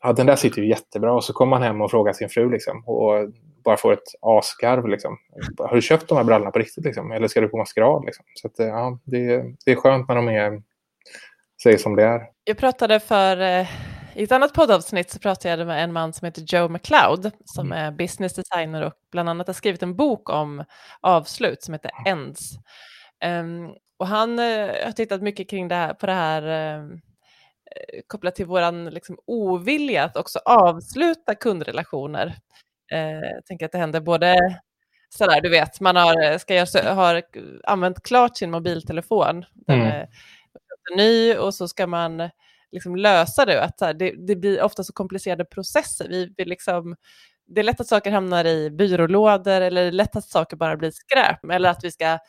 ja 0.04 0.14
den 0.14 0.26
där 0.26 0.36
sitter 0.36 0.62
ju 0.62 0.70
jättebra. 0.70 1.14
Och 1.14 1.24
så 1.24 1.34
kommer 1.34 1.50
man 1.50 1.64
hem 1.64 1.82
och 1.82 1.92
frågar 1.92 2.14
sin 2.14 2.30
fru 2.30 2.52
liksom. 2.52 2.84
Och 2.88 3.30
bara 3.64 3.78
får 3.78 3.94
ett 3.94 4.16
asgarv 4.22 4.88
liksom. 4.88 5.18
Har 5.58 5.76
du 5.76 5.82
köpt 5.82 6.08
de 6.08 6.18
här 6.18 6.24
brallorna 6.24 6.52
på 6.52 6.60
riktigt 6.60 6.86
liksom? 6.86 7.12
Eller 7.12 7.28
ska 7.28 7.42
du 7.42 7.48
på 7.48 7.58
maskerad 7.58 8.06
liksom? 8.06 8.26
Så 8.34 8.48
att, 8.48 8.54
ja, 8.58 9.00
det, 9.04 9.44
det 9.66 9.72
är 9.72 9.76
skönt 9.76 10.08
när 10.08 10.16
de 10.16 10.28
är, 10.28 10.62
säger 11.64 11.78
som 11.78 11.96
det 11.96 12.04
är. 12.04 12.22
Jag 12.44 12.58
pratade 12.58 13.00
för, 13.00 13.42
eh, 13.42 13.68
i 14.16 14.24
ett 14.24 14.32
annat 14.32 14.54
poddavsnitt 14.54 15.12
så 15.12 15.20
pratade 15.20 15.50
jag 15.50 15.68
med 15.68 15.84
en 15.84 15.94
man 15.94 16.14
som 16.14 16.26
heter 16.26 16.44
Joe 16.48 16.70
McLeod 16.70 17.32
som 17.46 17.72
är 17.72 17.92
business 17.92 18.34
designer 18.34 18.82
och 18.82 18.94
bland 19.12 19.30
annat 19.30 19.48
har 19.48 19.54
skrivit 19.54 19.84
en 19.84 19.96
bok 19.96 20.30
om 20.30 20.64
avslut 21.02 21.64
som 21.64 21.74
heter 21.74 21.92
Ends. 22.06 22.52
Ehm, 23.24 23.70
och 24.00 24.08
han 24.08 24.40
eh, 24.40 24.86
har 24.86 24.92
tittat 24.92 25.22
mycket 25.22 25.50
kring 25.50 25.68
det 25.68 25.76
här, 25.76 25.94
på 25.94 26.06
det 26.06 26.14
här 26.14 26.76
eh, 26.78 26.86
kopplat 28.08 28.36
till 28.36 28.46
våran 28.46 28.86
liksom, 28.86 29.18
ovilja 29.28 30.04
att 30.04 30.18
också 30.18 30.40
avsluta 30.46 31.36
kundrelationer. 31.36 32.36
Eh, 32.92 33.20
jag 33.36 33.46
tänker 33.46 33.66
att 33.66 33.72
det 33.72 33.78
händer 33.78 34.00
både 34.00 34.60
sådär, 35.10 35.42
du 35.42 35.50
vet, 35.50 35.80
man 35.80 35.96
har, 35.96 36.38
ska 36.38 36.56
göra, 36.56 36.94
har 36.94 37.24
använt 37.64 38.04
klart 38.04 38.38
sin 38.38 38.52
mobiltelefon, 38.52 39.46
den 39.54 39.82
Mm. 39.82 39.88
är 39.88 40.08
ny 40.96 41.36
och 41.36 41.54
så 41.54 41.68
ska 41.68 41.88
man 41.88 42.30
liksom 42.72 42.96
lösa 42.96 43.46
det. 43.46 43.64
Att 43.64 43.82
här, 43.82 43.94
det, 43.94 44.28
det 44.28 44.36
blir 44.36 44.62
ofta 44.62 44.84
så 44.84 44.94
komplicerade 44.94 45.46
processer. 45.46 46.08
Vi, 46.10 46.34
vi 46.38 46.46
liksom, 46.46 46.96
det 47.48 47.62
är 47.62 47.64
lätt 47.64 47.82
att 47.82 47.88
saker 47.88 48.12
hamnar 48.12 48.46
i 48.46 48.70
byrålådor 48.70 49.62
eller 49.62 49.82
det 49.82 49.88
är 49.88 49.92
lätt 49.92 50.16
att 50.16 50.30
saker 50.30 50.58
bara 50.58 50.78
blir 50.78 50.92
skräp. 50.92 51.52
Eller 51.52 51.70
att 51.70 51.84
vi 51.84 51.92
ska 51.92 52.20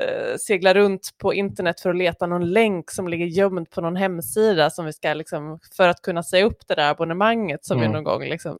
eh, 0.00 0.36
segla 0.36 0.74
runt 0.74 1.10
på 1.18 1.34
internet 1.34 1.80
för 1.80 1.90
att 1.90 1.96
leta 1.96 2.26
någon 2.26 2.50
länk 2.52 2.90
som 2.90 3.08
ligger 3.08 3.26
gömd 3.26 3.70
på 3.70 3.80
någon 3.80 3.96
hemsida 3.96 4.70
som 4.70 4.86
vi 4.86 4.92
ska 4.92 5.14
liksom, 5.14 5.58
för 5.76 5.88
att 5.88 6.02
kunna 6.02 6.22
säga 6.22 6.44
upp 6.44 6.68
det 6.68 6.74
där 6.74 6.90
abonnemanget 6.90 7.64
som 7.64 7.76
Mm. 7.78 7.88
vi 7.90 7.94
någon 7.94 8.04
gång 8.04 8.24
liksom. 8.24 8.58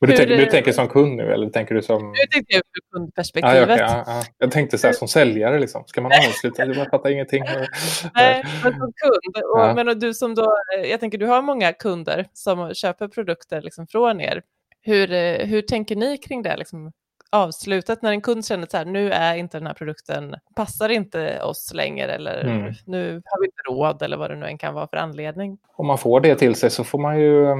Men 0.00 0.10
du, 0.10 0.12
Hur- 0.16 0.18
tänker, 0.18 0.36
du 0.36 0.46
tänker 0.46 0.72
som 0.72 0.88
kund 0.88 1.16
nu 1.16 1.32
eller 1.32 1.50
tänker 1.50 1.74
du 1.74 1.82
som... 1.82 2.06
Nu 2.08 2.26
tänkte 2.30 2.54
jag 2.54 2.58
ur 2.58 2.98
kundperspektivet. 2.98 3.56
ja, 3.56 3.62
okej, 3.74 3.76
ja, 3.88 4.02
ja. 4.06 4.22
Jag 4.38 4.50
tänkte 4.50 4.78
så 4.78 4.86
här 4.86 4.94
som 4.94 5.08
säljare, 5.08 5.58
liksom. 5.58 5.84
ska 5.86 6.00
man 6.00 6.12
avsluta? 6.28 6.66
Jag 6.66 6.90
fattar 6.90 7.10
ingenting. 7.10 7.44
Nej, 8.14 8.44
men 8.62 8.72
som 8.72 8.80
kund. 8.80 9.44
Och, 9.54 9.60
Ja. 9.60 9.74
Men 9.74 9.98
du 9.98 10.14
som 10.14 10.34
då, 10.34 10.52
eh, 10.78 10.90
jag 10.90 11.00
tänker 11.00 11.18
du 11.18 11.26
har 11.26 11.42
många 11.42 11.72
kunder 11.72 12.26
som 12.32 12.74
köper 12.74 13.08
produkter 13.08 13.60
liksom 13.62 13.86
från 13.86 14.20
er. 14.20 14.42
Hur, 14.82 15.12
eh, 15.12 15.46
hur 15.46 15.62
tänker 15.62 15.96
ni 15.96 16.18
kring 16.18 16.42
det? 16.42 16.56
Liksom, 16.56 16.92
avslutet 17.32 18.02
när 18.02 18.10
en 18.10 18.20
kund 18.20 18.46
känner 18.46 18.66
så 18.70 18.76
här, 18.76 18.84
nu 18.84 19.10
är 19.12 19.34
inte 19.36 19.58
den 19.58 19.66
här 19.66 19.74
produkten, 19.74 20.34
passar 20.56 20.88
inte 20.88 21.42
oss 21.42 21.72
längre 21.74 22.12
eller 22.12 22.44
Mm. 22.44 22.72
nu 22.86 23.22
har 23.24 23.40
vi 23.40 23.46
inte 23.46 23.62
råd 23.68 24.02
eller 24.02 24.16
vad 24.16 24.30
det 24.30 24.36
nu 24.36 24.46
än 24.46 24.58
kan 24.58 24.74
vara 24.74 24.86
för 24.86 24.96
anledning. 24.96 25.58
Om 25.76 25.86
man 25.86 25.98
får 25.98 26.20
det 26.20 26.34
till 26.36 26.54
sig 26.54 26.70
så 26.70 26.84
får 26.84 26.98
man 26.98 27.20
ju 27.20 27.46
eh, 27.50 27.56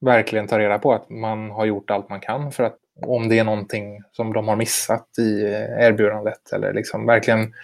verkligen 0.00 0.46
ta 0.46 0.58
reda 0.58 0.78
på 0.78 0.92
att 0.92 1.10
man 1.10 1.50
har 1.50 1.64
gjort 1.64 1.90
allt 1.90 2.08
man 2.08 2.20
kan 2.20 2.52
för 2.52 2.64
att 2.64 2.76
om 3.06 3.28
det 3.28 3.38
är 3.38 3.44
någonting 3.44 4.02
som 4.12 4.32
de 4.32 4.48
har 4.48 4.56
missat 4.56 5.08
i 5.18 5.42
erbjudandet 5.78 6.52
eller 6.52 6.72
liksom 6.72 7.06
verkligen 7.06 7.54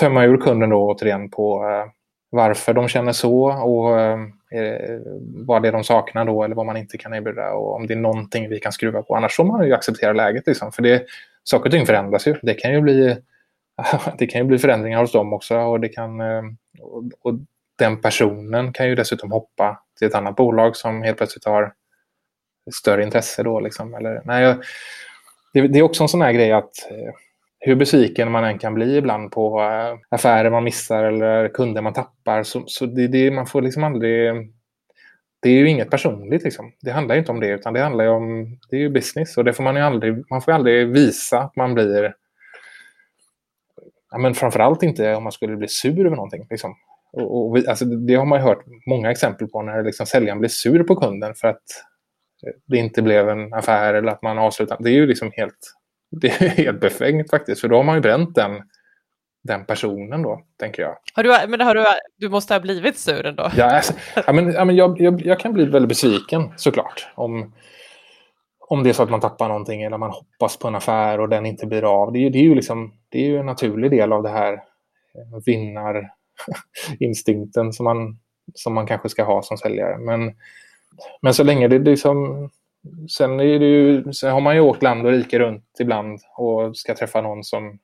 tömma 0.00 0.24
ur 0.24 0.36
kunden 0.36 0.70
då 0.70 0.90
återigen 0.90 1.30
på 1.30 1.64
eh, 1.64 1.90
varför 2.34 2.74
de 2.74 2.88
känner 2.88 3.12
så 3.12 3.44
och 3.44 4.00
eh, 4.00 4.18
vad 5.46 5.62
det 5.62 5.68
är 5.68 5.72
de 5.72 5.84
saknar 5.84 6.24
då 6.24 6.44
eller 6.44 6.54
vad 6.54 6.66
man 6.66 6.76
inte 6.76 6.98
kan 6.98 7.14
erbjuda 7.14 7.52
och 7.52 7.74
om 7.74 7.86
det 7.86 7.94
är 7.94 7.98
någonting 7.98 8.48
vi 8.48 8.60
kan 8.60 8.72
skruva 8.72 9.02
på. 9.02 9.16
Annars 9.16 9.36
får 9.36 9.44
man 9.44 9.66
ju 9.66 9.72
acceptera 9.72 10.12
läget. 10.12 10.46
Liksom. 10.46 10.72
För 10.72 10.82
det, 10.82 11.06
saker 11.44 11.64
och 11.64 11.72
ting 11.72 11.86
förändras 11.86 12.26
ju. 12.26 12.36
Det 12.42 12.54
kan 12.54 12.72
ju 12.72 12.80
bli, 12.80 13.16
det 14.18 14.26
kan 14.26 14.40
ju 14.40 14.46
bli 14.46 14.58
förändringar 14.58 15.00
hos 15.00 15.12
dem 15.12 15.32
också 15.32 15.56
och, 15.58 15.80
det 15.80 15.88
kan, 15.88 16.20
eh, 16.20 16.42
och, 16.80 17.04
och 17.20 17.34
den 17.78 18.00
personen 18.00 18.72
kan 18.72 18.88
ju 18.88 18.94
dessutom 18.94 19.32
hoppa 19.32 19.82
till 19.98 20.08
ett 20.08 20.14
annat 20.14 20.36
bolag 20.36 20.76
som 20.76 21.02
helt 21.02 21.16
plötsligt 21.16 21.44
har 21.44 21.72
större 22.74 23.02
intresse 23.02 23.42
då. 23.42 23.60
Liksom. 23.60 23.94
Eller, 23.94 24.22
nej, 24.24 24.42
jag, 24.42 24.56
det, 25.52 25.68
det 25.68 25.78
är 25.78 25.82
också 25.82 26.02
en 26.02 26.08
sån 26.08 26.22
här 26.22 26.32
grej 26.32 26.52
att 26.52 26.90
eh, 26.90 27.14
hur 27.64 27.74
besviken 27.74 28.30
man 28.30 28.44
än 28.44 28.58
kan 28.58 28.74
bli 28.74 28.96
ibland 28.96 29.30
på 29.30 29.60
eh, 29.60 29.98
affärer 30.08 30.50
man 30.50 30.64
missar 30.64 31.04
eller 31.04 31.48
kunder 31.48 31.82
man 31.82 31.92
tappar 31.92 32.42
så, 32.42 32.62
så 32.66 32.86
det, 32.86 33.08
det, 33.08 33.30
man 33.30 33.46
får 33.46 33.62
liksom 33.62 33.84
aldrig... 33.84 34.50
Det 35.42 35.48
är 35.48 35.54
ju 35.54 35.68
inget 35.68 35.90
personligt 35.90 36.42
liksom. 36.42 36.72
Det 36.80 36.90
handlar 36.90 37.14
ju 37.14 37.18
inte 37.18 37.32
om 37.32 37.40
det 37.40 37.48
utan 37.48 37.72
det 37.72 37.80
handlar 37.80 38.04
ju 38.04 38.10
om... 38.10 38.58
Det 38.70 38.76
är 38.76 38.80
ju 38.80 38.88
business 38.88 39.36
och 39.36 39.44
det 39.44 39.52
får 39.52 39.64
man 39.64 39.76
ju 39.76 39.82
aldrig... 39.82 40.24
Man 40.30 40.42
får 40.42 40.52
aldrig 40.52 40.88
visa 40.88 41.38
att 41.38 41.56
man 41.56 41.74
blir... 41.74 42.14
Ja, 44.10 44.18
men 44.18 44.34
framförallt 44.34 44.82
inte 44.82 45.14
om 45.14 45.22
man 45.22 45.32
skulle 45.32 45.56
bli 45.56 45.68
sur 45.68 46.06
över 46.06 46.16
någonting. 46.16 46.46
Liksom. 46.50 46.74
Och, 47.12 47.36
och 47.36 47.56
vi, 47.56 47.66
alltså, 47.66 47.84
det 47.84 48.14
har 48.14 48.24
man 48.24 48.38
ju 48.38 48.44
hört 48.44 48.64
många 48.86 49.10
exempel 49.10 49.48
på 49.48 49.62
när 49.62 49.82
liksom 49.82 50.06
säljaren 50.06 50.38
blir 50.38 50.48
sur 50.48 50.82
på 50.82 50.96
kunden 50.96 51.34
för 51.34 51.48
att 51.48 51.62
det 52.66 52.76
inte 52.76 53.02
blev 53.02 53.28
en 53.28 53.54
affär 53.54 53.94
eller 53.94 54.12
att 54.12 54.22
man 54.22 54.38
avslutar. 54.38 54.76
Det 54.80 54.90
är 54.90 54.94
ju 54.94 55.06
liksom 55.06 55.30
helt, 55.36 55.74
det 56.12 56.28
är 56.28 56.48
helt 56.48 56.80
befängt 56.80 57.30
faktiskt. 57.30 57.60
För 57.60 57.68
då 57.68 57.76
har 57.76 57.82
man 57.82 57.94
ju 57.94 58.00
bränt 58.00 58.34
den, 58.34 58.62
den 59.42 59.64
personen 59.64 60.22
då, 60.22 60.42
tänker 60.58 60.82
jag. 60.82 60.96
Har 61.14 61.22
du, 61.22 61.48
men 61.48 61.60
har 61.60 61.74
du, 61.74 61.84
du 62.16 62.28
måste 62.28 62.54
ha 62.54 62.60
blivit 62.60 62.98
sur 62.98 63.26
ändå? 63.26 63.50
Ja, 63.56 63.76
alltså, 63.76 63.92
ja, 64.26 64.32
men, 64.32 64.52
ja, 64.52 64.64
men 64.64 64.76
jag, 64.76 65.00
jag, 65.00 65.26
jag 65.26 65.40
kan 65.40 65.52
bli 65.52 65.64
väldigt 65.64 65.88
besviken 65.88 66.52
såklart. 66.56 67.08
Om, 67.14 67.54
om 68.68 68.82
det 68.82 68.88
är 68.88 68.92
så 68.92 69.02
att 69.02 69.10
man 69.10 69.20
tappar 69.20 69.48
någonting 69.48 69.82
eller 69.82 69.98
man 69.98 70.10
hoppas 70.10 70.56
på 70.56 70.68
en 70.68 70.74
affär 70.74 71.20
och 71.20 71.28
den 71.28 71.46
inte 71.46 71.66
blir 71.66 72.02
av. 72.02 72.12
Det 72.12 72.18
är, 72.18 72.30
det 72.30 72.38
är, 72.38 72.42
ju, 72.42 72.54
liksom, 72.54 72.94
det 73.08 73.18
är 73.18 73.26
ju 73.26 73.38
en 73.38 73.46
naturlig 73.46 73.90
del 73.90 74.12
av 74.12 74.22
det 74.22 74.28
här 74.28 74.52
eh, 74.52 74.58
vinnarinstinkten 75.46 77.72
som 77.76 77.84
man, 77.84 78.18
som 78.54 78.74
man 78.74 78.86
kanske 78.86 79.08
ska 79.08 79.24
ha 79.24 79.42
som 79.42 79.58
säljare. 79.58 79.98
Men, 79.98 80.34
men 81.22 81.34
så 81.34 81.44
länge 81.44 81.68
det 81.68 81.78
liksom... 81.78 82.50
Sen, 83.10 83.38
ju, 83.38 84.12
sen 84.12 84.32
har 84.32 84.40
man 84.40 84.54
ju 84.54 84.60
åkt 84.60 84.82
land 84.82 85.06
och 85.06 85.12
rike 85.12 85.38
runt 85.38 85.64
ibland 85.80 86.20
och 86.36 86.76
ska 86.76 86.94
träffa 86.94 87.20
någon 87.20 87.44
som 87.44 87.78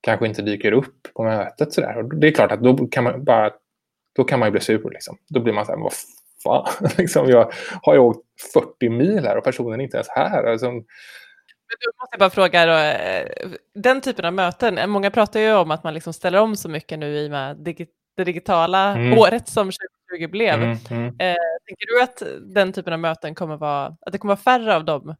kanske 0.00 0.26
inte 0.26 0.42
dyker 0.42 0.72
upp 0.72 1.14
på 1.14 1.22
mötet. 1.24 1.72
Så 1.72 1.80
där. 1.80 1.98
Och 1.98 2.16
det 2.16 2.26
är 2.28 2.32
klart 2.32 2.52
att 2.52 2.62
då 2.62 2.86
kan 2.86 3.04
man 3.04 3.24
bara 3.24 3.50
då 4.16 4.24
kan 4.24 4.38
man 4.38 4.46
ju 4.46 4.50
bli 4.50 4.60
sur. 4.60 4.90
Liksom. 4.90 5.18
Då 5.28 5.40
blir 5.40 5.52
man 5.52 5.66
så 5.66 5.72
här, 5.72 5.78
vad 5.78 5.92
fan, 6.42 6.88
liksom, 6.98 7.28
jag 7.28 7.52
har 7.82 7.94
ju 7.94 8.00
åkt 8.00 8.20
40 8.52 8.88
mil 8.88 9.26
här 9.26 9.36
och 9.36 9.44
personen 9.44 9.80
är 9.80 9.84
inte 9.84 9.96
ens 9.96 10.08
här. 10.08 10.44
Alltså, 10.44 10.66
då 10.66 11.92
måste 12.00 12.18
bara 12.18 12.30
fråga, 12.30 12.66
då, 12.66 12.72
eh, 12.72 13.50
den 13.74 14.00
typen 14.00 14.24
av 14.24 14.32
möten, 14.32 14.78
eh, 14.78 14.86
många 14.86 15.10
pratar 15.10 15.40
ju 15.40 15.52
om 15.54 15.70
att 15.70 15.84
man 15.84 15.94
liksom 15.94 16.12
ställer 16.12 16.40
om 16.40 16.56
så 16.56 16.68
mycket 16.68 16.98
nu 16.98 17.16
i 17.16 17.26
och 17.26 17.30
med 17.30 17.56
det 17.56 17.86
digitala 18.24 18.96
Mm. 18.96 19.18
året 19.18 19.48
som 19.48 19.70
2020 20.18 20.30
blev. 20.30 20.54
mm, 20.54 20.78
mm. 20.90 21.14
Tänker 21.66 21.86
du 21.86 22.02
att 22.02 22.22
den 22.54 22.72
typen 22.72 22.92
av 22.92 22.98
möten 22.98 23.34
kommer 23.34 23.56
vara, 23.56 23.86
att 23.86 24.12
det 24.12 24.18
kommer 24.18 24.34
vara 24.34 24.58
färre 24.58 24.76
av 24.76 24.84
de 24.84 25.16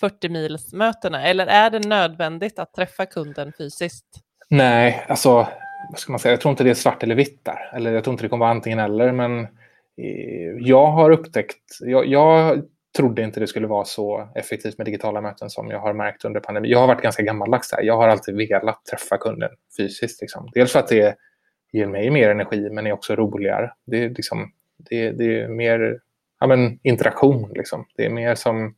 40 0.00 0.28
mils 0.28 0.72
mötena 0.72 1.22
eller 1.26 1.46
är 1.46 1.70
det 1.70 1.88
nödvändigt 1.88 2.58
att 2.58 2.74
träffa 2.74 3.06
kunden 3.06 3.52
fysiskt? 3.58 4.06
Nej, 4.48 5.04
alltså, 5.08 5.48
vad 5.90 5.98
ska 5.98 6.12
man 6.12 6.18
säga, 6.18 6.32
jag 6.32 6.40
tror 6.40 6.50
inte 6.50 6.64
det 6.64 6.70
är 6.70 6.74
svart 6.74 7.02
eller 7.02 7.14
vitt 7.14 7.44
där. 7.44 7.70
Eller 7.74 7.92
jag 7.92 8.04
tror 8.04 8.14
inte 8.14 8.24
det 8.24 8.28
kommer 8.28 8.44
vara 8.44 8.54
antingen 8.54 8.78
eller. 8.78 9.12
Men 9.12 9.40
eh, 9.40 10.50
jag 10.58 10.86
har 10.86 11.10
upptäckt, 11.10 11.78
jag, 11.80 12.06
jag 12.06 12.62
trodde 12.96 13.22
inte 13.22 13.40
det 13.40 13.46
skulle 13.46 13.66
vara 13.66 13.84
så 13.84 14.28
effektivt 14.34 14.78
med 14.78 14.86
digitala 14.86 15.20
möten 15.20 15.50
som 15.50 15.70
jag 15.70 15.78
har 15.78 15.92
märkt 15.92 16.24
under 16.24 16.40
pandemin. 16.40 16.70
Jag 16.70 16.78
har 16.78 16.86
varit 16.86 17.02
ganska 17.02 17.22
gammaldags 17.22 17.70
där. 17.70 17.82
Jag 17.82 17.96
har 17.96 18.08
alltid 18.08 18.36
velat 18.36 18.84
träffa 18.84 19.18
kunden 19.18 19.50
fysiskt. 19.76 20.20
Liksom. 20.20 20.50
Dels 20.54 20.72
för 20.72 20.78
att 20.78 20.88
det 20.88 21.16
ger 21.72 21.86
mig 21.86 22.10
mer 22.10 22.30
energi 22.30 22.70
men 22.70 22.86
är 22.86 22.92
också 22.92 23.16
roligare. 23.16 23.72
Det 23.86 24.04
är, 24.04 24.08
liksom, 24.08 24.52
det, 24.90 25.10
det 25.10 25.40
är 25.40 25.48
mer 25.48 26.00
ja, 26.40 26.46
men, 26.46 26.78
interaktion. 26.82 27.52
Liksom. 27.54 27.86
Det 27.96 28.06
är 28.06 28.10
mer 28.10 28.34
som, 28.34 28.74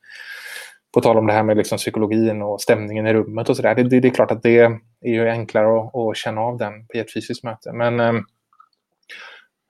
på 0.94 1.00
tal 1.00 1.18
om 1.18 1.26
det 1.26 1.32
här 1.32 1.42
med 1.42 1.56
liksom, 1.56 1.78
psykologin 1.78 2.42
och 2.42 2.60
stämningen 2.60 3.06
i 3.06 3.12
rummet 3.12 3.48
och 3.48 3.56
sådär. 3.56 3.74
Det, 3.74 3.82
det, 3.82 4.00
det, 4.00 4.08
är 4.08 4.14
klart 4.14 4.30
att 4.30 4.42
det 4.42 4.58
är 4.58 4.78
ju 5.04 5.28
enklare 5.28 5.80
att, 5.80 5.96
att 5.96 6.16
känna 6.16 6.40
av 6.40 6.58
den 6.58 6.86
på 6.86 6.98
ett 6.98 7.12
fysiskt 7.12 7.44
möte. 7.44 7.72
Men 7.72 8.00
eh, 8.00 8.12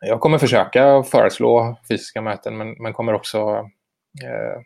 jag 0.01 0.21
kommer 0.21 0.39
försöka 0.39 1.03
föreslå 1.03 1.77
fysiska 1.89 2.21
möten 2.21 2.57
men, 2.57 2.83
men 2.83 2.93
kommer 2.93 3.15
också 3.15 3.39
eh, 4.25 4.61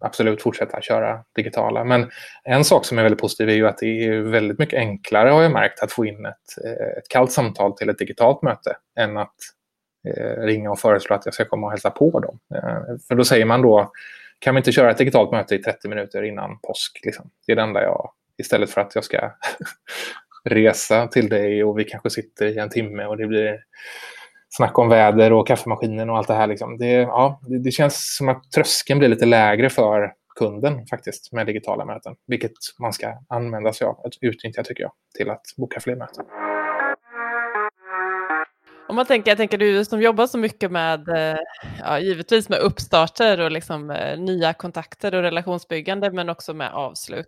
absolut 0.00 0.42
fortsätta 0.42 0.80
köra 0.80 1.24
digitala. 1.36 1.84
Men 1.84 2.10
en 2.44 2.64
sak 2.64 2.84
som 2.84 2.98
är 2.98 3.02
väldigt 3.02 3.20
positiv 3.20 3.48
är 3.48 3.54
ju 3.54 3.68
att 3.68 3.78
det 3.78 4.06
är 4.06 4.20
väldigt 4.20 4.58
mycket 4.58 4.78
enklare 4.78 5.30
har 5.30 5.42
jag 5.42 5.52
märkt 5.52 5.82
att 5.82 5.92
få 5.92 6.06
in 6.06 6.26
ett, 6.26 6.64
eh, 6.64 6.98
ett 6.98 7.08
kallt 7.08 7.32
samtal 7.32 7.76
till 7.76 7.88
ett 7.88 7.98
digitalt 7.98 8.42
möte 8.42 8.76
än 8.98 9.16
att 9.16 9.34
eh, 10.08 10.42
ringa 10.42 10.70
och 10.70 10.78
föreslå 10.78 11.16
att 11.16 11.24
jag 11.24 11.34
ska 11.34 11.44
komma 11.44 11.66
och 11.66 11.70
hälsa 11.70 11.90
på 11.90 12.20
dem. 12.20 12.38
Eh, 12.54 12.98
för 13.08 13.14
då 13.14 13.24
säger 13.24 13.44
man 13.44 13.62
då, 13.62 13.92
kan 14.38 14.54
vi 14.54 14.58
inte 14.58 14.72
köra 14.72 14.90
ett 14.90 14.98
digitalt 14.98 15.30
möte 15.30 15.54
i 15.54 15.58
30 15.58 15.88
minuter 15.88 16.22
innan 16.22 16.58
påsk? 16.58 17.00
Liksom? 17.04 17.30
Det 17.46 17.52
är 17.52 17.56
det 17.56 17.62
enda 17.62 17.82
jag, 17.82 18.10
istället 18.38 18.70
för 18.70 18.80
att 18.80 18.94
jag 18.94 19.04
ska 19.04 19.30
resa 20.44 21.06
till 21.06 21.28
dig 21.28 21.64
och 21.64 21.78
vi 21.78 21.84
kanske 21.84 22.10
sitter 22.10 22.46
i 22.46 22.58
en 22.58 22.70
timme 22.70 23.04
och 23.04 23.16
det 23.16 23.26
blir 23.26 23.60
snack 24.56 24.78
om 24.78 24.88
väder 24.88 25.32
och 25.32 25.46
kaffemaskinen 25.46 26.10
och 26.10 26.16
allt 26.16 26.28
det 26.28 26.34
här. 26.34 26.46
Liksom. 26.46 26.78
Det, 26.78 26.92
ja, 26.92 27.40
det, 27.42 27.58
det, 27.58 27.70
känns 27.70 28.16
som 28.16 28.28
att 28.28 28.52
tröskeln 28.54 28.98
blir 28.98 29.08
lite 29.08 29.26
lägre 29.26 29.70
för 29.70 30.12
kunden 30.38 30.86
faktiskt 30.86 31.32
med 31.32 31.46
digitala 31.46 31.84
möten. 31.84 32.14
Vilket 32.26 32.52
man 32.80 32.92
ska 32.92 33.12
använda 33.28 33.72
sig 33.72 33.86
av, 33.86 33.96
utnyttja 34.20 34.62
tycker 34.62 34.82
jag, 34.82 34.92
till 35.16 35.30
att 35.30 35.42
boka 35.56 35.80
fler 35.80 35.96
möten. 35.96 36.24
Om 38.88 38.96
man 38.96 39.06
tänker, 39.06 39.30
jag 39.30 39.38
tänker 39.38 39.58
du 39.58 39.84
som 39.84 40.02
jobbar 40.02 40.26
så 40.26 40.38
mycket 40.38 40.70
med, 40.70 41.08
eh, 41.08 41.38
ja, 41.80 41.98
givetvis 41.98 42.48
med 42.48 42.58
uppstarter 42.58 43.40
och 43.40 43.50
liksom, 43.50 43.90
eh, 43.90 44.18
nya 44.18 44.52
kontakter 44.52 45.14
och 45.14 45.22
relationsbyggande, 45.22 46.10
men 46.10 46.28
också 46.28 46.54
med 46.54 46.72
avslut. 46.72 47.26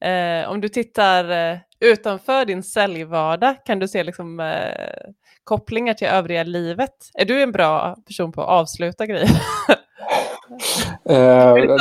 Eh, 0.00 0.50
om 0.50 0.60
du 0.60 0.68
tittar 0.68 1.30
eh, 1.30 1.58
utanför 1.80 2.44
din 2.44 2.62
säljvardag, 2.62 3.56
kan 3.64 3.78
du 3.78 3.88
se 3.88 4.04
liksom, 4.04 4.40
eh, 4.40 5.10
kopplingar 5.44 5.94
till 5.94 6.08
övriga 6.08 6.42
livet? 6.42 7.10
Är 7.14 7.24
du 7.24 7.42
en 7.42 7.52
bra 7.52 7.96
person 8.06 8.32
på 8.32 8.42
att 8.42 8.48
avsluta 8.48 9.06
grejer? 9.06 9.28
uh, 11.10 11.76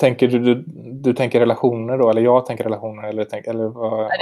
tänker 0.00 0.28
du, 0.28 0.38
du, 0.38 0.64
du 0.92 1.12
tänker 1.12 1.40
relationer 1.40 1.98
då, 1.98 2.10
eller 2.10 2.22
jag 2.22 2.46
tänker 2.46 2.64
relationer? 2.64 3.08
Eller, 3.08 3.24
tänk, 3.24 3.46
eller 3.46 3.64
vad, 3.64 4.00
Nej, 4.08 4.18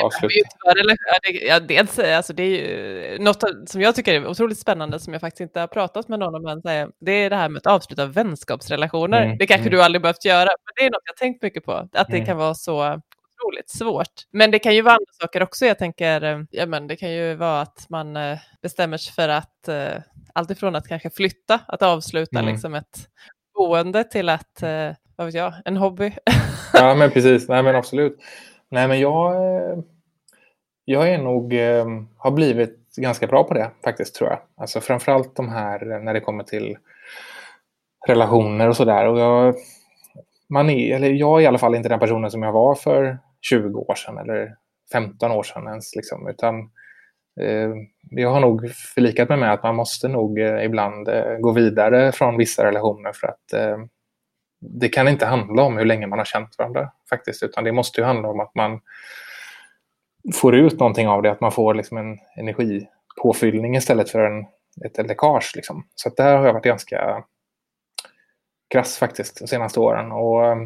det 1.23 1.47
ja, 1.47 1.61
dels, 1.61 1.99
alltså, 1.99 2.33
det 2.33 2.43
är 2.43 2.49
ju 2.49 3.19
något 3.19 3.45
som 3.67 3.81
jag 3.81 3.95
tycker 3.95 4.15
är 4.15 4.27
otroligt 4.27 4.59
spännande 4.59 5.01
som 5.01 5.13
jag 5.13 5.21
faktiskt 5.21 5.41
inte 5.41 5.61
har 5.61 5.67
pratat 5.67 6.09
med 6.09 6.19
någon 6.19 6.35
om 6.35 6.47
än, 6.47 6.93
det 7.01 7.13
är 7.13 7.31
det 7.31 7.37
här 7.37 7.49
med 7.49 7.59
att 7.59 7.67
avsluta 7.67 8.07
vänskapsrelationer. 8.07 9.23
Mm, 9.23 9.39
det 9.39 9.47
kanske 9.47 9.69
mm. 9.69 9.79
du 9.79 9.83
aldrig 9.83 10.03
behövt 10.03 10.25
göra, 10.25 10.49
men 10.49 10.73
det 10.77 10.85
är 10.85 10.91
något 10.91 11.03
jag 11.05 11.17
tänkt 11.17 11.43
mycket 11.43 11.65
på, 11.65 11.73
att 11.73 12.09
det 12.09 12.17
mm. 12.17 12.27
kan 12.27 12.37
vara 12.37 12.55
så 12.55 13.01
otroligt 13.41 13.71
svårt. 13.71 14.13
Men 14.31 14.51
det 14.51 14.59
kan 14.59 14.75
ju 14.75 14.83
vara 14.83 14.95
andra 14.95 15.13
saker 15.23 15.43
också. 15.43 15.67
Jag 15.67 15.79
tänker, 15.79 16.23
eh, 16.23 16.41
ja 16.51 16.67
men 16.67 16.87
det 16.87 16.97
kan 16.97 17.13
ju 17.13 17.35
vara 17.35 17.61
att 17.61 17.87
man 17.89 18.17
eh, 18.17 18.39
bestämmer 18.63 18.97
sig 18.97 19.15
för 19.15 19.29
att 19.29 19.69
eh, 19.69 20.03
alltifrån 20.33 20.77
att 20.77 20.89
kanske 20.89 21.11
flytta, 21.11 21.61
att 21.69 21.83
avsluta 21.83 22.39
mm. 22.39 22.53
liksom 22.53 22.75
ett 22.75 23.09
boende 23.55 24.05
till 24.05 24.29
att, 24.29 24.63
vad 25.17 25.27
vet 25.27 25.35
jag, 25.35 25.55
en 25.65 25.77
hobby. 25.77 26.13
ja 26.73 26.95
men 26.95 27.11
precis, 27.11 27.49
nej 27.49 27.63
men 27.63 27.77
absolut. 27.77 28.19
Nej 28.69 28.89
men 28.89 29.01
jag, 29.01 29.35
eh, 29.35 29.79
jag 30.85 31.09
är 31.09 31.19
nog, 31.19 31.55
eh, 31.55 31.87
har 32.17 32.31
blivit 32.31 32.79
ganska 32.97 33.27
bra 33.27 33.45
på 33.45 33.55
det 33.55 33.71
faktiskt 33.85 34.15
tror 34.15 34.31
jag. 34.31 34.39
Alltså 34.57 34.81
framförallt 34.81 35.37
de 35.37 35.49
här 35.49 35.93
eh, 35.93 36.01
när 36.01 36.15
det 36.15 36.21
kommer 36.21 36.45
till 36.45 36.77
relationer 38.07 38.69
och 38.69 38.77
sådär. 38.77 39.09
Och 39.09 39.19
jag, 39.19 39.55
man 40.49 40.71
är, 40.71 40.95
eller 40.95 41.11
jag 41.11 41.39
är 41.39 41.43
i 41.43 41.47
alla 41.47 41.59
fall 41.59 41.75
inte 41.75 41.89
den 41.89 41.99
personen 41.99 42.31
som 42.31 42.43
jag 42.43 42.53
var 42.53 42.75
för 42.75 43.19
20 43.41 43.79
år 43.79 43.95
sedan 43.95 44.19
eller 44.19 44.57
15 44.93 45.31
år 45.31 45.43
sedan 45.43 45.67
ens. 45.67 45.97
Liksom, 45.97 46.29
utan 46.29 46.61
eh, 47.41 47.71
jag 48.11 48.31
har 48.31 48.41
nog 48.41 48.71
förlikat 48.95 49.29
mig 49.29 49.39
med 49.39 49.53
att 49.53 49.63
man 49.63 49.77
måste 49.77 50.09
nog 50.09 50.39
eh, 50.39 50.65
ibland 50.65 51.09
eh, 51.09 51.37
gå 51.41 51.53
vidare 51.53 52.13
från 52.13 52.37
vissa 52.37 52.65
relationer 52.65 53.13
för 53.13 53.27
att 53.27 53.53
eh, 53.53 53.77
det 54.69 54.89
kan 54.89 55.09
inte 55.09 55.27
handla 55.27 55.63
om 55.63 55.77
hur 55.77 55.85
länge 55.85 56.07
man 56.07 56.19
har 56.19 56.27
känt 56.27 56.59
varandra 56.59 56.93
faktiskt, 57.11 57.43
utan 57.43 57.65
det 57.65 57.73
måste 57.73 58.01
ju 58.01 58.05
handla 58.05 58.29
om 58.29 58.41
att 58.41 58.55
man 58.55 58.81
får 60.35 60.57
ut 60.57 60.81
någonting 60.81 61.09
av 61.09 61.23
det, 61.23 61.31
att 61.31 61.41
man 61.41 61.53
får 61.53 61.75
liksom 61.75 61.97
en 61.97 62.19
energipåfyllning 62.37 63.77
istället 63.77 64.11
för 64.11 64.21
en, 64.21 64.47
ett 64.85 65.07
läckage. 65.07 65.53
Liksom. 65.57 65.87
Så 65.95 66.11
där 66.17 66.37
har 66.37 66.47
jag 66.47 66.53
varit 66.53 66.65
ganska 66.65 67.25
krass 68.71 68.99
faktiskt 68.99 69.39
de 69.39 69.47
senaste 69.47 69.81
åren. 69.81 70.13
Och, 70.13 70.47
eh, 70.47 70.59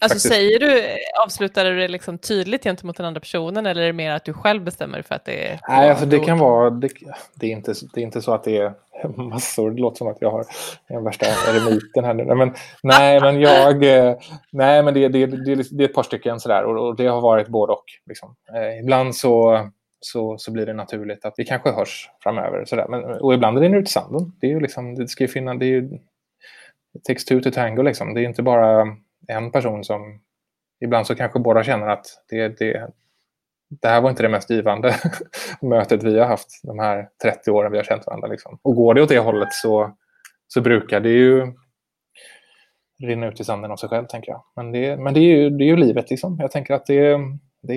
alltså 0.00 0.18
säger 0.18 0.58
du, 0.58 0.82
avslutar 1.24 1.64
du 1.64 1.76
det 1.76 1.88
liksom 1.88 2.18
tydligt 2.18 2.64
gentemot 2.64 2.96
den 2.96 3.06
andra 3.06 3.20
personen 3.20 3.66
eller 3.66 3.82
är 3.82 3.86
det 3.86 3.92
mer 3.92 4.10
att 4.10 4.24
du 4.24 4.32
själv 4.32 4.64
bestämmer 4.64 5.02
för 5.02 5.14
att 5.14 5.24
det 5.24 5.48
är... 5.48 5.60
Nej, 5.68 5.90
alltså 5.90 6.06
det 6.06 6.18
kan 6.18 6.38
vara, 6.38 6.70
det, 6.70 6.88
det, 7.34 7.46
är 7.46 7.50
inte, 7.50 7.74
det 7.94 8.00
är 8.00 8.04
inte 8.04 8.22
så 8.22 8.34
att 8.34 8.44
det 8.44 8.56
är 8.56 8.74
massor, 9.16 9.70
det 9.70 9.80
låter 9.80 9.96
som 9.96 10.08
att 10.08 10.16
jag 10.20 10.30
har 10.30 10.44
den 10.88 11.04
värsta 11.04 11.26
eremiten 11.26 12.04
här 12.04 12.14
nu. 12.14 12.24
Men, 12.24 12.54
nej, 12.82 13.20
men 13.20 13.40
jag, 13.40 13.84
eh, 13.84 14.16
nej, 14.50 14.82
men 14.82 14.94
det, 14.94 15.08
det, 15.08 15.26
det, 15.26 15.54
det 15.54 15.84
är 15.84 15.88
ett 15.88 15.94
par 15.94 16.02
stycken 16.02 16.40
sådär 16.40 16.64
och, 16.64 16.88
och 16.88 16.96
det 16.96 17.06
har 17.06 17.20
varit 17.20 17.48
både 17.48 17.72
och. 17.72 17.84
Liksom. 18.06 18.36
Eh, 18.54 18.78
ibland 18.80 19.16
så, 19.16 19.60
så, 20.00 20.38
så 20.38 20.52
blir 20.52 20.66
det 20.66 20.72
naturligt 20.72 21.24
att 21.24 21.34
vi 21.36 21.44
kanske 21.44 21.70
hörs 21.70 22.10
framöver. 22.22 22.64
Sådär. 22.64 22.86
Men, 22.88 23.04
och 23.04 23.34
ibland 23.34 23.58
är 23.58 23.68
det 23.68 23.76
ut 23.76 23.88
i 23.88 23.92
sanden. 23.92 24.32
Det, 24.40 24.46
är 24.46 24.50
ju 24.50 24.60
liksom, 24.60 24.94
det 24.94 25.08
ska 25.08 25.24
ju 25.24 25.28
finna, 25.28 25.54
det 25.54 25.66
är 25.66 25.68
ju, 25.68 25.88
two 27.28 27.40
to 27.42 27.50
tango 27.50 27.82
liksom. 27.82 28.14
Det 28.14 28.20
är 28.20 28.24
inte 28.24 28.42
bara 28.42 28.96
en 29.28 29.52
person 29.52 29.84
som... 29.84 30.20
Ibland 30.84 31.06
så 31.06 31.14
kanske 31.14 31.38
båda 31.38 31.64
känner 31.64 31.86
att 31.88 32.06
det, 32.28 32.58
det, 32.58 32.90
det 33.68 33.88
här 33.88 34.00
var 34.00 34.10
inte 34.10 34.22
det 34.22 34.28
mest 34.28 34.50
givande 34.50 34.94
mötet 35.62 36.02
vi 36.02 36.18
har 36.18 36.26
haft 36.26 36.60
de 36.62 36.78
här 36.78 37.08
30 37.22 37.50
åren 37.50 37.72
vi 37.72 37.78
har 37.78 37.84
känt 37.84 38.06
varandra. 38.06 38.28
Liksom. 38.28 38.58
Och 38.62 38.74
går 38.74 38.94
det 38.94 39.02
åt 39.02 39.08
det 39.08 39.18
hållet 39.18 39.52
så, 39.52 39.96
så 40.48 40.60
brukar 40.60 41.00
det 41.00 41.10
ju 41.10 41.52
rinna 43.02 43.26
ut 43.26 43.40
i 43.40 43.44
sanden 43.44 43.70
av 43.70 43.76
sig 43.76 43.88
själv, 43.88 44.06
tänker 44.06 44.32
jag. 44.32 44.44
Men 44.56 44.72
det, 44.72 44.96
men 44.96 45.14
det, 45.14 45.20
är, 45.20 45.36
ju, 45.36 45.50
det 45.50 45.64
är 45.64 45.66
ju 45.66 45.76
livet. 45.76 46.10
Liksom. 46.10 46.36
Jag 46.40 46.50
tänker 46.50 46.74
att 46.74 46.86
det, 46.86 47.18
det, 47.62 47.74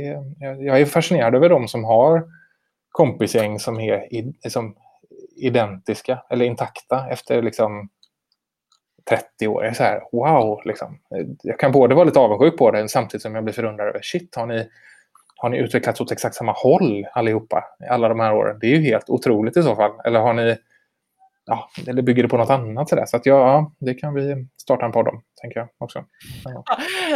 jag 0.59 0.81
är 0.81 0.85
fascinerad 0.85 1.35
över 1.35 1.49
de 1.49 1.67
som 1.67 1.83
har 1.83 2.23
kompisgäng 2.89 3.59
som 3.59 3.79
är 3.79 4.07
liksom, 4.43 4.75
identiska 5.35 6.23
eller 6.29 6.45
intakta 6.45 7.07
efter 7.09 7.41
liksom, 7.41 7.89
30 9.09 9.47
år. 9.47 9.63
Jag 9.63 9.71
är 9.71 9.75
så 9.75 9.83
här, 9.83 10.01
wow, 10.11 10.61
liksom. 10.65 10.99
Jag 11.43 11.59
kan 11.59 11.71
både 11.71 11.95
vara 11.95 12.05
lite 12.05 12.19
avundsjuk 12.19 12.57
på 12.57 12.71
det 12.71 12.89
samtidigt 12.89 13.21
som 13.21 13.35
jag 13.35 13.43
blir 13.43 13.53
förundrad 13.53 13.87
över, 13.87 14.01
shit, 14.01 14.35
har 14.35 14.45
ni, 14.45 14.69
har 15.35 15.49
ni 15.49 15.57
utvecklats 15.57 16.01
åt 16.01 16.11
exakt 16.11 16.35
samma 16.35 16.51
håll 16.51 17.07
allihopa 17.13 17.63
alla 17.89 18.09
de 18.09 18.19
här 18.19 18.33
åren? 18.33 18.57
Det 18.61 18.67
är 18.67 18.75
ju 18.75 18.81
helt 18.81 19.09
otroligt 19.09 19.57
i 19.57 19.63
så 19.63 19.75
fall. 19.75 19.91
Eller 20.05 20.19
har 20.19 20.33
ni, 20.33 20.57
ja, 21.45 21.69
eller 21.87 22.01
bygger 22.01 22.23
det 22.23 22.29
på 22.29 22.37
något 22.37 22.49
annat? 22.49 22.89
Så, 22.89 22.95
där? 22.95 23.05
så 23.05 23.17
att 23.17 23.25
ja, 23.25 23.71
det 23.79 23.93
kan 23.93 24.13
vi 24.13 24.47
starta 24.61 24.85
en 24.85 24.91
podd 24.91 25.07
om, 25.07 25.23
tänker 25.41 25.59
jag 25.59 25.69
också. 25.77 26.05
Ja. 26.43 26.63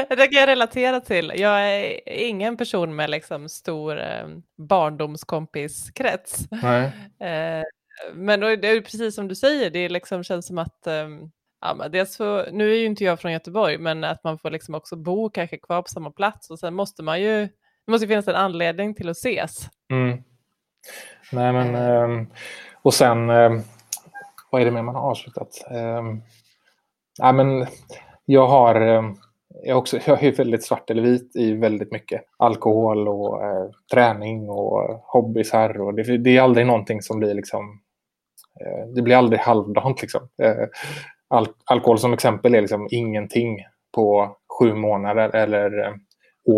det 0.10 0.28
kan 0.28 0.40
jag 0.40 0.48
relatera 0.48 1.00
till. 1.00 1.34
Jag 1.36 1.62
är 1.62 2.00
ingen 2.10 2.58
person 2.58 2.96
med 2.96 3.10
liksom 3.10 3.50
stor 3.50 4.00
eh, 4.00 4.28
barndomskompiskrets. 4.58 6.40
Nej. 6.64 6.84
Eh, 7.20 7.64
men 8.14 8.40
det 8.40 8.68
är 8.68 8.82
precis 8.82 9.16
som 9.16 9.28
du 9.28 9.36
säger, 9.36 9.70
det 9.70 9.90
liksom 9.90 10.24
känns 10.24 10.48
som 10.48 10.58
att 10.58 10.88
um, 10.88 11.32
Ja, 11.62 11.74
men 11.78 11.92
dels 11.92 12.18
för, 12.18 12.52
nu 12.52 12.72
är 12.72 12.76
ju 12.76 12.86
inte 12.86 13.04
jag 13.04 13.20
från 13.20 13.32
Göteborg, 13.32 13.78
men 13.78 14.04
att 14.04 14.24
man 14.24 14.38
får 14.38 14.50
liksom 14.50 14.76
också 14.76 14.96
bo 14.96 15.30
kanske 15.30 15.58
kvar 15.58 15.82
på 15.82 15.88
samma 15.88 16.12
plats 16.12 16.50
och 16.50 16.60
sen 16.60 16.74
måste 16.74 17.04
man 17.04 17.22
ju, 17.22 17.48
det 17.86 17.92
måste 17.92 18.08
finnas 18.08 18.28
en 18.28 18.36
anledning 18.36 18.96
till 18.96 19.10
att 19.10 19.18
ses. 19.18 19.70
Mm. 19.92 20.24
Nej, 21.32 21.54
men, 21.54 21.76
um, 21.76 22.28
och 22.82 22.94
sen, 22.94 23.30
um, 23.30 23.62
vad 24.52 24.62
är 24.62 24.66
det 24.66 24.72
mer 24.72 24.82
man 24.82 24.96
har 24.96 25.10
avslutat? 25.10 25.66
Um, 25.72 26.22
ja, 27.20 27.32
men, 27.32 27.68
jag 28.26 28.48
har 28.48 28.76
jag, 29.64 29.78
också, 29.78 30.00
jag 30.06 30.24
är 30.24 30.32
väldigt 30.32 30.64
svart 30.64 30.90
eller 30.90 31.02
vit 31.02 31.36
i 31.36 31.54
väldigt 31.54 31.92
mycket. 31.92 32.22
Alkohol 32.38 33.08
och 33.08 33.44
eh, 33.44 33.70
träning 33.94 34.50
och 34.50 35.04
hobbysar. 35.04 35.82
Och 35.82 35.94
det, 35.94 36.18
det, 36.18 36.38
är 36.38 36.42
aldrig 36.42 36.66
någonting 36.66 37.02
som 37.02 37.20
blir 37.20 37.34
liksom... 37.34 37.82
Eh, 38.62 38.88
det 38.96 39.02
blir 39.02 39.16
aldrig 39.16 39.40
halvdant 39.40 40.02
liksom. 40.02 40.28
Al 41.32 41.48
alkohol 41.66 42.00
som 42.00 42.14
exempel 42.14 42.56
är 42.56 42.62
liksom 42.62 42.88
ingenting 42.92 43.60
på 43.96 44.36
sju 44.60 44.74
månader 44.74 45.36
eller 45.36 45.80
eh, 45.80 45.94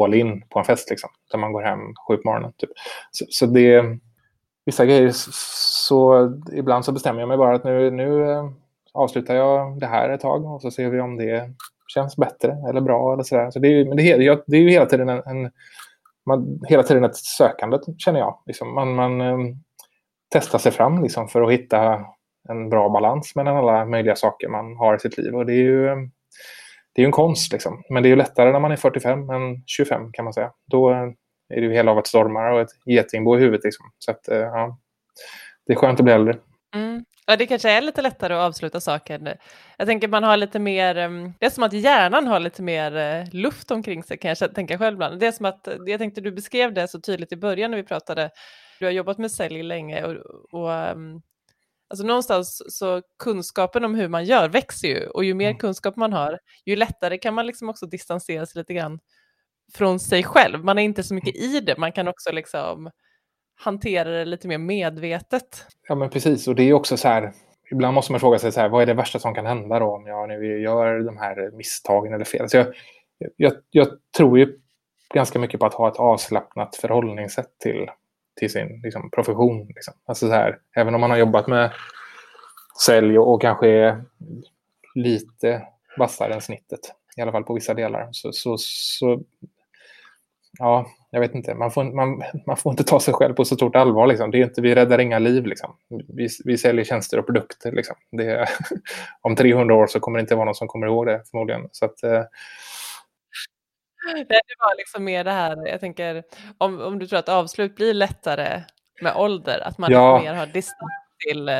all 0.03 0.13
in 0.13 0.43
på 0.49 0.59
en 0.59 0.65
fest. 0.65 0.89
Liksom, 0.89 1.09
där 1.31 1.37
man 1.37 1.53
går 1.53 1.61
hem 1.61 1.79
sju 2.07 2.17
på 2.17 2.29
morgonen. 2.29 2.53
Typ. 2.57 2.69
Så, 3.11 3.25
så 3.29 3.45
det 3.45 3.97
vissa 4.65 4.85
grejer 4.85 5.11
så 5.13 6.31
ibland 6.53 6.85
så 6.85 6.91
bestämmer 6.91 7.19
jag 7.19 7.27
mig 7.27 7.37
bara 7.37 7.55
att 7.55 7.63
nu, 7.63 7.91
nu 7.91 8.31
eh, 8.31 8.49
avslutar 8.93 9.35
jag 9.35 9.79
det 9.79 9.85
här 9.85 10.09
ett 10.09 10.21
tag 10.21 10.45
och 10.45 10.61
så 10.61 10.71
ser 10.71 10.89
vi 10.89 10.99
om 10.99 11.17
det 11.17 11.49
känns 11.87 12.17
bättre 12.17 12.57
eller 12.69 12.81
bra 12.81 13.13
eller 13.13 13.23
sådär. 13.23 13.51
Så 13.51 13.59
det 13.59 13.67
är, 13.67 13.85
men 13.85 13.97
det, 13.97 14.11
är, 14.11 14.43
det 14.47 14.57
är 14.57 14.61
ju 14.61 14.69
hela 14.69 14.85
tiden 14.85 15.09
en, 15.09 15.21
en 15.25 15.51
man, 16.25 16.59
hela 16.67 16.83
tiden 16.83 17.03
ett 17.03 17.15
sökande 17.15 17.77
känner 17.97 18.19
jag. 18.19 18.39
Liksom 18.45 18.73
man, 18.73 18.95
man 18.95 19.21
um, 19.21 19.55
testar 20.29 20.59
sig 20.59 20.71
fram 20.71 21.03
liksom, 21.03 21.27
för 21.27 21.41
att 21.41 21.51
hitta 21.51 22.05
en 22.49 22.69
bra 22.69 22.89
balans 22.89 23.35
mellan 23.35 23.57
alla 23.57 23.85
möjliga 23.85 24.15
saker 24.15 24.47
man 24.47 24.75
har 24.75 24.95
i 24.95 24.99
sitt 24.99 25.17
liv. 25.17 25.35
Och 25.35 25.45
det 25.45 25.53
är 25.53 25.63
ju 25.63 26.09
det 26.95 27.01
är 27.01 27.05
en 27.05 27.11
konst. 27.11 27.51
Liksom. 27.53 27.83
Men 27.89 28.03
det 28.03 28.07
är 28.07 28.11
ju 28.11 28.15
lättare 28.15 28.51
när 28.51 28.59
man 28.59 28.71
är 28.71 28.75
45 28.75 29.29
än 29.29 29.63
25 29.65 30.11
kan 30.11 30.25
man 30.25 30.33
säga. 30.33 30.51
Då 30.67 30.91
eh, 30.91 30.97
är 31.49 31.61
det 31.61 31.61
ju 31.61 31.73
hela 31.73 31.91
av 31.91 31.99
ett 31.99 32.07
stormar 32.07 32.51
och 32.51 32.61
ett 32.61 32.69
getingbo 32.85 33.37
i 33.37 33.39
huvudet. 33.39 33.63
Liksom. 33.63 33.85
Så 33.97 34.11
att, 34.11 34.27
eh, 34.27 34.37
ja, 34.37 34.77
det 35.67 35.73
är 35.73 35.77
skönt 35.77 35.99
att 35.99 36.03
bli 36.03 36.13
äldre. 36.13 36.37
Mm. 36.75 37.05
Ja, 37.25 37.35
det 37.35 37.45
kanske 37.45 37.71
är 37.71 37.81
lite 37.81 38.01
lättare 38.01 38.33
att 38.33 38.47
avsluta 38.47 38.79
saker. 38.79 39.37
Jag 39.77 39.87
tänker 39.87 40.07
man 40.07 40.23
har 40.23 40.37
lite 40.37 40.59
mer, 40.59 40.95
mm, 40.95 41.33
det 41.39 41.45
är 41.45 41.49
som 41.49 41.63
att 41.63 41.73
hjärnan 41.73 42.27
har 42.27 42.39
lite 42.39 42.61
mer 42.61 42.97
eh, 42.97 43.33
luft 43.33 43.71
omkring 43.71 44.03
sig 44.03 44.17
kan 44.17 44.35
jag 44.39 44.55
tänka 44.55 44.77
själv 44.77 44.95
ibland. 44.95 45.19
Det 45.19 45.27
är 45.27 45.31
som 45.31 45.45
att, 45.45 45.67
jag 45.85 45.99
tänkte 45.99 46.21
du 46.21 46.31
beskrev 46.31 46.73
det 46.73 46.87
så 46.87 47.01
tydligt 47.01 47.31
i 47.31 47.35
början 47.35 47.71
när 47.71 47.77
vi 47.77 47.83
pratade, 47.83 48.29
du 48.79 48.85
har 48.85 48.91
jobbat 48.91 49.17
med 49.17 49.31
sälj 49.31 49.63
länge 49.63 50.03
och, 50.03 50.15
och 50.51 50.91
um, 50.91 51.21
alltså 51.93 52.07
någonstans 52.07 52.77
så 52.77 53.01
kunskapen 53.19 53.85
om 53.85 53.95
hur 53.95 54.07
man 54.07 54.25
gör 54.25 54.49
växer 54.49 54.87
ju 54.87 55.07
och 55.07 55.23
ju 55.23 55.33
mer 55.33 55.49
mm. 55.49 55.57
kunskap 55.57 55.95
man 55.95 56.13
har, 56.13 56.39
ju 56.65 56.75
lättare 56.75 57.17
kan 57.17 57.33
man 57.33 57.47
liksom 57.47 57.69
också 57.69 57.85
distansera 57.85 58.45
sig 58.45 58.59
lite 58.59 58.73
grann 58.73 58.99
från 59.73 59.99
sig 59.99 60.23
själv. 60.23 60.65
Man 60.65 60.79
är 60.79 60.83
inte 60.83 61.03
så 61.03 61.13
mycket 61.13 61.35
i 61.35 61.59
det, 61.59 61.77
man 61.77 61.91
kan 61.91 62.07
också 62.07 62.31
liksom 62.31 62.91
hantera 63.55 64.09
det 64.09 64.25
lite 64.25 64.47
mer 64.47 64.57
medvetet. 64.57 65.65
Ja, 65.87 65.95
men 65.95 66.09
precis. 66.09 66.47
Och 66.47 66.55
det 66.55 66.63
är 66.63 66.73
också 66.73 66.97
så 66.97 67.07
här, 67.07 67.33
ibland 67.71 67.93
måste 67.93 68.11
man 68.11 68.19
fråga 68.19 68.39
sig 68.39 68.51
så 68.51 68.59
här, 68.59 68.69
vad 68.69 68.81
är 68.81 68.85
det 68.85 68.93
värsta 68.93 69.19
som 69.19 69.35
kan 69.35 69.45
hända 69.45 69.79
då 69.79 69.85
om 69.85 70.07
jag 70.07 70.29
nu 70.29 70.61
gör 70.61 70.99
de 70.99 71.17
här 71.17 71.51
misstagen 71.57 72.13
eller 72.13 72.25
fel? 72.25 72.49
Så 72.49 72.57
jag, 72.57 72.67
jag, 73.35 73.53
jag 73.69 73.87
tror 74.17 74.39
ju 74.39 74.59
ganska 75.13 75.39
mycket 75.39 75.59
på 75.59 75.65
att 75.65 75.73
ha 75.73 75.87
ett 75.87 75.99
avslappnat 75.99 76.75
förhållningssätt 76.75 77.59
till, 77.59 77.89
till 78.35 78.51
sin 78.51 78.81
liksom, 78.83 79.09
profession. 79.11 79.67
Liksom. 79.67 79.93
Alltså 80.05 80.27
så 80.27 80.33
här, 80.33 80.59
även 80.75 80.95
om 80.95 81.01
man 81.01 81.09
har 81.09 81.17
jobbat 81.17 81.47
med 81.47 81.71
sälj 82.85 83.19
och, 83.19 83.33
och 83.33 83.41
kanske 83.41 83.67
är 83.67 84.03
lite 84.95 85.61
vassare 85.97 86.33
än 86.33 86.41
snittet, 86.41 86.79
i 87.17 87.21
alla 87.21 87.31
fall 87.31 87.43
på 87.43 87.53
vissa 87.53 87.73
delar, 87.73 88.09
så, 88.11 88.31
så, 88.31 88.57
så 88.57 89.21
ja, 90.59 90.85
jag 91.09 91.19
vet 91.19 91.35
inte, 91.35 91.53
man 91.53 91.71
får, 91.71 91.83
man, 91.83 92.23
man 92.45 92.57
får 92.57 92.71
inte 92.71 92.83
ta 92.83 92.99
sig 92.99 93.13
själv 93.13 93.33
på 93.33 93.45
så 93.45 93.55
stort 93.55 93.75
allvar. 93.75 94.07
Liksom. 94.07 94.31
Det 94.31 94.37
är 94.37 94.43
inte, 94.43 94.61
vi 94.61 94.75
räddar 94.75 94.99
inga 94.99 95.19
liv. 95.19 95.45
Liksom. 95.45 95.75
Vi, 96.07 96.27
vi 96.45 96.57
säljer 96.57 96.85
tjänster 96.85 97.19
och 97.19 97.25
produkter. 97.25 97.71
Liksom. 97.71 97.95
Det, 98.11 98.47
om 99.21 99.35
300 99.35 99.75
år 99.75 99.87
så 99.87 99.99
kommer 99.99 100.17
det 100.17 100.21
inte 100.21 100.35
vara 100.35 100.45
någon 100.45 100.55
som 100.55 100.67
kommer 100.67 100.87
ihåg 100.87 101.05
det 101.05 101.21
förmodligen. 101.31 101.69
Så 101.71 101.85
att, 101.85 102.03
eh... 102.03 102.23
Det 104.05 104.41
var 104.59 104.77
liksom 104.77 105.03
mer 105.03 105.23
det 105.23 105.31
här, 105.31 105.67
jag 105.67 105.79
tänker, 105.79 106.23
om, 106.57 106.81
om 106.81 106.99
du 106.99 107.07
tror 107.07 107.19
att 107.19 107.29
avslut 107.29 107.75
blir 107.75 107.93
lättare 107.93 108.63
med 109.01 109.15
ålder, 109.15 109.59
att 109.59 109.77
man 109.77 109.91
ja. 109.91 110.21
mer 110.21 110.33
har 110.33 110.45
distans 110.45 110.91
till 111.27 111.49
eh, 111.49 111.55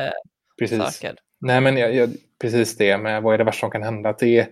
precis. 0.58 0.78
saker. 0.78 1.16
Nej, 1.40 1.60
men 1.60 1.76
jag, 1.76 1.94
jag, 1.94 2.10
precis 2.40 2.76
det 2.76 2.98
med 2.98 3.22
vad 3.22 3.34
är 3.34 3.38
det 3.38 3.44
värsta 3.44 3.60
som 3.60 3.70
kan 3.70 3.82
hända. 3.82 4.08
Att 4.08 4.18
det 4.18 4.38
är, 4.38 4.48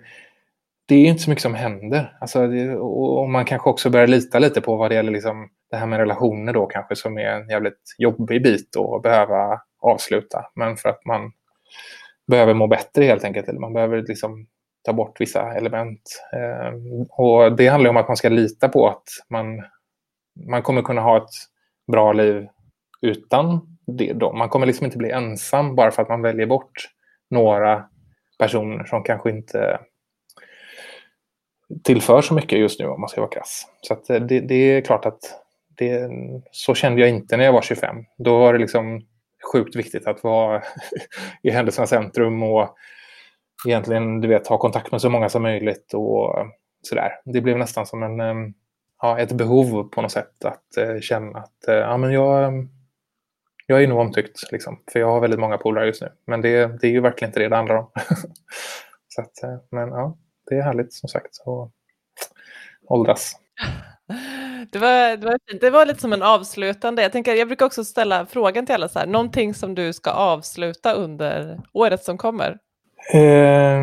det 0.86 0.94
är 0.94 1.06
inte 1.06 1.22
så 1.22 1.30
mycket 1.30 1.42
som 1.42 1.54
händer. 1.54 2.16
Alltså, 2.20 2.46
det, 2.46 2.76
och 2.76 3.28
man 3.28 3.44
kanske 3.44 3.70
också 3.70 3.90
börjar 3.90 4.06
lita 4.06 4.38
lite 4.38 4.60
på 4.60 4.76
vad 4.76 4.90
det 4.90 4.94
gäller 4.94 5.12
liksom, 5.12 5.48
det 5.70 5.76
här 5.76 5.86
med 5.86 5.98
relationer 5.98 6.52
då 6.52 6.66
kanske 6.66 6.96
som 6.96 7.18
är 7.18 7.26
en 7.26 7.48
jävligt 7.48 7.94
jobbig 7.98 8.42
bit 8.42 8.76
att 8.76 9.02
behöva 9.02 9.60
avsluta. 9.80 10.50
Men 10.54 10.76
för 10.76 10.88
att 10.88 11.04
man 11.04 11.32
behöver 12.26 12.54
må 12.54 12.66
bättre 12.66 13.04
helt 13.04 13.24
enkelt. 13.24 13.48
Eller 13.48 13.60
man 13.60 13.72
behöver 13.72 14.02
liksom 14.02 14.46
ta 14.82 14.92
bort 14.92 15.20
vissa 15.20 15.52
element. 15.54 16.00
Eh, 16.32 16.74
och 17.08 17.56
det 17.56 17.68
handlar 17.68 17.90
om 17.90 17.96
att 17.96 18.08
man 18.08 18.16
ska 18.16 18.28
lita 18.28 18.68
på 18.68 18.88
att 18.88 19.04
man, 19.30 19.62
man 20.48 20.62
kommer 20.62 20.82
kunna 20.82 21.00
ha 21.00 21.16
ett 21.16 21.30
bra 21.92 22.12
liv 22.12 22.48
utan 23.00 23.78
det. 23.86 24.12
Då. 24.12 24.32
Man 24.32 24.48
kommer 24.48 24.66
liksom 24.66 24.84
inte 24.84 24.98
bli 24.98 25.10
ensam 25.10 25.74
bara 25.74 25.90
för 25.90 26.02
att 26.02 26.08
man 26.08 26.22
väljer 26.22 26.46
bort 26.46 26.88
några 27.30 27.84
personer 28.38 28.84
som 28.84 29.02
kanske 29.02 29.30
inte 29.30 29.78
tillför 31.84 32.22
så 32.22 32.34
mycket 32.34 32.58
just 32.58 32.80
nu 32.80 32.86
om 32.86 33.00
man 33.00 33.08
ska 33.08 33.20
vara 33.20 33.30
krass. 33.30 33.66
Så 33.80 34.14
eh, 34.14 34.22
det, 34.22 34.40
det, 34.40 34.54
är 34.54 34.80
klart 34.80 35.06
att 35.06 35.20
det, 35.76 36.10
så 36.50 36.74
kände 36.74 37.00
jag 37.00 37.10
inte 37.10 37.36
när 37.36 37.44
jag 37.44 37.52
var 37.52 37.62
25. 37.62 37.96
Då 38.18 38.38
var 38.38 38.52
det 38.52 38.58
liksom 38.58 39.06
sjukt 39.52 39.76
viktigt 39.76 40.06
att 40.06 40.24
vara 40.24 40.62
i 41.42 41.50
händelsernas 41.50 41.90
centrum 41.90 42.42
och 42.42 42.76
egentligen 43.66 44.20
du 44.20 44.28
vet, 44.28 44.46
ha 44.46 44.58
kontakt 44.58 44.92
med 44.92 45.00
så 45.00 45.10
många 45.10 45.28
som 45.28 45.42
möjligt 45.42 45.94
och 45.94 46.36
sådär. 46.82 47.12
Det 47.24 47.40
blev 47.40 47.58
nästan 47.58 47.86
som 47.86 48.02
en, 48.02 48.20
eh, 48.20 48.34
ja, 49.02 49.18
ett 49.18 49.32
behov 49.32 49.88
på 49.88 50.02
något 50.02 50.12
sätt 50.12 50.44
att 50.44 50.76
eh, 50.76 51.00
känna 51.00 51.38
att 51.38 51.68
eh, 51.68 51.74
ja, 51.74 51.96
men 51.96 52.12
jag, 52.12 52.52
jag 53.66 53.82
är 53.82 53.88
nog 53.88 53.98
omtyckt. 53.98 54.52
Liksom, 54.52 54.80
för 54.92 55.00
jag 55.00 55.06
har 55.06 55.20
väldigt 55.20 55.40
många 55.40 55.58
polare 55.58 55.86
just 55.86 56.02
nu. 56.02 56.08
Men 56.26 56.40
det, 56.40 56.80
det 56.80 56.86
är 56.86 56.90
ju 56.90 57.00
verkligen 57.00 57.28
inte 57.28 57.40
det 57.40 57.48
det 57.48 57.56
handlar 57.56 57.76
om. 57.76 57.90
så 59.08 59.20
att, 59.20 59.62
men 59.70 59.88
ja, 59.88 60.16
det 60.48 60.54
är 60.54 60.62
härligt 60.62 60.92
som 60.92 61.08
sagt 61.08 61.40
att 61.46 61.70
åldras. 62.86 63.36
Det 64.70 64.78
var, 64.78 65.16
det, 65.16 65.26
var 65.26 65.38
fint. 65.50 65.60
det 65.60 65.70
var 65.70 65.86
lite 65.86 66.00
som 66.00 66.12
en 66.12 66.22
avslutande. 66.22 67.02
Jag, 67.02 67.12
tänker, 67.12 67.34
jag 67.34 67.48
brukar 67.48 67.66
också 67.66 67.84
ställa 67.84 68.26
frågan 68.26 68.66
till 68.66 68.74
alla, 68.74 68.88
så 68.88 68.98
här, 68.98 69.06
någonting 69.06 69.54
som 69.54 69.74
du 69.74 69.92
ska 69.92 70.10
avsluta 70.10 70.92
under 70.92 71.60
året 71.72 72.04
som 72.04 72.18
kommer? 72.18 72.58
Eh, 73.14 73.82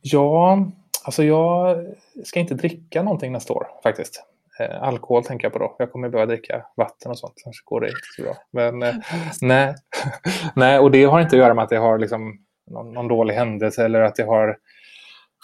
ja, 0.00 0.66
alltså 1.04 1.24
jag 1.24 1.76
ska 2.24 2.40
inte 2.40 2.54
dricka 2.54 3.02
någonting 3.02 3.32
nästa 3.32 3.52
år 3.52 3.66
faktiskt. 3.82 4.24
Eh, 4.60 4.82
alkohol 4.82 5.24
tänker 5.24 5.44
jag 5.44 5.52
på 5.52 5.58
då. 5.58 5.76
Jag 5.78 5.92
kommer 5.92 6.08
börja 6.08 6.26
dricka 6.26 6.66
vatten 6.76 7.10
och 7.10 7.18
sånt. 7.18 7.34
Kanske 7.44 7.62
går 7.64 7.80
det 7.80 7.86
inte 7.86 7.98
så 8.16 8.22
bra. 8.22 8.34
Men 8.50 8.82
eh, 8.82 8.94
nej. 9.40 9.74
nej, 10.54 10.78
och 10.78 10.90
det 10.90 11.04
har 11.04 11.20
inte 11.20 11.36
att 11.36 11.42
göra 11.42 11.54
med 11.54 11.64
att 11.64 11.70
jag 11.70 11.80
har 11.80 11.98
liksom 11.98 12.38
någon, 12.70 12.92
någon 12.92 13.08
dålig 13.08 13.34
händelse 13.34 13.84
eller 13.84 14.00
att 14.00 14.18
jag 14.18 14.26
har 14.26 14.56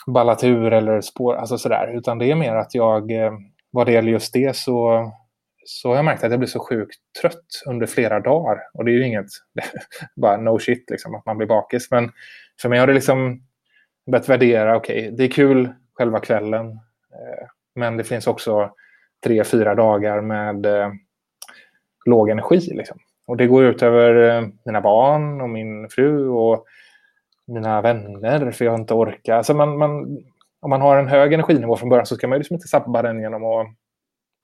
ballatur 0.07 0.73
eller 0.73 1.01
spår, 1.01 1.35
alltså 1.35 1.59
sådär. 1.59 1.97
Utan 1.97 2.18
det 2.18 2.31
är 2.31 2.35
mer 2.35 2.55
att 2.55 2.75
jag, 2.75 3.11
eh, 3.11 3.33
vad 3.70 3.87
det 3.87 3.93
gäller 3.93 4.12
just 4.12 4.33
det 4.33 4.57
så, 4.57 5.11
så 5.64 5.89
har 5.89 5.97
jag 5.97 6.05
märkt 6.05 6.25
att 6.25 6.31
jag 6.31 6.41
blir 6.41 6.49
så 6.49 6.61
sjukt 6.61 6.97
trött 7.20 7.62
under 7.66 7.87
flera 7.87 8.20
dagar. 8.20 8.59
Och 8.75 8.85
det 8.85 8.91
är 8.91 8.95
ju 8.95 9.07
inget, 9.07 9.27
bara 10.16 10.37
no 10.37 10.59
shit 10.59 10.91
liksom, 10.91 11.14
att 11.14 11.27
man 11.27 11.37
blir 11.37 11.49
bakis. 11.49 11.91
Men 11.91 12.12
för 12.61 12.68
mig 12.68 12.78
har 12.78 12.86
det 12.86 12.92
liksom 12.92 13.42
börjat 14.11 14.28
värdera, 14.28 14.76
okej, 14.76 14.98
okay, 14.98 15.11
det 15.11 15.24
är 15.24 15.28
kul 15.28 15.72
själva 15.94 16.20
kvällen. 16.20 16.66
Eh, 17.12 17.46
men 17.74 17.96
det 17.96 18.05
finns 18.05 18.26
också 18.26 18.70
tre, 19.24 19.44
fyra 19.44 19.74
dagar 19.74 20.20
med 20.20 20.66
eh, 20.66 20.92
låg 22.07 22.28
energi. 22.28 22.61
Liksom. 22.74 22.98
Och 23.26 23.36
det 23.36 23.46
går 23.46 23.64
ut 23.64 23.82
över 23.82 24.30
eh, 24.30 24.48
mina 24.64 24.80
barn 24.80 25.40
och 25.40 25.48
min 25.48 25.88
fru 25.88 26.28
och 26.28 26.64
mina 27.46 27.80
vänner 27.80 28.50
för 28.50 28.64
jag 28.64 28.72
har 28.72 28.78
inte 28.78 28.94
orkat. 28.94 29.36
Alltså 29.36 29.55
man, 29.55 29.78
man, 29.78 30.18
om 30.61 30.70
man 30.70 30.80
har 30.80 30.96
en 30.96 31.09
hög 31.09 31.32
energinivå 31.32 31.76
från 31.76 31.88
början 31.88 32.07
så 32.07 32.16
ska 32.16 32.28
man 32.28 32.38
liksom 32.38 32.55
inte 32.55 32.68
sabba 32.68 33.03
den 33.03 33.20
genom 33.20 33.44
att 33.44 33.66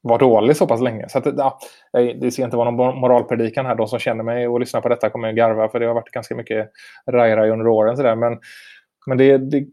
vara 0.03 0.19
dålig 0.19 0.57
så 0.57 0.67
pass 0.67 0.81
länge. 0.81 1.09
Så 1.09 1.19
att, 1.19 1.27
ja, 1.37 1.59
det 1.93 2.31
ska 2.31 2.43
inte 2.43 2.57
vara 2.57 2.71
någon 2.71 2.99
moralpredikan 2.99 3.67
här. 3.67 3.75
De 3.75 3.89
som 3.89 3.99
känner 3.99 4.25
mig 4.25 4.49
och 4.49 4.61
lyssnar 4.61 4.81
på 4.81 4.89
detta 4.89 5.11
kommer 5.11 5.29
att 5.29 5.37
garva 5.37 5.69
för 5.69 5.81
det 5.81 5.87
har 5.87 5.95
varit 5.95 6.11
ganska 6.11 6.35
mycket 6.35 6.71
raj-raj 7.11 7.51
under 7.51 7.67
åren. 7.67 7.97
Så 7.97 8.03
där. 8.03 8.17
Men, 8.17 8.39
men 9.07 9.19
det, 9.19 9.39
det, 9.39 9.67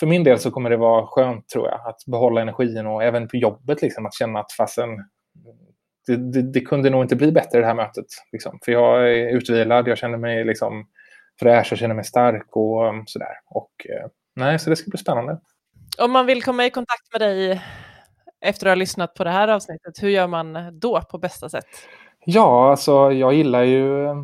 för 0.00 0.06
min 0.06 0.24
del 0.24 0.38
så 0.38 0.50
kommer 0.50 0.70
det 0.70 0.76
vara 0.76 1.06
skönt 1.06 1.48
tror 1.48 1.68
jag 1.68 1.88
att 1.88 2.06
behålla 2.06 2.40
energin 2.40 2.86
och 2.86 3.02
även 3.02 3.28
på 3.28 3.36
jobbet 3.36 3.82
liksom, 3.82 4.06
att 4.06 4.14
känna 4.14 4.40
att 4.40 4.52
fasen 4.52 4.88
det, 6.06 6.16
det, 6.16 6.42
det, 6.42 6.60
kunde 6.60 6.90
nog 6.90 7.04
inte 7.04 7.16
bli 7.16 7.32
bättre 7.32 7.60
det 7.60 7.66
här 7.66 7.74
mötet. 7.74 8.06
Liksom. 8.32 8.58
För 8.64 8.72
jag 8.72 9.12
är 9.12 9.36
utvilad, 9.36 9.88
jag 9.88 9.98
känner 9.98 10.18
mig 10.18 10.44
liksom 10.44 10.86
fräsch 11.40 11.68
jag 11.70 11.78
känner 11.78 11.94
mig 11.94 12.04
stark 12.04 12.56
och 12.56 12.88
um, 12.88 13.02
sådär. 13.06 13.32
Och, 13.46 13.70
eh, 13.88 14.08
nej, 14.36 14.58
så 14.58 14.70
det 14.70 14.76
ska 14.76 14.90
bli 14.90 14.98
spännande. 14.98 15.40
Om 15.98 16.10
man 16.12 16.26
vill 16.26 16.42
komma 16.42 16.66
i 16.66 16.70
kontakt 16.70 17.12
med 17.12 17.20
dig 17.20 17.62
efter 18.42 18.66
att 18.66 18.70
ha 18.70 18.74
lyssnat 18.74 19.14
på 19.14 19.24
det 19.24 19.30
här 19.30 19.48
avsnittet, 19.48 20.02
hur 20.02 20.08
gör 20.08 20.26
man 20.26 20.78
då 20.80 21.00
på 21.00 21.18
bästa 21.18 21.48
sätt? 21.48 21.66
Ja, 22.24 22.70
alltså 22.70 23.12
jag 23.12 23.34
gillar 23.34 23.62
ju 23.62 24.06
eh, 24.06 24.16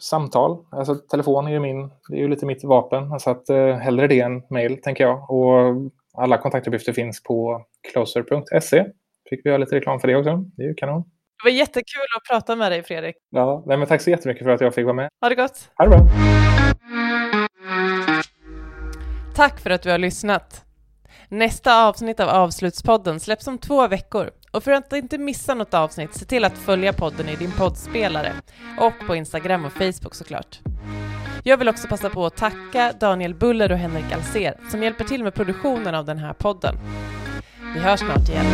samtal. 0.00 0.64
Alltså 0.70 0.94
telefon 0.94 1.46
är 1.46 1.50
ju 1.50 1.60
min, 1.60 1.90
det 2.08 2.16
är 2.16 2.20
ju 2.20 2.28
lite 2.28 2.46
mitt 2.46 2.64
vapen. 2.64 3.20
Så 3.20 3.30
att 3.30 3.48
eh, 3.48 3.74
hellre 3.76 4.06
det 4.06 4.20
än 4.20 4.42
mail, 4.50 4.82
tänker 4.82 5.04
jag. 5.04 5.30
Och 5.30 5.74
alla 6.16 6.38
kontaktuppgifter 6.38 6.92
finns 6.92 7.22
på 7.22 7.64
closer.se. 7.92 8.86
Fick 9.30 9.40
vi 9.44 9.50
göra 9.50 9.58
lite 9.58 9.76
reklam 9.76 10.00
för 10.00 10.08
det 10.08 10.16
också. 10.16 10.44
Det 10.56 10.62
är 10.62 10.66
ju 10.66 10.74
kanon. 10.74 11.02
Det 11.02 11.50
var 11.50 11.56
jättekul 11.56 12.02
att 12.16 12.28
prata 12.30 12.56
med 12.56 12.72
dig 12.72 12.82
Fredrik. 12.82 13.16
Ja, 13.30 13.62
nej, 13.66 13.76
men 13.76 13.88
tack 13.88 14.02
så 14.02 14.10
jättemycket 14.10 14.44
för 14.44 14.50
att 14.50 14.60
jag 14.60 14.74
fick 14.74 14.84
vara 14.84 14.94
med. 14.94 15.08
Ha 15.20 15.28
det 15.28 15.34
gott. 15.34 15.70
Ha 15.78 15.84
det 15.84 15.90
bra. 15.90 16.00
Tack 19.34 19.60
för 19.60 19.70
att 19.70 19.82
du 19.82 19.90
har 19.90 19.98
lyssnat. 19.98 20.63
Nästa 21.28 21.84
avsnitt 21.84 22.20
av 22.20 22.28
Avslutspodden 22.28 23.20
släpps 23.20 23.46
om 23.46 23.58
två 23.58 23.88
veckor. 23.88 24.30
Och 24.50 24.64
för 24.64 24.72
att 24.72 24.92
inte 24.92 25.18
missa 25.18 25.54
något 25.54 25.74
avsnitt, 25.74 26.14
se 26.14 26.24
till 26.24 26.44
att 26.44 26.58
följa 26.58 26.92
podden 26.92 27.28
i 27.28 27.36
din 27.36 27.52
poddspelare 27.52 28.32
och 28.80 29.06
på 29.06 29.16
Instagram 29.16 29.64
och 29.64 29.72
Facebook 29.72 30.14
såklart. 30.14 30.60
Jag 31.42 31.56
vill 31.56 31.68
också 31.68 31.88
passa 31.88 32.10
på 32.10 32.26
att 32.26 32.36
tacka 32.36 32.92
Daniel 33.00 33.34
Buller 33.34 33.72
och 33.72 33.78
Henrik 33.78 34.12
Alser 34.12 34.54
som 34.70 34.82
hjälper 34.82 35.04
till 35.04 35.24
med 35.24 35.34
produktionen 35.34 35.94
av 35.94 36.04
den 36.04 36.18
här 36.18 36.32
podden. 36.32 36.76
Vi 37.74 37.80
hörs 37.80 38.00
snart 38.00 38.28
igen. 38.28 38.46